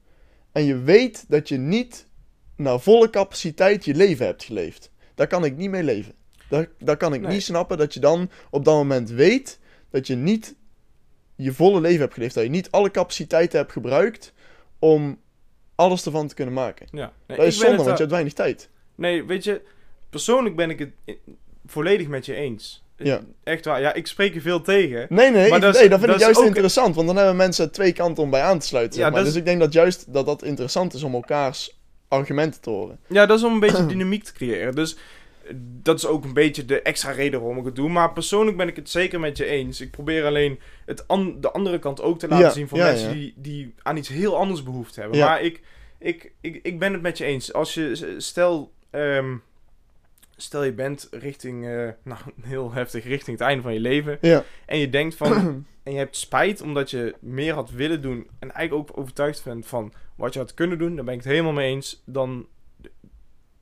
en 0.53 0.65
je 0.65 0.79
weet 0.79 1.25
dat 1.29 1.49
je 1.49 1.57
niet 1.57 2.07
naar 2.57 2.81
volle 2.81 3.11
capaciteit 3.11 3.85
je 3.85 3.95
leven 3.95 4.27
hebt 4.27 4.45
geleefd. 4.45 4.91
Daar 5.15 5.27
kan 5.27 5.45
ik 5.45 5.57
niet 5.57 5.71
mee 5.71 5.83
leven. 5.83 6.13
Daar, 6.49 6.69
daar 6.79 6.97
kan 6.97 7.15
ik 7.15 7.21
Nee. 7.21 7.33
niet 7.33 7.43
snappen 7.43 7.79
dat 7.79 7.95
je 7.95 8.01
dan 8.01 8.31
op 8.51 8.65
dat 8.65 8.75
moment 8.75 9.11
weet 9.11 9.59
dat 9.91 10.07
je 10.07 10.15
niet 10.15 10.55
je 11.37 11.53
volle 11.53 11.81
leven 11.81 12.01
hebt 12.01 12.15
geleefd. 12.15 12.35
Dat 12.35 12.45
je 12.45 12.51
niet 12.51 12.71
alle 12.71 12.91
capaciteiten 12.91 13.59
hebt 13.59 13.73
gebruikt 13.73 14.33
om 14.79 15.19
alles 15.79 16.05
ervan 16.05 16.29
te 16.29 16.35
kunnen 16.35 16.55
maken. 16.55 16.87
Ja. 16.91 17.13
Nee, 17.27 17.37
Dat 17.39 17.47
is 17.47 17.59
zonde, 17.59 17.77
want 17.77 17.85
je 17.87 17.93
eh, 17.93 17.99
hebt 17.99 18.11
weinig 18.11 18.33
tijd. 18.33 18.69
Nee, 18.95 19.25
weet 19.25 19.45
je, 19.45 19.61
persoonlijk 20.11 20.57
ben 20.57 20.71
ik 20.71 20.79
het 20.79 21.17
volledig 21.67 22.09
met 22.09 22.27
je 22.27 22.35
eens. 22.35 22.83
Ja. 22.97 23.21
Echt 23.45 23.65
waar. 23.65 23.81
Ja, 23.81 23.93
ik 23.95 24.07
spreek 24.07 24.35
je 24.35 24.41
veel 24.41 24.61
tegen. 24.63 25.07
Nee, 25.09 25.31
nee, 25.31 25.49
Maar 25.49 25.57
ik- 25.59 25.65
dat 25.65 25.75
is- 25.75 25.81
nee 25.81 25.89
dat 25.89 25.99
vind 25.99 26.11
ik 26.11 26.17
is 26.19 26.23
juist 26.25 26.39
ook- 26.41 26.47
interessant. 26.47 26.95
Want 26.95 27.07
dan 27.07 27.17
hebben 27.17 27.37
mensen 27.37 27.73
twee 27.73 27.93
kanten 27.93 28.23
om 28.23 28.31
bij 28.31 28.43
aan 28.43 28.59
te 28.59 28.67
sluiten. 28.67 28.95
zeg 28.95 29.05
Ja, 29.05 29.11
maar. 29.11 29.21
is- 29.21 29.27
Dus 29.27 29.37
ik 29.37 29.45
denk 29.45 29.61
dat 29.61 29.73
juist 29.73 30.13
dat 30.13 30.27
dat 30.27 30.43
interessant 30.43 30.95
is 30.95 31.03
om 31.03 31.15
elkaars 31.15 31.79
argumenten 32.09 32.61
te 32.61 32.71
horen. 32.71 32.99
Ja, 33.07 33.27
dat 33.27 33.39
is 33.39 33.45
om 33.45 33.53
een 33.53 33.61
beetje 33.61 33.87
dynamiek 33.97 34.25
te 34.25 34.33
creëren. 34.33 34.75
Dus 34.75 34.95
eh, 34.95 35.01
dat 35.57 35.97
is 35.99 36.07
ook 36.07 36.25
een 36.25 36.33
beetje 36.33 36.65
de 36.65 36.83
extra 36.83 37.11
reden 37.11 37.41
waarom 37.41 37.59
ik 37.59 37.65
het 37.65 37.77
doe. 37.77 37.89
Maar 37.89 38.13
persoonlijk 38.13 38.57
ben 38.57 38.69
ik 38.69 38.77
het 38.77 38.91
zeker 38.91 39.21
met 39.21 39.37
je 39.37 39.45
eens. 39.45 39.81
Ik 39.81 39.91
probeer 39.91 40.25
alleen 40.25 40.61
het 40.87 41.09
an- 41.09 41.41
de 41.41 41.51
andere 41.51 41.79
kant 41.79 42.03
ook 42.03 42.19
te 42.19 42.29
laten 42.29 42.47
Ja, 42.47 42.53
zien 42.53 42.69
voor 42.69 42.79
ja, 42.79 42.85
mensen 42.85 43.09
ja. 43.09 43.15
Die, 43.15 43.35
die 43.37 43.75
aan 43.83 43.97
iets 43.97 44.09
heel 44.09 44.37
anders 44.37 44.63
behoefte 44.63 45.01
hebben. 45.01 45.19
Maar 45.19 45.43
ik, 45.43 45.63
ik, 45.99 46.33
ik, 46.41 46.61
ik 46.63 46.79
ben 46.79 46.93
het 46.93 47.03
met 47.03 47.19
je 47.19 47.25
eens. 47.25 47.53
Als 47.53 47.75
je, 47.75 48.15
stel, 48.19 48.73
ehm, 48.91 49.37
stel 50.37 50.65
je 50.65 50.73
bent 50.73 51.09
richting, 51.11 51.67
eh, 51.67 51.89
nou 52.03 52.21
heel 52.43 52.73
heftig, 52.73 53.05
richting 53.05 53.39
het 53.39 53.47
einde 53.49 53.63
van 53.63 53.73
je 53.75 53.81
leven. 53.81 54.19
En 54.67 54.79
je 54.79 54.91
denkt 54.91 55.15
van, 55.15 55.33
en 55.83 55.93
je 55.93 55.99
hebt 55.99 56.17
spijt 56.17 56.61
omdat 56.61 56.91
je 56.91 57.15
meer 57.21 57.55
had 57.55 57.71
willen 57.71 58.03
doen. 58.03 58.29
En 58.39 58.53
eigenlijk 58.53 58.91
ook 58.91 58.99
overtuigd 58.99 59.45
bent 59.45 59.67
van 59.67 59.93
wat 60.17 60.33
je 60.33 60.39
had 60.39 60.55
kunnen 60.55 60.79
doen. 60.79 60.97
Daar 60.97 61.05
ben 61.05 61.15
ik 61.15 61.21
het 61.23 61.31
helemaal 61.33 61.53
mee 61.53 61.71
eens. 61.71 62.03
Dan, 62.07 62.47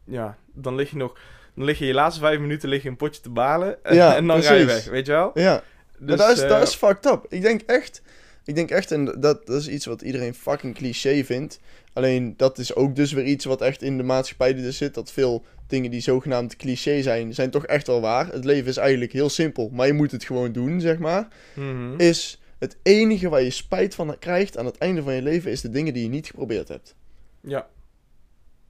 ja, 0.04 0.38
dan 0.52 0.74
lig 0.74 0.90
je 0.90 0.96
nog, 0.96 1.18
dan 1.56 1.64
lig 1.64 1.78
je 1.78 1.86
je 1.86 1.94
laatste 1.94 2.20
vijf 2.20 2.38
minuten 2.38 2.68
lig 2.68 2.82
je 2.82 2.88
een 2.88 2.96
potje 2.96 3.20
te 3.20 3.30
balen. 3.30 3.78
Ja, 3.90 4.16
en 4.16 4.26
dan 4.26 4.42
ga 4.42 4.54
je 4.54 4.64
weg, 4.64 4.84
weet 4.84 5.06
je 5.06 5.12
wel? 5.12 5.30
ja, 5.34 5.62
Dus, 5.98 6.08
maar 6.08 6.16
dat 6.16 6.36
is, 6.36 6.42
eh, 6.42 6.48
dat 6.48 6.62
is 6.62 6.74
fucked 6.74 7.06
up. 7.06 7.26
Ik 7.28 7.42
denk 7.42 7.60
echt, 7.60 8.02
ik 8.44 8.54
denk 8.54 8.70
echt, 8.70 8.92
en 8.92 9.04
dat, 9.04 9.46
dat 9.46 9.60
is 9.60 9.68
iets 9.68 9.86
wat 9.86 10.02
iedereen 10.02 10.34
fucking 10.34 10.74
cliché 10.74 11.24
vindt. 11.24 11.58
Alleen 11.92 12.34
dat 12.36 12.58
is 12.58 12.74
ook 12.74 12.96
dus 12.96 13.12
weer 13.12 13.24
iets 13.24 13.44
wat 13.44 13.60
echt 13.60 13.82
in 13.82 13.96
de 13.96 14.02
maatschappij 14.02 14.54
die 14.54 14.66
er 14.66 14.72
zit. 14.72 14.94
Dat 14.94 15.12
veel 15.12 15.44
dingen 15.66 15.90
die 15.90 16.00
zogenaamd 16.00 16.56
cliché 16.56 17.02
zijn, 17.02 17.34
zijn 17.34 17.50
toch 17.50 17.66
echt 17.66 17.86
wel 17.86 18.00
waar. 18.00 18.32
Het 18.32 18.44
leven 18.44 18.68
is 18.68 18.76
eigenlijk 18.76 19.12
heel 19.12 19.28
simpel, 19.28 19.70
maar 19.72 19.86
je 19.86 19.92
moet 19.92 20.12
het 20.12 20.24
gewoon 20.24 20.52
doen, 20.52 20.80
zeg 20.80 20.98
maar. 20.98 21.28
mhm. 21.54 21.94
Is 22.00 22.40
het 22.58 22.76
enige 22.82 23.28
waar 23.28 23.42
je 23.42 23.50
spijt 23.50 23.94
van 23.94 24.16
krijgt 24.18 24.58
aan 24.58 24.66
het 24.66 24.78
einde 24.78 25.02
van 25.02 25.14
je 25.14 25.22
leven, 25.22 25.50
is 25.50 25.60
de 25.60 25.70
dingen 25.70 25.94
die 25.94 26.02
je 26.02 26.08
niet 26.08 26.26
geprobeerd 26.26 26.68
hebt. 26.68 26.94
Ja. 27.40 27.66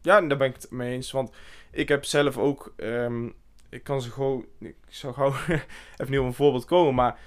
Ja, 0.07 0.21
daar 0.21 0.38
ben 0.38 0.49
ik 0.49 0.55
het 0.55 0.71
mee 0.71 0.92
eens. 0.92 1.11
Want 1.11 1.31
ik 1.71 1.88
heb 1.88 2.05
zelf 2.05 2.38
ook... 2.38 2.73
ehm, 2.77 3.27
ik 3.69 3.83
kan 3.83 4.03
zo 4.03 4.11
gewoon... 4.11 4.45
Ik 4.59 4.75
zou 4.88 5.14
gauw 5.14 5.33
even 5.97 6.11
niet 6.11 6.19
op 6.19 6.27
een 6.27 6.35
voorbeeld 6.35 6.64
komen. 6.64 6.95
Maar 6.95 7.19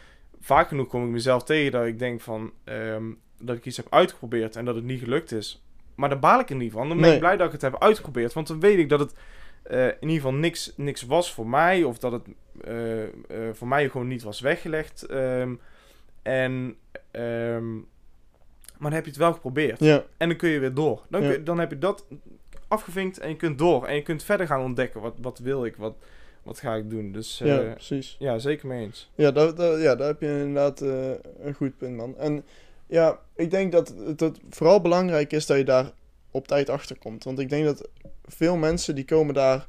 vaak 0.42 0.68
genoeg 0.68 0.88
kom 0.88 1.04
ik 1.06 1.10
mezelf 1.10 1.44
tegen 1.44 1.72
dat 1.72 1.86
ik 1.86 2.00
denk 2.00 2.22
van... 2.22 2.52
ehm, 2.64 3.12
dat 3.40 3.56
ik 3.58 3.66
iets 3.66 3.78
heb 3.78 3.88
uitgeprobeerd 3.90 4.56
en 4.56 4.66
dat 4.66 4.76
het 4.76 4.84
niet 4.84 5.00
gelukt 5.00 5.32
is. 5.32 5.64
Maar 5.96 6.10
daar 6.10 6.20
baal 6.20 6.40
ik 6.40 6.50
er 6.50 6.56
niet 6.56 6.72
van. 6.72 6.88
Dan 6.88 6.98
ben 6.98 7.06
Nee. 7.06 7.14
ik 7.14 7.20
blij 7.20 7.38
dat 7.38 7.46
ik 7.46 7.52
het 7.52 7.62
heb 7.62 7.82
uitgeprobeerd. 7.82 8.34
Want 8.34 8.48
dan 8.48 8.60
weet 8.60 8.78
ik 8.78 8.90
dat 8.90 9.00
het 9.00 9.14
eh, 9.64 9.86
in 9.86 9.94
ieder 10.00 10.16
geval 10.16 10.34
niks, 10.34 10.74
niks 10.76 11.02
was 11.02 11.34
voor 11.34 11.48
mij. 11.48 11.84
Of 11.84 11.98
dat 11.98 12.12
het 12.12 12.28
eh, 12.62 13.04
eh, 13.04 13.10
voor 13.54 13.68
mij 13.68 13.90
gewoon 13.90 14.08
niet 14.08 14.24
was 14.24 14.40
weggelegd. 14.40 15.04
Ehm, 15.06 15.56
en... 16.22 16.76
maar 18.78 18.90
dan 18.90 18.92
heb 18.92 19.04
je 19.04 19.10
het 19.10 19.20
wel 19.20 19.34
geprobeerd. 19.34 19.80
Ja, 19.80 20.04
En 20.18 20.28
dan 20.28 20.38
kun 20.38 20.50
je 20.50 20.60
weer 20.60 20.74
door. 20.74 21.06
Dan, 21.10 21.44
dan 21.44 21.60
heb 21.60 21.70
je 21.70 21.78
dat 21.78 22.06
afgevinkt 22.70 23.20
en 23.20 23.30
je 23.30 23.36
kunt 23.36 23.58
door. 23.58 23.86
En 23.86 23.96
je 23.96 24.02
kunt 24.02 24.24
verder 24.24 24.48
gaan 24.48 24.64
ontdekken. 24.64 25.02
Wat, 25.02 25.14
wat 25.22 25.40
wil 25.40 25.66
ik? 25.66 25.76
Wat, 25.76 25.94
wat 26.44 26.60
ga 26.60 26.76
ik 26.76 26.90
doen? 26.90 27.12
Dus 27.12 27.42
eh, 27.42 27.48
ja, 27.48 27.60
ja. 27.62 27.74
precies. 27.74 28.18
zeker 28.38 28.68
mee 28.68 28.86
eens. 28.86 29.10
Ja, 29.16 29.32
daar, 29.32 29.56
daar- 29.56 29.80
ja, 29.80 29.96
daar 29.96 30.08
heb 30.08 30.22
je 30.22 30.28
inderdaad 30.28 30.82
eh, 30.82 31.12
een 31.44 31.54
goed 31.54 31.78
punt, 31.78 31.96
man. 31.96 32.18
En 32.18 32.44
ja, 32.88 33.20
ik 33.36 33.52
denk 33.52 33.72
dat 33.72 33.94
het 34.06 34.20
het 34.20 34.40
vooral 34.50 34.82
belangrijk 34.82 35.32
is 35.32 35.46
dat 35.46 35.58
je 35.58 35.64
daar 35.64 35.92
op 36.32 36.48
tijd 36.48 36.70
achter 36.70 36.98
komt. 36.98 37.24
Want 37.24 37.40
ik 37.40 37.50
denk 37.50 37.66
dat 37.66 37.88
veel 38.26 38.56
mensen 38.58 38.96
die 38.96 39.06
komen 39.06 39.34
daar, 39.34 39.68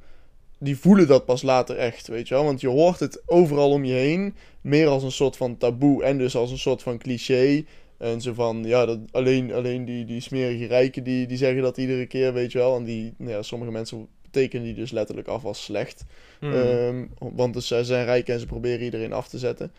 die 0.59 0.79
voelen 0.79 1.07
dat 1.07 1.25
pas 1.25 1.43
later 1.43 1.77
echt, 1.77 2.07
weet 2.09 2.29
je 2.29 2.35
wel. 2.35 2.45
Want 2.45 2.61
je 2.61 2.69
hoort 2.69 3.01
het 3.01 3.23
overal 3.27 3.71
om 3.71 3.85
je 3.85 3.93
heen, 3.93 4.35
meer 4.61 4.87
als 4.89 5.03
een 5.03 5.13
soort 5.13 5.37
van 5.37 5.57
taboe 5.57 6.03
en 6.05 6.19
dus 6.19 6.37
als 6.37 6.51
een 6.51 6.59
soort 6.59 6.83
van 6.83 6.99
cliché. 6.99 7.65
En 8.01 8.21
zo 8.21 8.33
van, 8.33 8.65
ja, 8.65 8.87
dat 8.87 8.99
alleen, 9.11 9.53
alleen 9.53 9.85
die, 9.85 10.05
die 10.05 10.21
smerige 10.21 10.67
rijken 10.67 11.05
die, 11.05 11.27
die 11.27 11.37
zeggen 11.37 11.63
dat 11.63 11.77
iedere 11.77 12.07
keer, 12.07 12.33
weet 12.33 12.53
je 12.53 12.59
wel. 12.59 12.77
En 12.77 12.85
die, 12.85 13.15
nou 13.17 13.31
ja, 13.31 13.43
sommige 13.43 13.71
mensen 13.71 14.07
tekenen 14.31 14.65
die 14.65 14.75
dus 14.75 14.91
letterlijk 14.91 15.29
af 15.29 15.45
als 15.45 15.65
slecht. 15.65 16.05
Hmm. 16.39 16.53
Ehm, 16.53 17.07
want 17.19 17.55
dus 17.55 17.67
zij 17.67 17.85
zijn 17.85 18.05
rijk 18.05 18.29
en 18.29 18.41
ze 18.41 18.47
proberen 18.47 18.85
iedereen 18.85 19.13
af 19.13 19.29
te 19.29 19.39
zetten. 19.39 19.73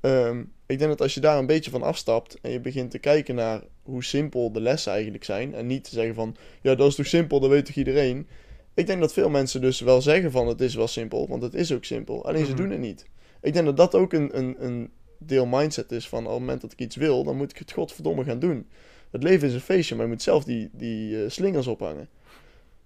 Ehm, 0.00 0.40
ik 0.66 0.78
denk 0.78 0.90
dat 0.90 1.00
als 1.00 1.14
je 1.14 1.20
daar 1.20 1.38
een 1.38 1.46
beetje 1.46 1.70
van 1.70 1.82
afstapt 1.82 2.38
en 2.42 2.50
je 2.50 2.60
begint 2.60 2.90
te 2.90 2.98
kijken 2.98 3.34
naar 3.34 3.60
hoe 3.82 4.04
simpel 4.04 4.52
de 4.52 4.60
lessen 4.60 4.92
eigenlijk 4.92 5.24
zijn. 5.24 5.54
En 5.54 5.66
niet 5.66 5.84
te 5.84 5.90
zeggen 5.90 6.14
van, 6.14 6.36
ja 6.60 6.74
dat 6.74 6.88
is 6.88 6.94
toch 6.94 7.06
simpel, 7.06 7.40
dat 7.40 7.50
weet 7.50 7.64
toch 7.66 7.74
iedereen. 7.74 8.26
Ik 8.74 8.86
denk 8.86 9.00
dat 9.00 9.12
veel 9.12 9.30
mensen 9.30 9.60
dus 9.60 9.80
wel 9.80 10.02
zeggen 10.02 10.30
van 10.30 10.46
het 10.48 10.60
is 10.60 10.74
wel 10.74 10.88
simpel, 10.88 11.28
want 11.28 11.42
het 11.42 11.54
is 11.54 11.72
ook 11.72 11.84
simpel. 11.84 12.26
Alleen 12.26 12.44
ze 12.44 12.52
Mhm. 12.52 12.60
doen 12.60 12.70
het 12.70 12.80
niet. 12.80 13.06
Ik 13.42 13.52
denk 13.52 13.64
dat 13.66 13.76
dat 13.76 13.94
ook 13.94 14.12
een, 14.12 14.38
een, 14.38 14.56
een 14.58 14.90
deel 15.28 15.46
mindset 15.46 15.92
is 15.92 16.08
van 16.08 16.24
op 16.24 16.30
het 16.30 16.38
moment 16.40 16.60
dat 16.60 16.72
ik 16.72 16.78
iets 16.80 16.96
wil, 16.96 17.24
dan 17.24 17.36
moet 17.36 17.50
ik 17.50 17.58
het 17.58 17.72
godverdomme 17.72 18.24
gaan 18.24 18.38
doen. 18.38 18.68
Het 19.10 19.22
leven 19.22 19.48
is 19.48 19.54
een 19.54 19.60
feestje, 19.60 19.94
maar 19.94 20.04
je 20.04 20.10
moet 20.10 20.22
zelf 20.22 20.44
die, 20.44 20.70
die 20.72 21.22
eh, 21.24 21.30
slingers 21.30 21.66
ophangen. 21.66 22.08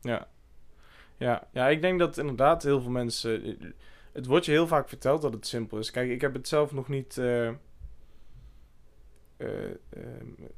Ja. 0.01 0.29
Ja. 1.17 1.49
ja, 1.53 1.69
ik 1.69 1.81
denk 1.83 1.99
dat 1.99 2.19
inderdaad 2.19 2.63
heel 2.63 2.81
veel 2.81 2.91
mensen... 2.91 3.45
eh, 3.45 3.55
Het 4.13 4.27
wordt 4.27 4.45
je 4.45 4.51
heel 4.51 4.67
vaak 4.67 4.89
verteld 4.89 5.23
dat 5.23 5.33
het 5.33 5.47
simpel 5.47 5.79
is. 5.79 5.91
Kijk, 5.91 6.11
ik 6.11 6.21
heb 6.21 6.35
het 6.35 6.49
zelf 6.49 6.73
nog 6.73 6.89
niet... 6.89 7.19
eh, 7.19 7.51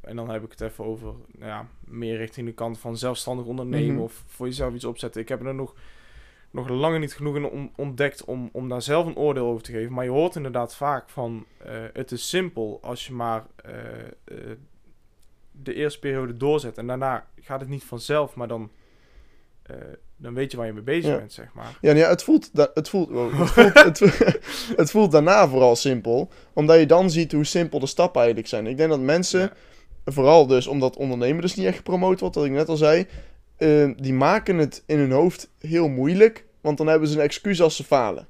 en 0.00 0.16
dan 0.16 0.30
heb 0.30 0.44
ik 0.44 0.50
het 0.50 0.60
even 0.60 0.84
over 0.84 1.06
nou 1.32 1.50
ja, 1.50 1.68
meer 1.80 2.16
richting 2.16 2.46
de 2.46 2.52
kant 2.52 2.78
van 2.78 2.96
zelfstandig 2.96 3.46
ondernemen 3.46 3.94
Mhm. 3.94 4.02
of 4.02 4.24
voor 4.26 4.46
jezelf 4.46 4.74
iets 4.74 4.84
opzetten. 4.84 5.20
Ik 5.20 5.28
heb 5.28 5.44
er 5.46 5.54
nog, 5.54 5.74
nog 6.50 6.68
langer 6.68 6.98
niet 6.98 7.14
genoeg 7.14 7.36
in 7.36 7.44
om- 7.48 7.72
ontdekt 7.76 8.24
om, 8.24 8.48
om 8.52 8.68
daar 8.68 8.82
zelf 8.82 9.06
een 9.06 9.16
oordeel 9.16 9.46
over 9.46 9.62
te 9.62 9.72
geven. 9.72 9.92
Maar 9.92 10.04
je 10.04 10.10
hoort 10.10 10.36
inderdaad 10.36 10.74
vaak 10.74 11.08
van 11.08 11.44
eh, 11.64 11.72
het 11.92 12.12
is 12.12 12.28
simpel 12.28 12.78
als 12.82 13.06
je 13.06 13.12
maar 13.12 13.46
eh, 13.56 13.72
eh, 14.24 14.36
de 15.50 15.74
eerste 15.74 15.98
periode 15.98 16.36
doorzet 16.36 16.78
en 16.78 16.86
daarna 16.86 17.26
gaat 17.40 17.60
het 17.60 17.68
niet 17.68 17.84
vanzelf, 17.84 18.34
maar 18.34 18.48
dan, 18.48 18.70
dan 20.16 20.34
weet 20.34 20.50
je 20.50 20.56
waar 20.56 20.66
je 20.66 20.72
mee 20.72 20.82
bezig 20.82 21.10
Ja. 21.10 21.16
bent, 21.18 21.32
zeg 21.32 21.52
maar. 21.54 21.78
Ja, 21.80 21.92
nee, 21.92 22.02
het 22.04 22.22
voelt, 22.22 22.50
het, 22.74 22.88
voelt, 22.88 23.10
wow, 23.10 23.32
het, 23.38 23.48
voelt, 23.50 23.74
het, 23.84 23.98
voelt- 23.98 24.38
het 24.80 24.90
voelt 24.90 25.12
daarna 25.12 25.48
vooral 25.48 25.76
simpel. 25.76 26.28
Omdat 26.52 26.78
je 26.78 26.86
dan 26.86 27.10
ziet 27.10 27.32
hoe 27.32 27.44
simpel 27.44 27.78
de 27.78 27.86
stappen 27.86 28.18
eigenlijk 28.20 28.48
zijn. 28.48 28.66
Ik 28.66 28.76
denk 28.76 28.90
dat 28.90 29.00
mensen, 29.00 29.40
Ja. 29.40 29.52
vooral 30.04 30.46
dus 30.46 30.66
omdat 30.66 30.96
ondernemen 30.96 31.42
dus 31.42 31.54
niet 31.54 31.66
echt 31.66 31.76
gepromoot 31.76 32.20
wordt, 32.20 32.34
wat 32.34 32.44
ik 32.44 32.50
net 32.50 32.68
al 32.68 32.76
zei. 32.76 33.06
Eh, 33.60 33.90
die 33.96 34.12
maken 34.12 34.58
het 34.58 34.82
in 34.86 34.98
hun 34.98 35.10
hoofd 35.10 35.50
heel 35.58 35.88
moeilijk. 35.88 36.44
Want 36.60 36.78
dan 36.78 36.86
hebben 36.86 37.08
ze 37.08 37.16
een 37.16 37.24
excuus 37.24 37.62
als 37.62 37.76
ze 37.76 37.84
falen. 37.84 38.28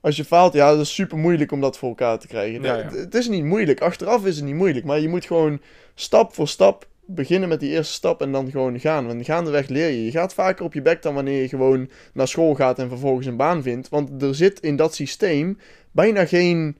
Als 0.00 0.16
je 0.16 0.24
faalt, 0.24 0.52
ja, 0.52 0.70
dat 0.70 0.80
is 0.80 0.94
super 0.94 1.18
moeilijk 1.18 1.52
om 1.52 1.60
dat 1.60 1.78
voor 1.78 1.88
elkaar 1.88 2.18
te 2.18 2.26
krijgen. 2.26 2.62
Ja, 2.62 2.72
Nee, 2.72 2.82
ja. 2.82 2.88
Het, 2.88 2.98
het 2.98 3.14
is 3.14 3.28
niet 3.28 3.44
moeilijk. 3.44 3.80
Achteraf 3.80 4.26
is 4.26 4.36
het 4.36 4.44
niet 4.44 4.54
moeilijk. 4.54 4.84
Maar 4.84 5.00
je 5.00 5.08
moet 5.08 5.24
gewoon 5.24 5.60
stap 5.94 6.34
voor 6.34 6.48
stap 6.48 6.86
beginnen 7.06 7.48
met 7.48 7.60
die 7.60 7.70
eerste 7.70 7.92
stap 7.92 8.20
en 8.20 8.32
dan 8.32 8.50
gewoon 8.50 8.80
gaan. 8.80 9.10
En 9.10 9.24
gaandeweg 9.24 9.68
leer 9.68 9.88
je. 9.88 10.04
Je 10.04 10.10
gaat 10.10 10.34
vaker 10.34 10.64
op 10.64 10.74
je 10.74 10.82
bek 10.82 11.02
dan 11.02 11.14
wanneer 11.14 11.40
je 11.40 11.48
gewoon 11.48 11.90
naar 12.12 12.28
school 12.28 12.54
gaat 12.54 12.78
en 12.78 12.88
vervolgens 12.88 13.26
een 13.26 13.36
baan 13.36 13.62
vindt. 13.62 13.88
Want 13.88 14.22
er 14.22 14.34
zit 14.34 14.60
in 14.60 14.76
dat 14.76 14.94
systeem 14.94 15.58
bijna 15.90 16.26
geen 16.26 16.76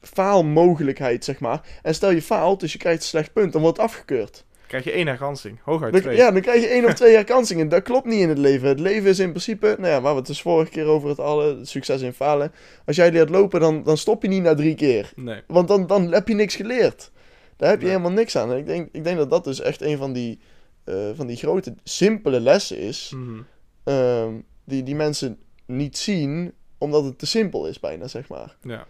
faalmogelijkheid, 0.00 1.24
zeg 1.24 1.40
maar. 1.40 1.60
En 1.82 1.94
stel 1.94 2.10
je 2.10 2.22
faalt, 2.22 2.60
dus 2.60 2.72
je 2.72 2.78
krijgt 2.78 3.02
een 3.02 3.08
slecht 3.08 3.32
punt, 3.32 3.52
dan 3.52 3.62
wordt 3.62 3.76
het 3.76 3.86
afgekeurd. 3.86 4.44
Krijg 4.66 4.84
je 4.84 4.90
één 4.90 5.06
herkansing. 5.06 5.58
Hooguit 5.62 5.92
Dan- 5.92 6.00
twee. 6.02 6.16
ja, 6.16 6.30
dan 6.30 6.40
krijg 6.40 6.60
je 6.62 6.68
één 6.68 6.84
of 6.84 6.92
twee 6.94 7.14
herkansingen. 7.14 7.68
Dat 7.68 7.82
klopt 7.82 8.06
niet 8.06 8.20
in 8.20 8.28
het 8.28 8.38
leven. 8.38 8.68
Het 8.68 8.80
leven 8.80 9.08
is 9.10 9.18
in 9.18 9.28
principe, 9.30 9.76
nou 9.78 9.92
ja, 9.92 10.00
waar 10.00 10.12
we 10.12 10.18
het 10.18 10.26
dus 10.26 10.42
vorige 10.42 10.70
keer 10.70 10.84
over 10.86 11.08
het 11.08 11.18
hadden, 11.18 11.66
succes 11.66 12.00
in 12.02 12.12
falen. 12.12 12.52
Als 12.86 12.96
jij 12.96 13.12
leert 13.12 13.28
lopen, 13.28 13.60
dan, 13.60 13.82
dan 13.82 13.96
stop 13.96 14.22
je 14.22 14.28
niet 14.28 14.42
na 14.42 14.54
drie 14.54 14.74
keer. 14.74 15.12
Nee. 15.16 15.40
Want 15.46 15.68
dan, 15.68 15.86
dan 15.86 16.12
heb 16.12 16.28
je 16.28 16.34
niks 16.34 16.56
geleerd. 16.56 17.10
Daar 17.56 17.68
heb 17.70 17.78
je 17.80 17.86
Nee. 17.86 17.94
helemaal 17.96 18.16
niks 18.18 18.36
aan. 18.36 18.50
En 18.52 18.58
ik 18.58 18.66
denk, 18.66 18.88
ik 18.92 19.04
denk 19.04 19.16
dat 19.16 19.30
dat 19.30 19.44
dus 19.44 19.60
echt 19.60 19.80
een 19.82 19.96
van 19.96 20.12
die, 20.12 20.38
eh, 20.84 20.94
van 21.14 21.26
die 21.26 21.36
grote, 21.36 21.74
simpele 21.84 22.40
lessen 22.40 22.78
is. 22.78 23.12
Mhm. 23.14 23.40
ehm, 23.84 24.32
die, 24.64 24.82
die 24.82 24.94
mensen 24.94 25.38
niet 25.66 25.98
zien, 25.98 26.52
omdat 26.78 27.04
het 27.04 27.18
te 27.18 27.26
simpel 27.26 27.66
is 27.66 27.80
bijna, 27.80 28.08
zeg 28.08 28.28
maar. 28.28 28.56
Ja. 28.62 28.86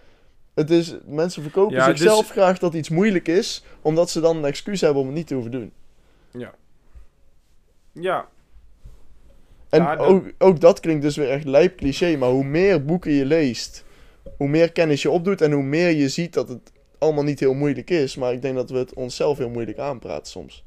Het 0.56 0.70
is, 0.70 0.94
mensen 1.06 1.42
verkopen 1.42 1.76
Ja, 1.76 1.86
dus- 1.86 1.98
zichzelf 2.00 2.28
graag 2.30 2.58
dat 2.58 2.74
iets 2.74 2.88
moeilijk 2.88 3.28
is, 3.28 3.64
omdat 3.82 4.10
ze 4.10 4.20
dan 4.20 4.36
een 4.36 4.44
excuus 4.44 4.80
hebben 4.80 5.00
om 5.00 5.06
het 5.08 5.16
niet 5.16 5.26
te 5.26 5.34
hoeven 5.34 5.52
doen. 5.52 5.72
Ja. 7.92 8.28
En 9.68 9.82
Ja, 9.82 9.96
dat- 9.96 10.06
ook, 10.06 10.30
ook 10.38 10.60
dat 10.60 10.80
klinkt 10.80 11.02
dus 11.02 11.16
weer 11.16 11.30
echt 11.30 11.44
lijp 11.44 11.76
cliché, 11.76 12.16
maar 12.16 12.28
hoe 12.30 12.44
meer 12.44 12.84
boeken 12.84 13.12
je 13.12 13.24
leest, 13.24 13.84
hoe 14.36 14.48
meer 14.48 14.72
kennis 14.72 15.02
je 15.02 15.10
opdoet 15.10 15.40
en 15.40 15.52
hoe 15.52 15.62
meer 15.62 15.90
je 15.90 16.08
ziet 16.08 16.32
dat 16.34 16.48
het 16.48 16.72
allemaal 16.98 17.24
niet 17.24 17.40
heel 17.40 17.54
moeilijk 17.54 17.90
is. 17.90 18.16
Maar 18.16 18.32
ik 18.32 18.42
denk 18.42 18.54
dat 18.54 18.70
we 18.70 18.78
het 18.78 18.94
onszelf 18.94 19.38
heel 19.38 19.50
moeilijk 19.50 19.78
aanpraten 19.78 20.26
soms. 20.32 20.64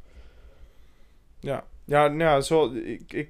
Ja. 1.39 1.63
Ja, 1.85 2.07
nou 2.07 2.19
ja, 2.19 2.41
zo, 2.41 2.73
ik, 2.73 3.13
ik, 3.13 3.29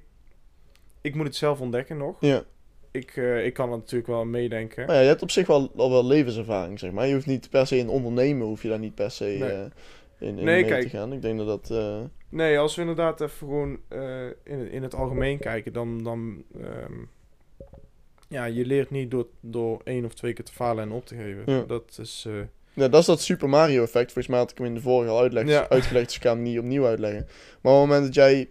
ik 1.02 1.16
moet 1.16 1.26
het 1.26 1.36
zelf 1.36 1.60
ontdekken 1.60 1.98
nog. 1.98 2.18
Ja. 2.20 2.44
Ik, 2.92 3.16
eh, 3.16 3.46
ik 3.46 3.54
kan 3.54 3.72
er 3.72 3.78
natuurlijk 3.78 4.08
wel 4.10 4.26
meedenken. 4.26 4.86
Maar 4.86 4.96
ja, 4.96 5.02
je 5.02 5.08
hebt 5.08 5.22
op 5.22 5.32
zich 5.32 5.48
wel, 5.48 5.72
al 5.76 5.90
wel 5.92 6.06
levenservaring, 6.06 6.80
zeg 6.80 6.92
maar. 6.92 7.08
Je 7.08 7.14
hoeft 7.14 7.26
niet 7.26 7.50
per 7.50 7.68
se 7.68 7.78
in 7.78 7.90
ondernemen, 7.90 8.48
hoef 8.48 8.62
je 8.62 8.70
daar 8.70 8.80
niet 8.80 8.96
per 8.96 9.12
se 9.12 9.24
Nee. 9.24 9.42
eh, 9.52 9.60
in, 10.20 10.28
in 10.28 10.34
Nee, 10.36 10.44
mee 10.44 10.66
kijk. 10.66 10.84
te 10.84 10.90
gaan. 10.90 11.14
Ik 11.14 11.22
denk 11.22 11.38
dat 11.38 11.48
dat... 11.48 11.70
eh, 11.80 12.00
Nee, 12.30 12.60
als 12.60 12.76
we 12.76 12.82
inderdaad 12.82 13.22
even 13.22 13.38
gewoon 13.38 13.80
in, 14.44 14.72
in 14.72 14.84
het 14.84 14.96
algemeen 14.96 15.40
kijken, 15.40 15.74
dan, 15.74 16.04
dan 16.04 16.44
ehm, 16.62 16.94
ja, 18.28 18.46
je 18.46 18.66
leert 18.66 18.90
niet 18.90 19.12
door, 19.12 19.28
door 19.40 19.82
één 19.84 20.06
of 20.06 20.14
twee 20.14 20.34
keer 20.34 20.46
te 20.46 20.54
falen 20.54 20.84
en 20.84 20.92
op 20.92 21.06
te 21.06 21.16
geven. 21.16 21.44
Ja. 21.46 21.64
Dat 21.68 21.98
is, 22.02 22.28
Ja, 22.74 22.88
dat 22.88 23.00
is 23.00 23.06
dat 23.06 23.22
Super 23.22 23.50
Mario 23.50 23.82
effect. 23.84 24.06
Volgens 24.12 24.28
mij 24.28 24.38
had 24.40 24.52
ik 24.52 24.58
hem 24.58 24.66
in 24.68 24.74
de 24.74 24.82
vorige 24.82 25.12
al 25.12 25.20
uitleg, 25.20 25.48
Ja. 25.48 25.70
uitgelegd, 25.70 26.06
dus 26.06 26.16
ik 26.16 26.22
ga 26.22 26.30
hem 26.34 26.42
niet 26.42 26.60
opnieuw 26.60 26.86
uitleggen. 26.86 27.28
Maar 27.62 27.74
op 27.74 27.80
het 27.80 27.88
moment 27.90 28.06
dat 28.06 28.14
jij 28.16 28.50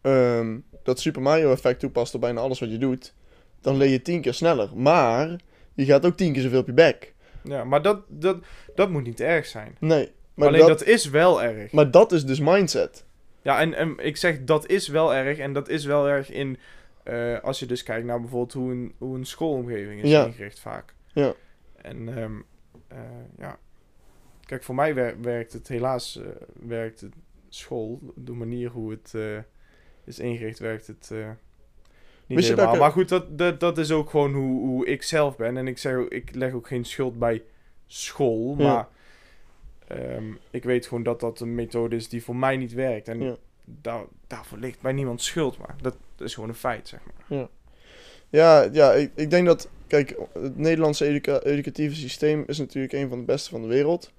ehm, 0.00 0.58
dat 0.88 1.00
Super 1.00 1.22
Mario 1.22 1.52
effect 1.52 1.80
toepast 1.80 2.14
op 2.14 2.20
bijna 2.20 2.40
alles 2.40 2.60
wat 2.60 2.70
je 2.70 2.78
doet, 2.78 3.14
dan 3.60 3.76
leer 3.76 3.88
je 3.88 4.02
tien 4.02 4.20
keer 4.20 4.34
sneller. 4.34 4.70
Maar 4.76 5.36
je 5.74 5.84
gaat 5.84 6.06
ook 6.06 6.16
tien 6.16 6.32
keer 6.32 6.42
zoveel 6.42 6.60
op 6.60 6.66
je 6.66 6.72
bek. 6.72 7.14
ja, 7.44 7.64
maar 7.64 7.82
dat, 7.82 8.00
dat, 8.08 8.36
dat 8.74 8.90
moet 8.90 9.04
niet 9.04 9.20
erg 9.20 9.46
zijn. 9.46 9.76
Nee, 9.80 10.10
maar, 10.34 10.48
Alleen 10.48 10.60
dat, 10.60 10.68
dat, 10.78 10.84
is 10.84 11.04
wel 11.10 11.42
erg. 11.42 11.72
maar 11.72 11.90
dat 11.90 12.12
is 12.12 12.24
dus 12.26 12.40
mindset. 12.40 13.04
Ja, 13.42 13.60
en, 13.60 13.74
en 13.74 13.94
ik 13.98 14.16
zeg 14.16 14.44
dat 14.44 14.66
is 14.66 14.88
wel 14.88 15.14
erg. 15.14 15.38
En 15.38 15.52
dat 15.52 15.68
is 15.68 15.84
wel 15.84 16.08
erg 16.08 16.30
in. 16.30 16.58
eh, 17.02 17.40
als 17.40 17.58
je 17.58 17.66
dus 17.66 17.82
kijkt 17.82 18.06
naar 18.06 18.20
bijvoorbeeld 18.20 18.52
hoe 18.52 18.72
een, 18.72 18.94
hoe 18.98 19.16
een 19.16 19.24
schoolomgeving 19.26 20.02
is 20.02 20.10
Ja. 20.10 20.24
ingericht 20.26 20.60
vaak. 20.60 20.94
Ja. 21.12 21.34
En 21.82 22.16
ehm, 22.16 22.32
eh, 22.88 22.98
ja. 23.38 23.58
Kijk, 24.46 24.62
voor 24.62 24.74
mij 24.74 24.94
wer- 24.94 25.20
werkt 25.20 25.52
het 25.52 25.68
helaas. 25.68 26.16
eh, 26.20 26.26
werkt 26.66 27.00
het 27.00 27.12
school. 27.48 28.00
De 28.14 28.32
manier 28.32 28.68
hoe 28.70 28.90
het 28.90 29.14
is 30.08 30.18
ingericht, 30.18 30.58
werkt 30.58 30.86
het. 30.86 31.08
eh, 31.12 31.28
niet 32.26 32.38
Wist 32.38 32.48
helemaal. 32.50 32.76
Maar 32.76 32.90
goed, 32.92 33.08
dat, 33.08 33.38
dat, 33.38 33.60
dat 33.60 33.78
is 33.78 33.90
ook 33.90 34.10
gewoon 34.10 34.34
hoe, 34.34 34.66
hoe 34.66 34.86
ik 34.86 35.02
zelf 35.02 35.36
ben. 35.36 35.56
En 35.56 35.68
ik 35.68 35.78
zeg 35.78 35.94
ook, 35.94 36.08
ik 36.12 36.34
leg 36.34 36.52
ook 36.52 36.66
geen 36.66 36.84
schuld 36.84 37.18
bij 37.18 37.42
school. 37.86 38.54
Ja. 38.58 38.64
Maar 38.64 38.88
ehm, 39.98 40.24
ik 40.50 40.64
weet 40.64 40.86
gewoon 40.86 41.02
dat 41.02 41.20
dat 41.20 41.40
een 41.40 41.54
methode 41.54 41.96
is 41.96 42.08
die 42.08 42.24
voor 42.24 42.36
mij 42.36 42.56
niet 42.56 42.72
werkt. 42.72 43.08
En 43.08 43.20
Ja. 43.22 43.36
daar, 43.64 44.04
daarvoor 44.26 44.58
ligt 44.58 44.80
bij 44.80 44.92
niemand 44.92 45.22
schuld, 45.22 45.58
maar 45.58 45.74
dat, 45.82 45.96
is 46.18 46.34
gewoon 46.34 46.48
een 46.48 46.54
feit, 46.54 46.88
zeg 46.88 47.00
maar. 47.04 47.46
Ja, 48.28 48.68
ja 48.72 48.92
ik, 48.92 49.10
ik 49.14 49.30
denk 49.30 49.46
dat... 49.46 49.68
Kijk, 49.86 50.16
het 50.32 50.58
Nederlandse 50.58 51.06
educa- 51.06 51.40
educatieve 51.40 51.94
systeem 51.94 52.44
is 52.46 52.58
natuurlijk 52.58 52.92
een 52.92 53.08
van 53.08 53.18
de 53.18 53.24
beste 53.24 53.50
van 53.50 53.62
de 53.62 53.68
wereld. 53.68 54.12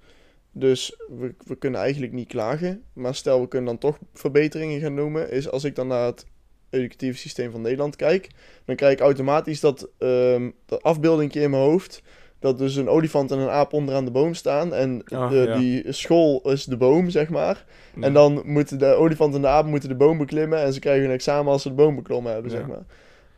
Dus 0.52 0.96
we, 1.18 1.34
we 1.46 1.56
kunnen 1.56 1.80
eigenlijk 1.80 2.12
niet 2.12 2.28
klagen. 2.28 2.82
Maar 2.92 3.14
stel, 3.14 3.40
we 3.40 3.48
kunnen 3.48 3.68
dan 3.68 3.78
toch 3.78 3.98
verbeteringen 4.14 4.80
gaan 4.80 4.94
noemen. 4.94 5.30
Is 5.30 5.50
als 5.50 5.64
ik 5.64 5.74
dan 5.74 5.86
naar 5.86 6.06
het 6.06 6.26
educatieve 6.70 7.18
systeem 7.18 7.50
van 7.50 7.60
Nederland 7.60 7.96
kijk... 7.96 8.28
dan 8.64 8.76
krijg 8.76 8.92
ik 8.92 9.00
automatisch 9.00 9.60
dat, 9.60 9.88
ehm 9.98 10.50
dat 10.66 10.82
afbeeldingje 10.82 11.40
in 11.40 11.50
mijn 11.50 11.62
hoofd... 11.62 12.02
dat 12.38 12.58
dus 12.58 12.74
een 12.76 12.88
olifant 12.88 13.30
en 13.30 13.38
een 13.38 13.48
aap 13.48 13.72
onderaan 13.72 14.04
de 14.04 14.10
boom 14.10 14.34
staan. 14.34 14.74
En 14.74 15.02
Ah, 15.04 15.30
de, 15.30 15.36
ja. 15.36 15.58
die 15.58 15.92
school 15.92 16.50
is 16.50 16.64
de 16.64 16.76
boom, 16.76 17.10
zeg 17.10 17.28
maar. 17.28 17.64
En 18.00 18.12
dan 18.12 18.42
moeten 18.44 18.78
de 18.78 18.94
olifant 18.94 19.34
en 19.34 19.40
de 19.40 19.48
aap 19.48 19.66
moeten 19.66 19.88
de 19.88 19.94
boom 19.94 20.18
beklimmen. 20.18 20.58
En 20.62 20.72
ze 20.72 20.80
krijgen 20.80 21.04
een 21.04 21.10
examen 21.14 21.52
als 21.52 21.62
ze 21.62 21.68
de 21.68 21.74
boom 21.74 21.94
beklommen 21.96 22.32
hebben, 22.32 22.50
Ja. 22.50 22.56
zeg 22.56 22.66
maar. 22.66 22.84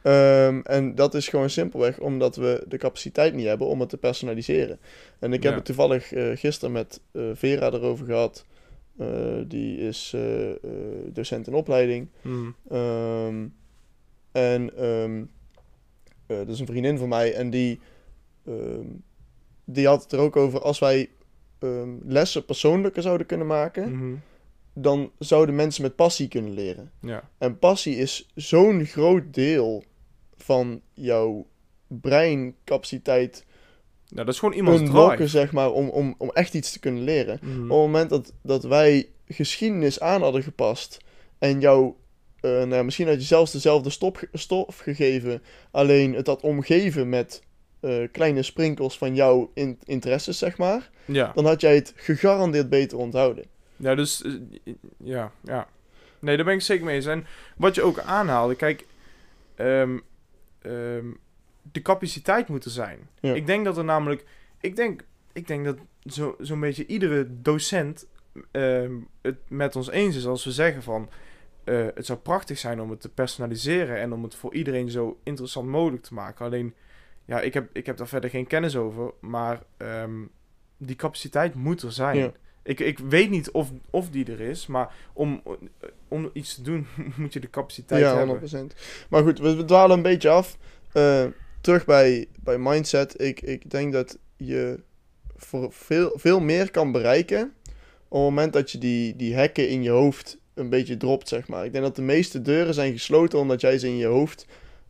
Ehm, 0.03 0.61
en 0.65 0.95
dat 0.95 1.15
is 1.15 1.29
gewoon 1.29 1.51
simpelweg 1.51 1.99
omdat 2.01 2.37
we 2.37 2.65
de 2.69 2.77
capaciteit 2.77 3.35
niet 3.35 3.47
hebben 3.47 3.67
om 3.67 3.81
het 3.81 3.89
te 3.89 3.97
personaliseren. 3.97 4.79
En 5.19 5.33
ik 5.33 5.43
heb 5.43 5.51
Ja. 5.53 5.57
het 5.59 5.67
toevallig 5.67 6.13
eh, 6.13 6.31
gisteren 6.37 6.73
met 6.73 7.01
eh, 7.13 7.23
Vera 7.35 7.71
erover 7.73 8.07
gehad. 8.07 8.47
Eh, 8.99 9.07
die 9.47 9.77
is 9.79 10.17
docent 11.07 11.47
in 11.47 11.55
opleiding. 11.55 12.09
Mhm. 12.23 12.51
Ehm, 12.69 13.47
en 14.33 14.77
eh, 16.27 16.37
dat 16.39 16.49
is 16.49 16.61
een 16.61 16.67
vriendin 16.67 16.99
van 16.99 17.09
mij. 17.09 17.35
En 17.35 17.51
die, 17.51 17.81
die 19.65 19.87
had 19.87 20.03
het 20.03 20.13
er 20.13 20.19
ook 20.19 20.37
over 20.37 20.61
als 20.61 20.79
wij 20.79 21.11
lessen 22.07 22.45
persoonlijker 22.45 23.03
zouden 23.03 23.27
kunnen 23.27 23.47
maken 23.47 23.97
Mhm. 23.97 24.15
dan 24.75 25.11
zouden 25.19 25.55
mensen 25.55 25.83
met 25.83 25.97
passie 25.97 26.29
kunnen 26.29 26.53
leren. 26.53 26.91
Ja. 27.01 27.29
En 27.39 27.59
passie 27.59 27.97
is 27.97 28.31
zo'n 28.35 28.85
groot 28.85 29.35
deel 29.35 29.85
van 30.43 30.81
jouw 30.95 31.47
breincapaciteit 31.89 33.45
ja, 34.07 34.25
dat 34.25 34.35
is 34.35 34.39
gewoon 34.41 34.55
iemands 34.55 34.91
drive. 34.91 35.27
zeg 35.27 35.53
maar, 35.53 35.71
om, 35.71 35.89
om, 35.89 36.15
om 36.19 36.31
echt 36.31 36.55
iets 36.55 36.73
te 36.73 36.79
kunnen 36.79 37.03
leren. 37.03 37.39
Mhm. 37.43 37.53
Op 37.55 37.59
het 37.61 37.69
moment 37.69 38.11
dat, 38.11 38.33
dat 38.43 38.63
wij 38.65 39.09
geschiedenis 39.27 40.01
aan 40.01 40.23
hadden 40.23 40.43
gepast 40.43 40.99
en 41.39 41.61
jou, 41.61 41.93
eh, 42.41 42.51
nou, 42.51 42.75
ja, 42.75 42.83
misschien 42.83 43.07
had 43.07 43.15
je 43.21 43.27
zelfs 43.27 43.53
dezelfde 43.53 43.91
stof 44.33 44.79
gegeven, 44.79 45.43
alleen 45.71 46.15
het 46.15 46.27
had 46.27 46.43
omgeven 46.43 47.09
met 47.09 47.43
eh, 47.81 47.97
kleine 48.13 48.43
sprinkels 48.43 48.99
van 48.99 49.15
jouw 49.15 49.51
in- 49.55 49.79
interesses, 49.85 50.39
zeg 50.39 50.59
maar, 50.59 50.91
Ja. 51.05 51.33
dan 51.35 51.45
had 51.47 51.61
jij 51.61 51.75
het 51.75 51.93
gegarandeerd 51.97 52.69
beter 52.69 52.99
onthouden. 52.99 53.45
ja, 53.77 53.95
dus 53.95 54.23
eh, 54.23 54.33
ja, 54.97 55.33
ja. 55.45 55.67
Nee, 56.19 56.37
daar 56.37 56.45
ben 56.45 56.55
ik 56.55 56.61
zeker 56.61 56.85
mee 56.85 56.95
eens. 56.97 57.07
En 57.07 57.27
wat 57.57 57.75
je 57.75 57.83
ook 57.83 57.99
aanhaalde, 58.01 58.55
kijk, 58.55 58.87
ehm, 59.55 59.99
ehm, 60.63 61.07
de 61.73 61.83
capaciteit 61.83 62.49
moet 62.49 62.65
er 62.65 62.71
zijn. 62.71 62.99
Ja. 63.21 63.35
Ik 63.35 63.47
denk 63.47 63.65
dat 63.65 63.77
er 63.79 63.85
namelijk, 63.85 64.25
ik 64.61 64.77
denk, 64.77 65.05
ik 65.33 65.47
denk 65.47 65.65
dat 65.65 65.79
zo- 66.07 66.37
zo'n 66.41 66.61
beetje 66.61 66.87
iedere 66.87 67.27
docent 67.43 68.07
ehm, 68.51 68.93
het 69.23 69.37
met 69.49 69.77
ons 69.77 69.91
eens 69.91 70.17
is 70.17 70.27
als 70.27 70.45
we 70.45 70.53
zeggen 70.53 70.83
van, 70.83 71.09
eh, 71.65 71.87
het 71.95 72.07
zou 72.07 72.19
prachtig 72.19 72.59
zijn 72.59 72.81
om 72.81 72.91
het 72.91 73.01
te 73.01 73.09
personaliseren 73.09 73.97
en 73.99 74.13
om 74.13 74.23
het 74.23 74.35
voor 74.35 74.55
iedereen 74.55 74.91
zo 74.91 75.19
interessant 75.23 75.69
mogelijk 75.69 76.03
te 76.03 76.15
maken. 76.15 76.45
Alleen, 76.47 76.75
ja, 77.25 77.41
ik 77.41 77.55
heb, 77.55 77.69
ik 77.73 77.87
heb 77.87 77.97
daar 77.97 78.09
verder 78.09 78.31
geen 78.31 78.47
kennis 78.47 78.77
over, 78.77 79.13
maar 79.21 79.63
ehm, 79.77 80.21
die 80.77 80.97
capaciteit 80.97 81.55
moet 81.55 81.83
er 81.83 81.93
zijn. 81.93 82.17
Ja. 82.17 82.33
Ik, 82.63 82.81
ik 82.81 82.99
weet 82.99 83.31
niet 83.31 83.51
of, 83.51 83.73
of 83.91 84.11
die 84.11 84.33
er 84.33 84.41
is, 84.41 84.67
maar 84.67 84.95
om, 85.13 85.43
om 86.13 86.31
iets 86.33 86.55
te 86.55 86.63
doen 86.63 86.87
moet 87.17 87.33
je 87.33 87.41
de 87.41 87.51
capaciteit 87.51 88.01
Ja, 88.01 88.17
hebben. 88.17 88.71
100%. 88.73 88.77
Maar 89.09 89.23
goed, 89.23 89.39
we, 89.39 89.57
we 89.57 89.65
dwalen 89.65 89.97
een 89.97 90.03
beetje 90.03 90.29
af. 90.29 90.57
Eh, 90.93 91.27
terug 91.61 91.85
bij, 91.85 92.27
bij 92.41 92.59
mindset. 92.59 93.21
Ik, 93.21 93.41
ik 93.41 93.71
denk 93.71 93.93
dat 93.93 94.19
je 94.37 94.81
voor 95.37 95.73
veel, 95.73 96.13
veel 96.15 96.41
meer 96.41 96.71
kan 96.71 96.93
bereiken 96.93 97.53
op 98.13 98.19
het 98.19 98.29
moment 98.29 98.53
dat 98.53 98.71
je 98.71 98.79
die, 98.79 99.17
die 99.17 99.35
hekken 99.35 99.69
in 99.69 99.83
je 99.83 99.91
hoofd 99.91 100.39
een 100.55 100.69
beetje 100.69 100.97
dropt, 100.97 101.29
zeg 101.29 101.49
maar. 101.49 101.65
Ik 101.65 101.73
denk 101.73 101.85
dat 101.85 101.97
de 101.97 102.03
meeste 102.03 102.43
deuren 102.43 102.75
zijn 102.75 102.93
gesloten 102.93 103.39
omdat 103.39 103.61
jij 103.61 103.79
ze 103.79 103.87
in 103.87 103.97
je 103.97 104.07
hoofd 104.07 104.47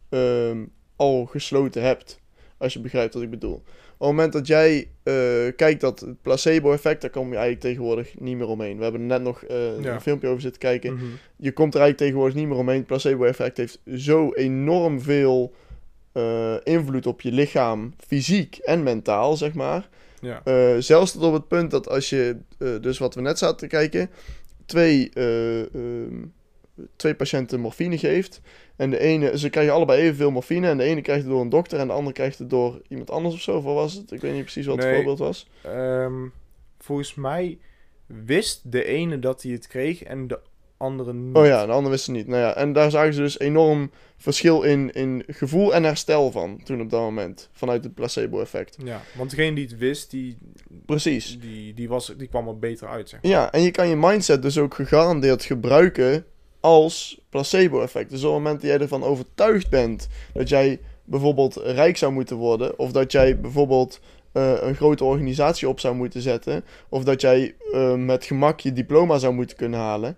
ehm, 0.09 0.65
al 0.97 1.25
gesloten 1.25 1.83
hebt. 1.83 2.21
Als 2.57 2.73
je 2.73 2.81
begrijpt 2.81 3.15
wat 3.15 3.23
ik 3.23 3.31
bedoel. 3.31 3.63
Op 4.03 4.09
het 4.09 4.17
moment 4.17 4.33
dat 4.33 4.47
jij 4.47 4.89
eh, 5.03 5.15
kijkt 5.57 5.81
dat 5.81 6.01
het 6.01 6.23
placebo-effect, 6.23 7.01
daar 7.01 7.11
kom 7.11 7.29
je 7.29 7.33
eigenlijk 7.37 7.61
tegenwoordig 7.65 8.21
niet 8.21 8.37
meer 8.37 8.47
omheen. 8.47 8.77
We 8.77 8.83
hebben 8.83 9.01
er 9.01 9.07
net 9.07 9.23
nog 9.23 9.43
eh, 9.45 9.81
Ja. 9.83 9.95
een 9.95 10.01
filmpje 10.01 10.29
over 10.29 10.41
zitten 10.41 10.61
kijken 10.61 10.95
Mhm. 10.95 11.05
je 11.37 11.53
komt 11.53 11.75
er 11.75 11.81
eigenlijk 11.81 11.97
tegenwoordig 11.99 12.35
niet 12.35 12.49
meer 12.49 12.57
omheen. 12.59 12.77
Het 12.79 12.87
placebo-effect 12.87 13.57
heeft 13.57 13.81
zo 13.97 14.33
enorm 14.33 15.01
veel 15.01 15.53
eh, 16.13 16.55
invloed 16.63 17.07
op 17.07 17.21
je 17.21 17.33
lichaam, 17.33 17.95
fysiek 18.07 18.57
en 18.57 18.83
mentaal, 18.83 19.37
zeg 19.37 19.55
maar. 19.55 19.89
Ja. 20.21 20.43
Zelfs 20.81 21.13
tot 21.13 21.23
op 21.23 21.33
het 21.33 21.49
punt 21.49 21.71
dat 21.71 21.89
als 21.89 22.11
je, 22.11 22.37
dus 22.81 22.99
wat 22.99 23.15
we 23.15 23.21
net 23.21 23.39
zaten 23.39 23.57
te 23.57 23.67
kijken, 23.67 24.11
twee, 24.67 25.11
eh, 25.15 25.61
ehm, 25.61 26.15
twee 26.97 27.15
patiënten 27.15 27.61
morfine 27.61 27.99
geeft. 27.99 28.41
En 28.77 28.91
de 28.91 28.99
ene, 28.99 29.39
ze 29.39 29.51
krijgen 29.51 29.73
allebei 29.73 30.01
evenveel 30.01 30.31
morfine. 30.31 30.69
En 30.69 30.79
de 30.79 30.85
ene 30.85 31.01
krijgt 31.01 31.23
het 31.23 31.31
door 31.31 31.41
een 31.41 31.49
dokter 31.49 31.79
en 31.79 31.87
de 31.87 31.93
andere 31.93 32.15
krijgt 32.15 32.39
het 32.39 32.51
door 32.51 32.83
iemand 32.89 33.11
anders 33.11 33.35
of 33.35 33.41
zo. 33.41 33.57
Of 33.57 33.65
wat 33.65 33.75
was 33.75 33.95
het? 33.95 34.13
Ik 34.13 34.21
weet 34.21 34.33
niet 34.33 34.43
precies 34.43 34.67
wat 34.67 34.83
het 34.83 34.95
voorbeeld 34.95 35.19
was. 35.19 35.49
Ehm, 35.63 36.27
volgens 36.79 37.15
mij 37.15 37.59
wist 38.07 38.73
de 38.73 38.85
ene 38.85 39.19
dat 39.19 39.43
hij 39.43 39.53
het 39.53 39.67
kreeg 39.67 40.03
en 40.03 40.27
de 40.27 40.41
andere 40.77 41.13
niet. 41.13 41.37
Oh 41.37 41.47
ja, 41.47 41.67
de 41.67 41.73
ander 41.73 41.91
wist 41.91 42.07
het 42.07 42.17
niet. 42.17 42.27
Nou 42.27 42.41
ja, 42.41 42.57
en 42.57 42.73
daar 42.73 42.91
zagen 42.91 43.15
ze 43.15 43.21
dus 43.21 43.39
enorm 43.39 43.91
verschil 44.17 44.63
in, 44.63 44.93
in 44.93 45.25
gevoel 45.27 45.75
en 45.75 45.83
herstel 45.83 46.31
van 46.31 46.61
toen 46.65 46.81
op 46.81 46.91
dat 46.91 47.01
moment. 47.01 47.49
Vanuit 47.53 47.85
het 47.85 47.95
placebo-effect. 47.95 48.77
Ja, 48.85 49.03
want 49.17 49.31
degene 49.31 49.55
die 49.55 49.65
het 49.65 49.79
wist, 49.79 50.11
die, 50.11 50.39
Precies. 50.87 51.41
die, 51.41 51.75
die, 51.75 51.89
was, 51.89 52.15
die 52.17 52.29
kwam 52.29 52.49
er 52.49 52.59
beter 52.59 52.89
uit, 52.89 53.09
zeg 53.09 53.23
maar. 53.23 53.31
Ja, 53.31 53.53
en 53.53 53.63
je 53.63 53.71
kan 53.71 53.89
je 53.89 53.97
mindset 53.97 54.43
dus 54.43 54.59
ook 54.59 54.75
gegarandeerd 54.75 55.45
gebruiken 55.45 56.25
als 56.63 57.21
placebo-effect. 57.31 58.11
Dus 58.11 58.25
op 58.25 58.35
het 58.35 58.43
moment 58.43 58.61
dat 58.61 58.71
jij 58.71 58.81
ervan 58.81 59.05
overtuigd 59.05 59.71
bent 59.71 60.09
dat 60.35 60.49
jij 60.49 60.81
bijvoorbeeld 61.05 61.57
rijk 61.57 61.97
zou 61.97 62.13
moeten 62.13 62.37
worden, 62.37 62.79
of 62.79 62.93
dat 62.93 63.13
jij 63.13 63.41
bijvoorbeeld 63.41 64.01
eh, 64.33 64.53
een 64.61 64.75
grote 64.75 65.05
organisatie 65.05 65.69
op 65.69 65.81
zou 65.81 65.95
moeten 65.95 66.21
zetten, 66.21 66.65
of 66.89 67.05
dat 67.05 67.21
jij 67.21 67.55
eh, 67.73 67.95
met 67.95 68.25
gemak 68.25 68.61
je 68.61 68.73
diploma 68.73 69.19
zou 69.19 69.35
moeten 69.35 69.57
kunnen 69.57 69.81
halen. 69.81 70.17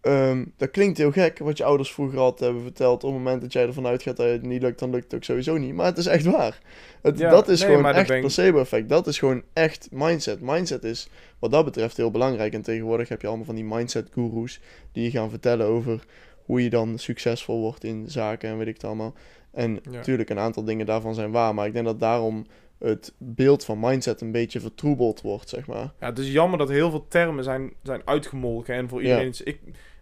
Ehm, 0.00 0.44
dat 0.56 0.70
klinkt 0.70 0.98
heel 0.98 1.10
gek, 1.10 1.38
wat 1.38 1.56
je 1.56 1.64
ouders 1.64 1.92
vroeger 1.92 2.18
altijd 2.18 2.40
hebben 2.40 2.62
verteld. 2.62 3.04
Op 3.04 3.10
het 3.10 3.18
moment 3.18 3.40
dat 3.40 3.52
jij 3.52 3.66
ervan 3.66 3.86
uitgaat 3.86 4.16
dat 4.16 4.26
het 4.26 4.42
niet 4.42 4.62
lukt, 4.62 4.78
dan 4.78 4.90
lukt 4.90 5.04
het 5.04 5.14
ook 5.14 5.24
sowieso 5.24 5.56
niet. 5.56 5.74
Maar 5.74 5.86
het 5.86 5.98
is 5.98 6.06
echt 6.06 6.24
waar. 6.24 6.58
Het, 7.02 7.18
Ja, 7.18 7.30
dat 7.30 7.48
is 7.48 7.60
nee, 7.60 7.68
gewoon 7.76 7.92
echt 7.92 8.10
ik- 8.10 8.20
placebo-effect. 8.20 8.88
Dat 8.88 9.06
is 9.06 9.18
gewoon 9.18 9.42
echt 9.52 9.88
mindset. 9.90 10.40
Mindset 10.40 10.84
is 10.84 11.08
wat 11.38 11.50
dat 11.50 11.64
betreft 11.64 11.96
heel 11.96 12.10
belangrijk. 12.10 12.52
En 12.52 12.62
tegenwoordig 12.62 13.08
heb 13.08 13.20
je 13.20 13.26
allemaal 13.26 13.44
van 13.46 13.54
die 13.54 13.64
mindset-gurus 13.64 14.60
die 14.92 15.04
je 15.04 15.10
gaan 15.10 15.30
vertellen 15.30 15.66
over 15.66 16.04
hoe 16.44 16.62
je 16.62 16.70
dan 16.70 16.98
succesvol 16.98 17.60
wordt 17.60 17.84
in 17.84 18.04
zaken 18.08 18.50
en 18.50 18.58
weet 18.58 18.66
ik 18.66 18.74
het 18.74 18.84
allemaal. 18.84 19.14
En 19.52 19.72
Ja. 19.82 19.90
natuurlijk, 19.90 20.30
een 20.30 20.38
aantal 20.38 20.64
dingen 20.64 20.86
daarvan 20.86 21.14
zijn 21.14 21.30
waar. 21.30 21.54
Maar 21.54 21.66
ik 21.66 21.72
denk 21.72 21.84
dat 21.86 22.00
daarom 22.00 22.46
het 22.78 23.12
beeld 23.18 23.64
van 23.64 23.80
mindset 23.80 24.20
een 24.20 24.32
beetje 24.32 24.60
vertroebeld 24.60 25.20
wordt, 25.20 25.48
zeg 25.48 25.66
maar. 25.66 25.92
Ja, 26.00 26.06
het 26.06 26.18
is 26.18 26.32
jammer 26.32 26.58
dat 26.58 26.68
heel 26.68 26.90
veel 26.90 27.06
termen 27.08 27.44
zijn, 27.44 27.72
zijn 27.82 28.02
uitgemolken 28.04 28.74
en 28.74 28.88
voor 28.88 28.98
Ja. 29.02 29.04
iedereen, 29.08 29.28
is- 29.28 29.42
ik, 29.42 29.60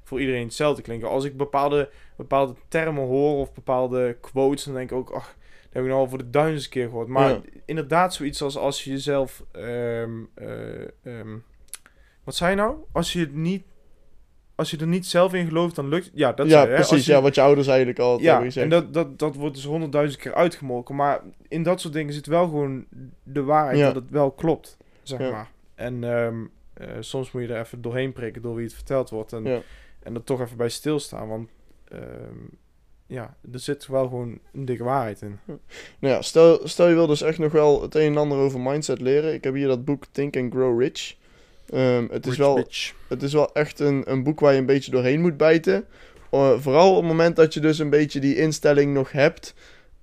voor 0.09 0.21
iedereen 0.21 0.45
hetzelfde 0.45 0.83
klinken. 0.83 1.09
Als 1.09 1.25
ik 1.25 1.37
bepaalde, 1.37 1.91
bepaalde 2.17 2.55
termen 2.69 3.07
hoor 3.07 3.39
of 3.39 3.53
bepaalde 3.55 4.17
quotes, 4.21 4.65
dan 4.65 4.75
denk 4.75 4.91
ik 4.91 4.97
ook, 4.97 5.11
ach, 5.11 5.27
dat 5.63 5.73
heb 5.73 5.83
ik 5.83 5.89
nou 5.89 6.01
al 6.01 6.09
voor 6.09 6.19
de 6.19 6.31
duizendste 6.31 6.69
keer 6.71 6.85
gehoord. 6.89 7.09
Maar 7.09 7.29
Ja. 7.31 7.41
inderdaad, 7.65 8.15
zoiets 8.15 8.43
als 8.43 8.57
als 8.57 8.85
je 8.85 8.91
jezelf, 8.91 9.43
ehm, 9.53 10.11
eh, 10.35 10.81
ehm, 11.03 11.37
wat 12.25 12.35
zei 12.35 12.51
je 12.51 12.57
nou? 12.57 12.77
Als 12.93 13.13
je 13.13 13.21
het 13.21 13.35
niet, 13.35 13.63
als 14.55 14.71
je 14.71 14.77
er 14.77 14.87
niet 14.87 15.07
zelf 15.07 15.35
in 15.35 15.47
gelooft, 15.47 15.75
dan 15.75 15.89
lukt 15.89 16.11
Ja, 16.15 16.33
dat 16.33 16.47
ja, 16.47 16.53
zei 16.53 16.63
je, 16.65 16.69
hè? 16.69 16.75
precies. 16.75 16.93
Als 16.93 17.05
je- 17.07 17.13
Ja, 17.13 17.21
wat 17.23 17.35
je 17.35 17.41
ouders 17.41 17.67
eigenlijk 17.67 17.99
al 17.99 18.21
ja, 18.21 18.41
hebben 18.43 18.63
en 18.63 18.69
dat, 18.69 18.95
dat, 18.95 19.19
dat 19.19 19.35
wordt 19.35 19.55
dus 19.55 19.65
honderdduizend 19.65 20.23
keer 20.23 20.35
uitgemolken. 20.35 20.95
Maar 20.95 21.21
in 21.49 21.63
dat 21.63 21.81
soort 21.81 21.93
dingen 21.95 22.13
zit 22.13 22.27
wel 22.27 22.45
gewoon 22.45 22.85
de 23.23 23.43
waarheid 23.43 23.79
Ja. 23.79 23.85
dat 23.93 23.95
het 24.03 24.11
wel 24.11 24.31
klopt, 24.31 24.77
zeg 25.03 25.19
maar. 25.19 25.51
En 25.75 26.05
ehm, 26.05 26.37
eh, 26.75 26.87
soms 27.01 27.33
moet 27.33 27.43
je 27.43 27.49
er 27.55 27.61
even 27.61 27.83
doorheen 27.83 28.13
prikken 28.13 28.43
door 28.43 28.55
wie 28.55 28.65
het 28.65 28.75
verteld 28.75 29.11
wordt. 29.11 29.33
En, 29.33 29.45
Ja. 29.45 29.61
En 30.03 30.15
er 30.15 30.25
toch 30.25 30.41
even 30.41 30.57
bij 30.57 30.69
stilstaan. 30.69 31.29
Want 31.29 31.49
ehm, 31.89 32.47
ja, 33.07 33.37
er 33.53 33.59
zit 33.59 33.87
wel 33.87 34.09
gewoon 34.09 34.39
een 34.53 34.65
dikke 34.65 34.85
waarheid 34.85 35.23
in. 35.23 35.39
Nou 35.99 36.15
ja, 36.15 36.23
stel, 36.23 36.61
stel 36.69 36.89
je 36.89 36.95
wil 36.95 37.07
dus 37.07 37.23
echt 37.23 37.39
nog 37.39 37.53
wel 37.53 37.83
het 37.83 37.95
een 37.95 38.13
en 38.13 38.17
ander 38.17 38.39
over 38.39 38.61
mindset 38.61 39.01
leren. 39.01 39.35
Ik 39.35 39.45
heb 39.45 39.55
hier 39.55 39.69
dat 39.69 39.85
boek 39.85 40.05
Think 40.11 40.37
and 40.37 40.53
Grow 40.53 40.81
Rich. 40.81 41.17
Ehm, 41.69 42.07
het, 42.11 42.27
is 42.27 42.31
Rich 42.31 42.39
wel, 42.39 42.55
bitch. 42.55 42.95
het 43.09 43.23
is 43.23 43.33
wel 43.33 43.55
echt 43.55 43.81
een, 43.81 44.03
een 44.11 44.23
boek 44.23 44.41
waar 44.41 44.53
je 44.53 44.59
een 44.59 44.67
beetje 44.67 44.91
doorheen 44.91 45.21
moet 45.21 45.37
bijten. 45.37 45.87
Eh, 46.31 46.59
vooral 46.59 46.91
op 46.91 46.97
het 46.97 47.05
moment 47.05 47.37
dat 47.37 47.55
je 47.55 47.61
dus 47.61 47.79
een 47.79 47.91
beetje 47.91 48.21
die 48.21 48.37
instelling 48.37 48.95
nog 48.95 49.13
hebt. 49.13 49.55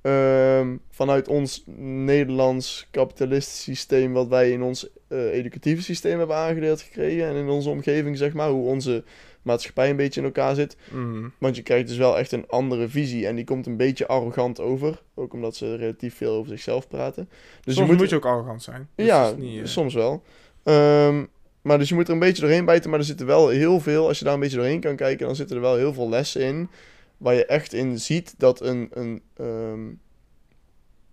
ehm, 0.01 0.75
vanuit 0.89 1.27
ons 1.27 1.63
Nederlands 2.05 2.87
kapitalistisch 2.91 3.63
systeem, 3.63 4.13
wat 4.13 4.27
wij 4.27 4.51
in 4.51 4.63
ons 4.63 4.89
eh, 5.07 5.33
educatieve 5.33 5.81
systeem 5.81 6.17
hebben 6.17 6.35
aangeleerd 6.35 6.81
gekregen. 6.81 7.27
En 7.27 7.35
in 7.35 7.49
onze 7.49 7.69
omgeving, 7.69 8.17
zeg 8.17 8.33
maar, 8.33 8.49
hoe 8.49 8.67
onze 8.67 9.03
maatschappij 9.45 9.89
een 9.89 9.95
beetje 9.95 10.19
in 10.19 10.25
elkaar 10.25 10.55
zit. 10.55 10.77
Mhm. 10.91 11.27
Want 11.37 11.55
je 11.55 11.61
krijgt 11.61 11.87
dus 11.87 11.97
wel 11.97 12.17
echt 12.17 12.31
een 12.31 12.47
andere 12.47 12.89
visie. 12.89 13.27
En 13.27 13.35
die 13.35 13.45
komt 13.45 13.65
een 13.65 13.77
beetje 13.77 14.07
arrogant 14.07 14.59
over. 14.59 15.01
Ook 15.13 15.33
omdat 15.33 15.55
ze 15.55 15.75
relatief 15.75 16.15
veel 16.15 16.33
over 16.33 16.49
zichzelf 16.49 16.87
praten. 16.87 17.29
Dus 17.29 17.75
Soms 17.75 17.77
je 17.77 17.83
moet, 17.85 18.01
moet 18.01 18.09
je 18.09 18.15
ook 18.15 18.25
arrogant 18.25 18.63
zijn. 18.63 18.89
Dus 18.95 19.05
ja, 19.05 19.31
niet, 19.31 19.61
eh, 19.61 19.65
soms 19.65 19.93
wel. 19.93 20.23
Ehm, 20.63 21.25
maar 21.61 21.77
dus 21.77 21.89
je 21.89 21.95
moet 21.95 22.07
er 22.07 22.13
een 22.13 22.19
beetje 22.19 22.41
doorheen 22.41 22.65
bijten. 22.65 22.89
Maar 22.89 22.99
er 22.99 23.05
zitten 23.05 23.25
wel 23.25 23.47
heel 23.49 23.79
veel, 23.79 24.07
als 24.07 24.19
je 24.19 24.25
daar 24.25 24.33
een 24.33 24.39
beetje 24.39 24.57
doorheen 24.57 24.79
kan 24.79 24.95
kijken, 24.95 25.25
dan 25.25 25.35
zitten 25.35 25.55
er 25.55 25.61
wel 25.61 25.75
heel 25.75 25.93
veel 25.93 26.09
lessen 26.09 26.41
in. 26.41 26.69
Waar 27.17 27.33
je 27.33 27.45
echt 27.45 27.73
in 27.73 27.99
ziet 27.99 28.35
dat 28.37 28.61
een, 28.61 28.89
een, 28.91 29.21
ehm, 29.33 29.87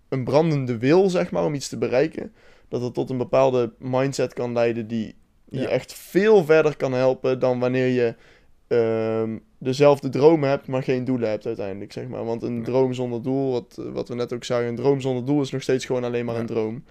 een 0.09 0.23
brandende 0.23 0.77
wil, 0.77 1.09
zeg 1.09 1.31
maar, 1.31 1.45
om 1.45 1.53
iets 1.53 1.69
te 1.69 1.77
bereiken. 1.77 2.33
Dat 2.67 2.81
het 2.81 2.93
tot 2.93 3.09
een 3.09 3.17
bepaalde 3.17 3.73
mindset 3.77 4.33
kan 4.33 4.53
leiden 4.53 4.87
die 4.87 5.15
je 5.53 5.61
Ja. 5.61 5.67
echt 5.69 5.93
veel 5.93 6.43
verder 6.45 6.77
kan 6.77 6.93
helpen 6.93 7.39
dan 7.39 7.59
wanneer 7.59 7.87
je 7.87 8.15
ehm, 8.67 9.37
dezelfde 9.57 10.09
dromen 10.09 10.49
hebt, 10.49 10.67
maar 10.67 10.83
geen 10.83 11.05
doelen 11.05 11.29
hebt 11.29 11.45
uiteindelijk, 11.45 11.91
zeg 11.91 12.07
maar. 12.07 12.25
Want 12.25 12.43
een 12.43 12.57
Ja. 12.57 12.63
droom 12.63 12.93
zonder 12.93 13.21
doel, 13.23 13.51
wat, 13.51 13.79
wat 13.93 14.07
we 14.07 14.15
net 14.15 14.33
ook 14.33 14.43
zagen, 14.43 14.67
een 14.67 14.75
droom 14.75 15.01
zonder 15.01 15.25
doel 15.25 15.41
is 15.41 15.51
nog 15.51 15.61
steeds 15.61 15.85
gewoon 15.85 16.03
alleen 16.03 16.25
maar 16.25 16.35
een 16.35 16.45
droom. 16.45 16.83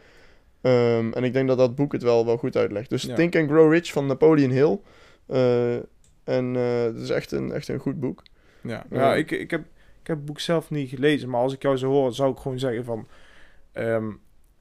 Ehm, 0.60 1.12
en 1.12 1.24
ik 1.24 1.32
denk 1.32 1.48
dat 1.48 1.58
dat 1.58 1.74
boek 1.74 1.92
het 1.92 2.02
wel, 2.02 2.26
wel 2.26 2.36
goed 2.36 2.56
uitlegt. 2.56 2.90
Dus. 2.90 3.04
Think 3.14 3.36
and 3.36 3.50
Grow 3.50 3.72
Rich 3.72 3.92
van 3.92 4.06
Napoleon 4.06 4.50
Hill. 4.50 4.78
Eh, 5.26 5.74
en 6.24 6.56
eh, 6.56 6.82
het 6.82 6.96
is 6.96 7.10
echt 7.10 7.32
een, 7.32 7.52
echt 7.52 7.68
een 7.68 7.78
goed 7.78 8.00
boek. 8.00 8.22
Ja, 8.62 8.84
Ja. 8.90 8.98
ja 8.98 9.14
ik, 9.14 9.30
ik, 9.30 9.50
heb, 9.50 9.60
ik 10.00 10.06
heb 10.06 10.16
het 10.16 10.24
boek 10.24 10.40
zelf 10.40 10.70
niet 10.70 10.88
gelezen, 10.88 11.28
maar 11.30 11.40
als 11.40 11.52
ik 11.52 11.62
jou 11.62 11.78
zou 11.78 11.92
horen, 11.92 12.12
zou 12.14 12.32
ik 12.32 12.38
gewoon 12.38 12.58
zeggen 12.58 12.84
van... 12.84 13.06
ehm, 13.72 14.10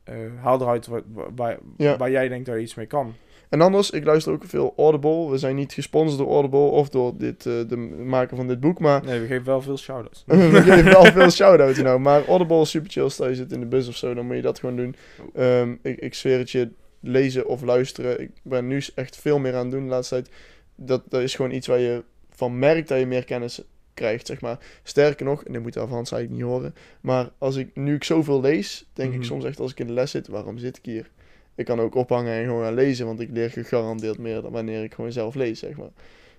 eh, 0.04 0.16
haal 0.42 0.62
eruit 0.62 0.88
waar, 0.88 1.02
waar, 1.36 1.58
Ja. 1.78 1.98
waar 1.98 2.12
jij 2.12 2.28
denkt 2.28 2.46
dat 2.46 2.56
je 2.56 2.62
iets 2.62 2.76
mee 2.76 2.86
kan. 2.86 3.14
En 3.52 3.62
anders, 3.62 3.90
ik 3.90 4.04
luister 4.04 4.34
ook 4.34 4.44
veel 4.46 4.74
Audible. 4.78 5.30
We 5.30 5.38
zijn 5.38 5.56
niet 5.56 5.74
gesponsord 5.74 6.18
door 6.18 6.34
Audible 6.34 6.60
of 6.60 6.90
door 6.90 7.18
dit, 7.18 7.46
eh, 7.46 7.54
de 7.68 7.76
maken 8.06 8.38
van 8.38 8.48
dit 8.48 8.60
boek, 8.60 8.80
maar 8.80 9.04
Nee, 9.04 9.20
we 9.20 9.28
geven 9.28 9.46
wel 9.46 9.62
veel 9.62 9.78
shout-outs. 9.78 10.24
we 10.28 10.62
geven 10.62 10.84
wel 10.92 11.06
veel 11.06 11.30
shout-outs 11.30 11.82
nou. 11.82 12.00
Maar 12.00 12.28
Audible 12.28 12.62
is 12.62 12.70
super 12.70 12.92
chill. 12.92 13.10
Stel 13.10 13.28
je 13.30 13.36
zit 13.36 13.52
in 13.52 13.60
de 13.60 13.66
bus 13.66 13.88
of 13.88 13.96
zo, 13.96 14.14
dan 14.14 14.26
moet 14.26 14.36
je 14.36 14.42
dat 14.42 14.60
gewoon 14.60 14.76
doen. 14.76 14.96
Ehm, 15.34 15.76
ik, 15.82 16.00
ik 16.00 16.14
zweer 16.14 16.38
het 16.38 16.52
je, 16.52 16.70
lezen 17.00 17.48
of 17.48 17.62
luisteren. 17.62 18.22
Ik 18.22 18.32
ben 18.44 18.68
nu 18.68 18.82
echt 18.96 19.16
veel 19.18 19.40
meer 19.40 19.56
aan 19.56 19.62
het 19.66 19.72
doen 19.72 19.84
de 19.84 19.90
laatste 19.90 20.16
tijd. 20.16 20.30
Dat, 20.76 21.04
dat 21.10 21.22
is 21.22 21.36
gewoon 21.36 21.52
iets 21.52 21.68
waar 21.68 21.80
je 21.80 22.04
van 22.30 22.60
merkt 22.60 22.88
dat 22.88 23.00
je 23.00 23.06
meer 23.06 23.24
kennis 23.26 23.62
krijgt, 23.94 24.28
zeg 24.28 24.42
maar. 24.42 24.58
Sterker 24.84 25.26
nog, 25.26 25.44
en 25.44 25.54
dit 25.54 25.62
moet 25.62 25.76
Hans 25.76 26.12
eigenlijk 26.12 26.32
niet 26.32 26.52
horen. 26.52 26.76
Maar 27.02 27.30
als 27.38 27.56
ik, 27.56 27.70
nu 27.76 27.96
ik 27.96 28.04
zoveel 28.04 28.42
lees, 28.42 28.86
denk 28.94 29.12
ik 29.12 29.18
Mhm. 29.18 29.26
soms 29.26 29.46
echt 29.46 29.60
als 29.60 29.72
ik 29.72 29.80
in 29.80 29.88
de 29.88 29.94
les 29.94 30.12
zit, 30.12 30.28
waarom 30.28 30.58
zit 30.58 30.78
ik 30.78 30.86
hier? 30.86 31.10
Ik 31.56 31.66
kan 31.66 31.80
ook 31.80 31.96
ophangen 31.96 32.34
en 32.34 32.46
gewoon 32.46 32.64
gaan 32.64 32.74
lezen, 32.74 33.06
want 33.06 33.20
ik 33.20 33.30
leer 33.32 33.50
gegarandeerd 33.50 34.18
meer 34.18 34.42
dan 34.42 34.52
wanneer 34.52 34.84
ik 34.84 34.94
gewoon 34.94 35.12
zelf 35.12 35.36
lees, 35.36 35.60
zeg 35.60 35.78
maar. 35.78 35.90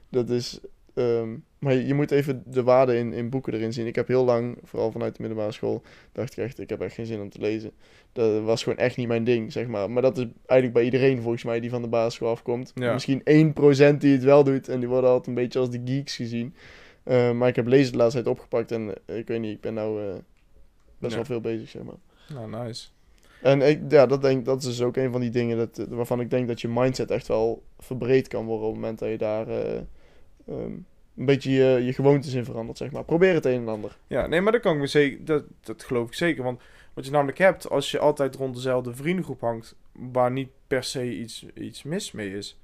Dat 0.09 0.31
is... 0.31 0.61
ehm, 0.95 1.37
maar 1.59 1.75
je, 1.75 1.95
moet 1.95 2.11
even 2.11 2.43
de 2.47 2.63
waarde 2.63 2.97
in, 2.99 3.13
in 3.13 3.31
boeken 3.31 3.55
erin 3.55 3.73
zien. 3.73 3.87
Ik 3.87 3.95
heb 3.95 4.09
heel 4.09 4.25
lang, 4.25 4.59
vooral 4.63 4.91
vanuit 4.93 5.15
de 5.17 5.21
middelbare 5.23 5.53
school, 5.53 5.83
dacht 6.13 6.33
ik 6.33 6.45
echt, 6.45 6.59
ik 6.59 6.69
heb 6.69 6.81
echt 6.81 6.95
geen 6.95 7.07
zin 7.07 7.21
om 7.21 7.31
te 7.31 7.41
lezen. 7.41 7.71
Dat 8.13 8.43
was 8.43 8.63
gewoon 8.63 8.79
echt 8.79 8.97
niet 8.97 9.09
mijn 9.09 9.25
ding, 9.25 9.53
zeg 9.53 9.67
maar. 9.67 9.91
Maar 9.91 10.03
dat 10.03 10.19
is 10.19 10.25
eigenlijk 10.47 10.73
bij 10.73 10.85
iedereen 10.85 11.23
volgens 11.23 11.45
mij 11.45 11.61
die 11.61 11.71
van 11.71 11.83
de 11.83 11.89
basisschool 11.89 12.29
afkomt. 12.31 12.73
Ja. 12.75 12.93
Misschien 12.93 13.21
1% 13.95 13.97
die 13.99 14.13
het 14.13 14.23
wel 14.25 14.45
doet 14.45 14.69
en 14.69 14.81
die 14.81 14.89
worden 14.89 15.11
altijd 15.11 15.29
een 15.29 15.43
beetje 15.43 15.59
als 15.59 15.71
de 15.71 15.81
geeks 15.85 16.17
gezien. 16.17 16.55
Eh, 17.03 17.33
maar 17.33 17.49
ik 17.49 17.57
heb 17.57 17.67
lezen 17.67 17.93
de 17.93 17.99
laatste 17.99 18.23
tijd 18.23 18.35
opgepakt 18.37 18.73
en 18.73 18.95
eh, 19.07 19.17
ik 19.17 19.27
weet 19.29 19.41
niet, 19.41 19.55
ik 19.55 19.61
ben 19.61 19.75
nou 19.75 20.03
eh, 20.03 20.15
best 20.99 21.11
Ja. 21.13 21.17
wel 21.17 21.25
veel 21.25 21.41
bezig, 21.41 21.69
zeg 21.69 21.83
maar. 21.83 21.95
Nou, 22.29 22.65
nice. 22.65 22.89
En 23.43 23.63
ik, 23.63 23.81
ja, 23.89 24.07
dat, 24.07 24.23
denk, 24.23 24.45
dat 24.45 24.59
is 24.59 24.65
dus 24.65 24.83
ook 24.83 24.97
een 24.97 25.13
van 25.13 25.21
die 25.21 25.31
dingen 25.31 25.57
dat, 25.57 25.87
waarvan 25.89 26.21
ik 26.21 26.31
denk 26.31 26.49
dat 26.49 26.61
je 26.61 26.69
mindset 26.69 27.11
echt 27.11 27.27
wel 27.29 27.63
verbreed 27.79 28.29
kan 28.29 28.45
worden 28.45 28.67
op 28.67 28.73
het 28.73 28.81
moment 28.81 28.99
dat 28.99 29.09
je 29.11 29.19
daar 29.19 29.49
eh, 29.49 29.77
ehm, 30.47 30.73
een 31.17 31.27
beetje 31.27 31.51
je, 31.51 31.85
je 31.85 31.93
gewoontes 31.93 32.35
in 32.35 32.45
verandert, 32.45 32.79
zeg 32.79 32.91
maar. 32.91 33.05
Probeer 33.05 33.35
het 33.35 33.45
een 33.47 33.61
en 33.61 33.69
ander. 33.69 33.97
Ja, 34.07 34.27
nee, 34.27 34.41
maar 34.41 34.53
dat 34.53 34.61
kan 34.61 34.75
ik 34.75 34.81
me 34.81 34.87
zeker, 34.87 35.25
dat, 35.25 35.45
dat 35.61 35.83
geloof 35.83 36.07
ik 36.09 36.15
zeker. 36.15 36.45
Want 36.45 36.61
wat 36.95 37.05
je 37.05 37.11
namelijk 37.11 37.39
hebt, 37.39 37.71
als 37.71 37.91
je 37.91 37.99
altijd 37.99 38.35
rond 38.35 38.55
dezelfde 38.55 38.95
vriendengroep 38.95 39.41
hangt, 39.41 39.77
waar 39.93 40.31
niet 40.31 40.49
per 40.67 40.85
se 40.85 41.19
iets, 41.19 41.47
iets 41.55 41.83
mis 41.83 42.13
mee 42.13 42.37
is, 42.37 42.61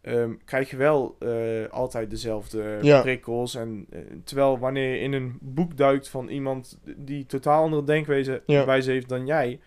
ehm, 0.00 0.32
krijg 0.44 0.70
je 0.70 0.76
wel 0.76 1.16
eh, 1.18 1.70
altijd 1.70 2.10
dezelfde 2.10 2.78
Ja. 2.82 3.00
prikkels. 3.00 3.54
En 3.54 3.86
eh, 3.90 4.00
terwijl 4.24 4.58
wanneer 4.58 4.90
je 4.90 4.98
in 4.98 5.12
een 5.12 5.38
boek 5.40 5.76
duikt 5.76 6.08
van 6.08 6.28
iemand 6.28 6.78
die 6.96 7.26
totaal 7.26 7.62
andere 7.62 7.84
denkwijze 7.84 8.42
Ja. 8.46 8.80
heeft 8.80 9.08
dan 9.08 9.26
jij, 9.26 9.60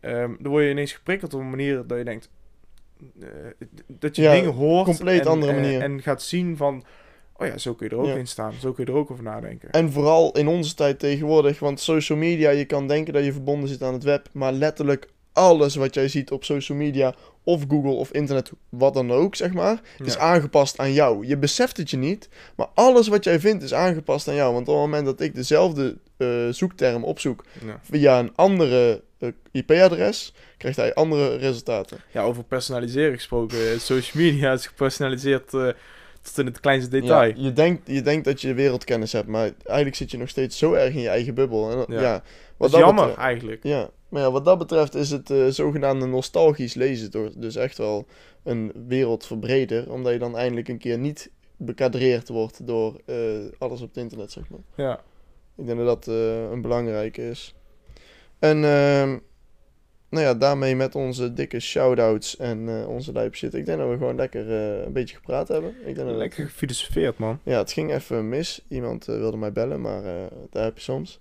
ehm, 0.00 0.32
dan 0.38 0.50
word 0.52 0.64
je 0.64 0.70
ineens 0.70 0.92
geprikkeld 0.92 1.34
op 1.34 1.40
een 1.40 1.50
manier 1.50 1.86
dat 1.86 1.98
je 1.98 2.04
denkt. 2.04 2.28
eh, 3.20 3.28
dat 3.86 4.16
je 4.16 4.22
Ja, 4.22 4.32
dingen 4.32 4.52
hoort 4.52 4.84
compleet 4.86 5.20
en, 5.20 5.26
andere 5.26 5.52
eh, 5.52 5.60
manier. 5.60 5.80
en 5.80 6.02
gaat 6.02 6.22
zien 6.22 6.56
van 6.56 6.84
oh 7.36 7.46
ja, 7.46 7.58
zo 7.58 7.74
kun 7.74 7.88
je 7.88 7.94
er 7.94 8.00
ook 8.00 8.06
Ja. 8.06 8.14
in 8.14 8.26
staan, 8.26 8.52
zo 8.60 8.72
kun 8.72 8.84
je 8.86 8.90
er 8.92 8.96
ook 8.98 9.10
over 9.10 9.24
nadenken. 9.24 9.70
En 9.70 9.92
vooral 9.92 10.32
in 10.32 10.48
onze 10.48 10.74
tijd 10.74 10.98
tegenwoordig, 10.98 11.58
want 11.58 11.80
social 11.80 12.18
media, 12.18 12.50
je 12.50 12.64
kan 12.64 12.88
denken 12.88 13.12
dat 13.12 13.24
je 13.24 13.32
verbonden 13.32 13.68
zit 13.68 13.82
aan 13.82 13.92
het 13.92 14.02
web, 14.02 14.28
maar 14.32 14.52
letterlijk 14.52 15.08
alles 15.32 15.74
wat 15.74 15.94
jij 15.94 16.08
ziet 16.08 16.30
op 16.30 16.44
social 16.44 16.78
media 16.78 17.14
of 17.44 17.64
Google 17.68 17.90
of 17.90 18.10
internet, 18.12 18.52
wat 18.68 18.94
dan 18.94 19.12
ook, 19.12 19.34
zeg 19.36 19.52
maar, 19.52 19.80
is 20.04 20.18
aangepast 20.18 20.78
aan 20.78 20.92
jou. 20.92 21.26
Je 21.26 21.36
beseft 21.36 21.76
het 21.76 21.90
je 21.90 21.96
niet, 21.96 22.28
maar 22.56 22.66
alles 22.74 23.08
wat 23.08 23.24
jij 23.24 23.40
vindt 23.40 23.62
is 23.62 23.74
aangepast 23.74 24.28
aan 24.28 24.34
jou. 24.34 24.52
Want 24.54 24.68
op 24.68 24.74
het 24.74 24.84
moment 24.84 25.04
dat 25.04 25.20
ik 25.20 25.34
dezelfde 25.34 25.98
eh, 26.16 26.48
zoekterm 26.50 27.04
opzoek 27.04 27.44
Ja. 27.66 27.80
via 27.82 28.18
een 28.18 28.32
andere 28.34 29.02
IP-adres, 29.52 30.34
krijgt 30.56 30.76
hij 30.76 30.94
andere 30.94 31.36
resultaten. 31.36 31.98
Ja, 32.12 32.22
over 32.22 32.44
personaliseren 32.44 33.14
gesproken. 33.14 33.58
eh, 33.72 33.78
Social 33.78 34.22
media 34.24 34.52
is 34.52 34.66
gepersonaliseerd 34.66 35.54
eh, 35.54 35.68
tot 36.22 36.38
in 36.38 36.46
het 36.46 36.60
kleinste 36.60 36.90
detail. 36.90 37.28
Ja, 37.28 37.34
je, 37.36 37.52
denkt, 37.52 37.86
je 37.86 38.02
denkt 38.02 38.24
dat 38.24 38.40
je 38.40 38.54
wereldkennis 38.54 39.12
hebt, 39.12 39.28
maar 39.28 39.50
eigenlijk 39.64 39.96
zit 39.96 40.10
je 40.10 40.18
nog 40.18 40.28
steeds 40.28 40.58
zo 40.58 40.72
erg 40.72 40.94
in 40.94 41.00
je 41.00 41.08
eigen 41.08 41.34
bubbel. 41.34 41.70
En, 41.70 41.94
ja. 41.94 42.00
Ja. 42.00 42.12
wat 42.12 42.22
dat 42.56 42.66
is 42.66 42.70
dat 42.70 42.80
jammer 42.80 43.04
betreft- 43.06 43.26
eigenlijk. 43.26 43.62
ja, 43.62 43.90
maar 44.08 44.22
ja, 44.22 44.30
wat 44.30 44.44
dat 44.44 44.58
betreft 44.58 44.94
is 44.94 45.10
het 45.10 45.30
eh, 45.30 45.46
zogenaamde 45.46 46.06
nostalgisch 46.06 46.74
lezen 46.74 47.10
door, 47.10 47.30
dus 47.36 47.56
echt 47.56 47.78
wel 47.78 48.06
een 48.44 48.72
wereldverbreder, 48.86 49.92
omdat 49.92 50.12
je 50.12 50.18
dan 50.18 50.36
eindelijk 50.36 50.68
een 50.68 50.78
keer 50.78 50.98
niet 50.98 51.30
bekadreerd 51.56 52.28
wordt 52.28 52.66
door 52.66 53.00
eh, 53.06 53.16
alles 53.58 53.80
op 53.80 53.88
het 53.88 53.96
internet, 53.96 54.32
zeg 54.32 54.44
maar. 54.48 54.60
Ja. 54.86 55.00
Ik 55.56 55.66
denk 55.66 55.78
dat 55.78 55.86
dat 56.04 56.14
eh, 56.14 56.50
een 56.50 56.62
belangrijke 56.62 57.28
is. 57.30 57.54
En 58.38 58.64
ehm, 58.64 59.16
nou 60.10 60.24
ja, 60.24 60.34
daarmee 60.34 60.76
met 60.76 60.94
onze 60.94 61.32
dikke 61.32 61.60
shout-outs 61.60 62.36
en 62.36 62.68
eh, 62.68 62.88
onze 62.88 63.12
lijp 63.12 63.34
shit. 63.34 63.54
Ik 63.54 63.66
denk 63.66 63.78
dat 63.78 63.88
we 63.88 63.96
gewoon 63.96 64.16
lekker 64.16 64.50
eh, 64.50 64.84
een 64.84 64.92
beetje 64.92 65.16
gepraat 65.16 65.48
hebben. 65.48 65.70
Ik 65.84 65.94
denk 65.94 66.08
dat 66.08 66.16
Lekker 66.16 66.44
gefilosofeerd, 66.44 67.18
man. 67.18 67.40
Ja, 67.42 67.58
het 67.58 67.72
ging 67.72 67.92
even 67.94 68.28
mis. 68.28 68.64
Iemand 68.68 69.08
eh, 69.08 69.16
wilde 69.16 69.36
mij 69.36 69.52
bellen, 69.52 69.80
maar 69.80 70.02
daar 70.50 70.64
heb 70.64 70.76
je 70.76 70.82
soms. 70.82 71.20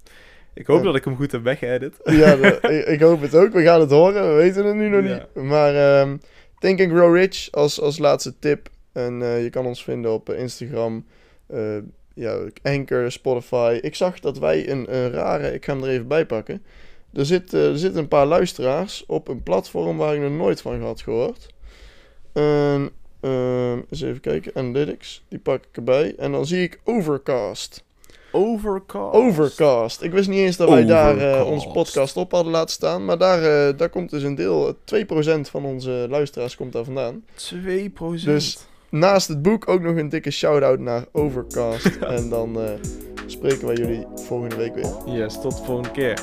Ik 0.54 0.68
hoop 0.68 0.84
dat 0.84 0.96
ik 0.96 1.04
hem 1.06 1.16
goed 1.16 1.32
heb 1.32 1.44
weggeëdit. 1.44 1.96
Ja, 2.04 2.36
de- 2.36 2.58
ik, 2.78 2.86
ik 2.88 3.00
hoop 3.00 3.22
het 3.22 3.36
ook. 3.36 3.52
We 3.54 3.64
gaan 3.64 3.80
het 3.80 3.90
horen. 3.92 4.30
We 4.30 4.36
weten 4.36 4.66
het 4.66 4.76
nu 4.76 4.90
nog 4.90 5.06
Ja. 5.06 5.14
niet. 5.34 5.44
Maar 5.44 5.76
ehm 5.76 6.18
Think 6.60 6.80
and 6.82 6.92
Grow 6.92 7.16
Rich 7.16 7.52
als, 7.52 7.82
als 7.82 7.98
laatste 7.98 8.40
tip. 8.40 8.70
En 8.92 9.14
je 9.24 9.50
kan 9.50 9.66
ons 9.66 9.84
vinden 9.84 10.12
op 10.12 10.30
Instagram, 10.30 11.06
ja, 12.14 12.38
Anchor, 12.64 13.12
Spotify. 13.12 13.80
Ik 13.82 13.96
zag 13.96 14.20
dat 14.20 14.38
wij 14.38 14.70
een, 14.70 14.96
een 14.96 15.12
rare... 15.12 15.54
Ik 15.54 15.66
ga 15.66 15.74
hem 15.74 15.84
er 15.84 15.90
even 15.90 16.08
bij 16.08 16.26
pakken. 16.26 16.64
Er, 17.18 17.26
zit, 17.26 17.54
eh, 17.54 17.68
er 17.68 17.78
zitten 17.78 18.02
een 18.02 18.08
paar 18.08 18.26
luisteraars 18.26 19.04
op 19.08 19.28
een 19.28 19.44
platform 19.44 19.98
waar 19.98 20.16
ik 20.16 20.22
nog 20.22 20.32
nooit 20.32 20.62
van 20.62 20.82
had 20.82 21.02
gehoord. 21.02 21.48
En, 22.34 22.90
ehm, 23.22 23.80
eens 23.90 24.02
even 24.02 24.20
kijken. 24.22 24.52
Analytics. 24.56 25.24
Die 25.30 25.40
pak 25.40 25.64
ik 25.64 25.78
erbij. 25.78 26.16
En 26.18 26.32
dan 26.32 26.46
zie 26.46 26.64
ik 26.64 26.80
Overcast. 26.84 27.84
Overcast. 28.32 29.16
Overcast. 29.16 30.02
Ik 30.02 30.12
wist 30.12 30.30
niet 30.30 30.40
eens 30.40 30.58
dat 30.58 30.70
wij 30.70 30.86
daar 30.86 31.14
Overcast. 31.14 31.46
onze 31.46 31.68
podcast 31.68 32.18
op 32.18 32.32
hadden 32.32 32.52
laten 32.52 32.74
staan. 32.74 33.06
Maar 33.06 33.18
daar, 33.18 33.68
eh, 33.70 33.78
daar 33.78 33.90
komt 33.90 34.10
dus 34.10 34.24
een 34.24 34.36
deel, 34.36 34.78
2% 34.84 35.50
van 35.50 35.66
onze 35.66 36.08
luisteraars 36.10 36.56
komt 36.56 36.74
daar 36.74 36.84
vandaan. 36.84 37.24
2%. 37.36 38.26
Dus- 38.36 38.58
Naast 38.90 39.28
het 39.28 39.42
boek 39.42 39.68
ook 39.70 39.82
nog 39.82 39.96
een 39.96 40.10
dikke 40.10 40.32
shout-out 40.32 40.80
naar 40.80 41.06
Overcast. 41.12 41.96
En 42.18 42.30
dan 42.30 42.62
eh, 42.62 42.72
spreken 43.26 43.68
wij 43.68 43.76
jullie 43.76 44.06
volgende 44.16 44.56
week 44.56 44.74
weer. 44.76 44.94
Yes, 45.06 45.42
tot 45.42 45.58
de 45.58 45.64
volgende 45.64 45.92
keer. 45.92 46.20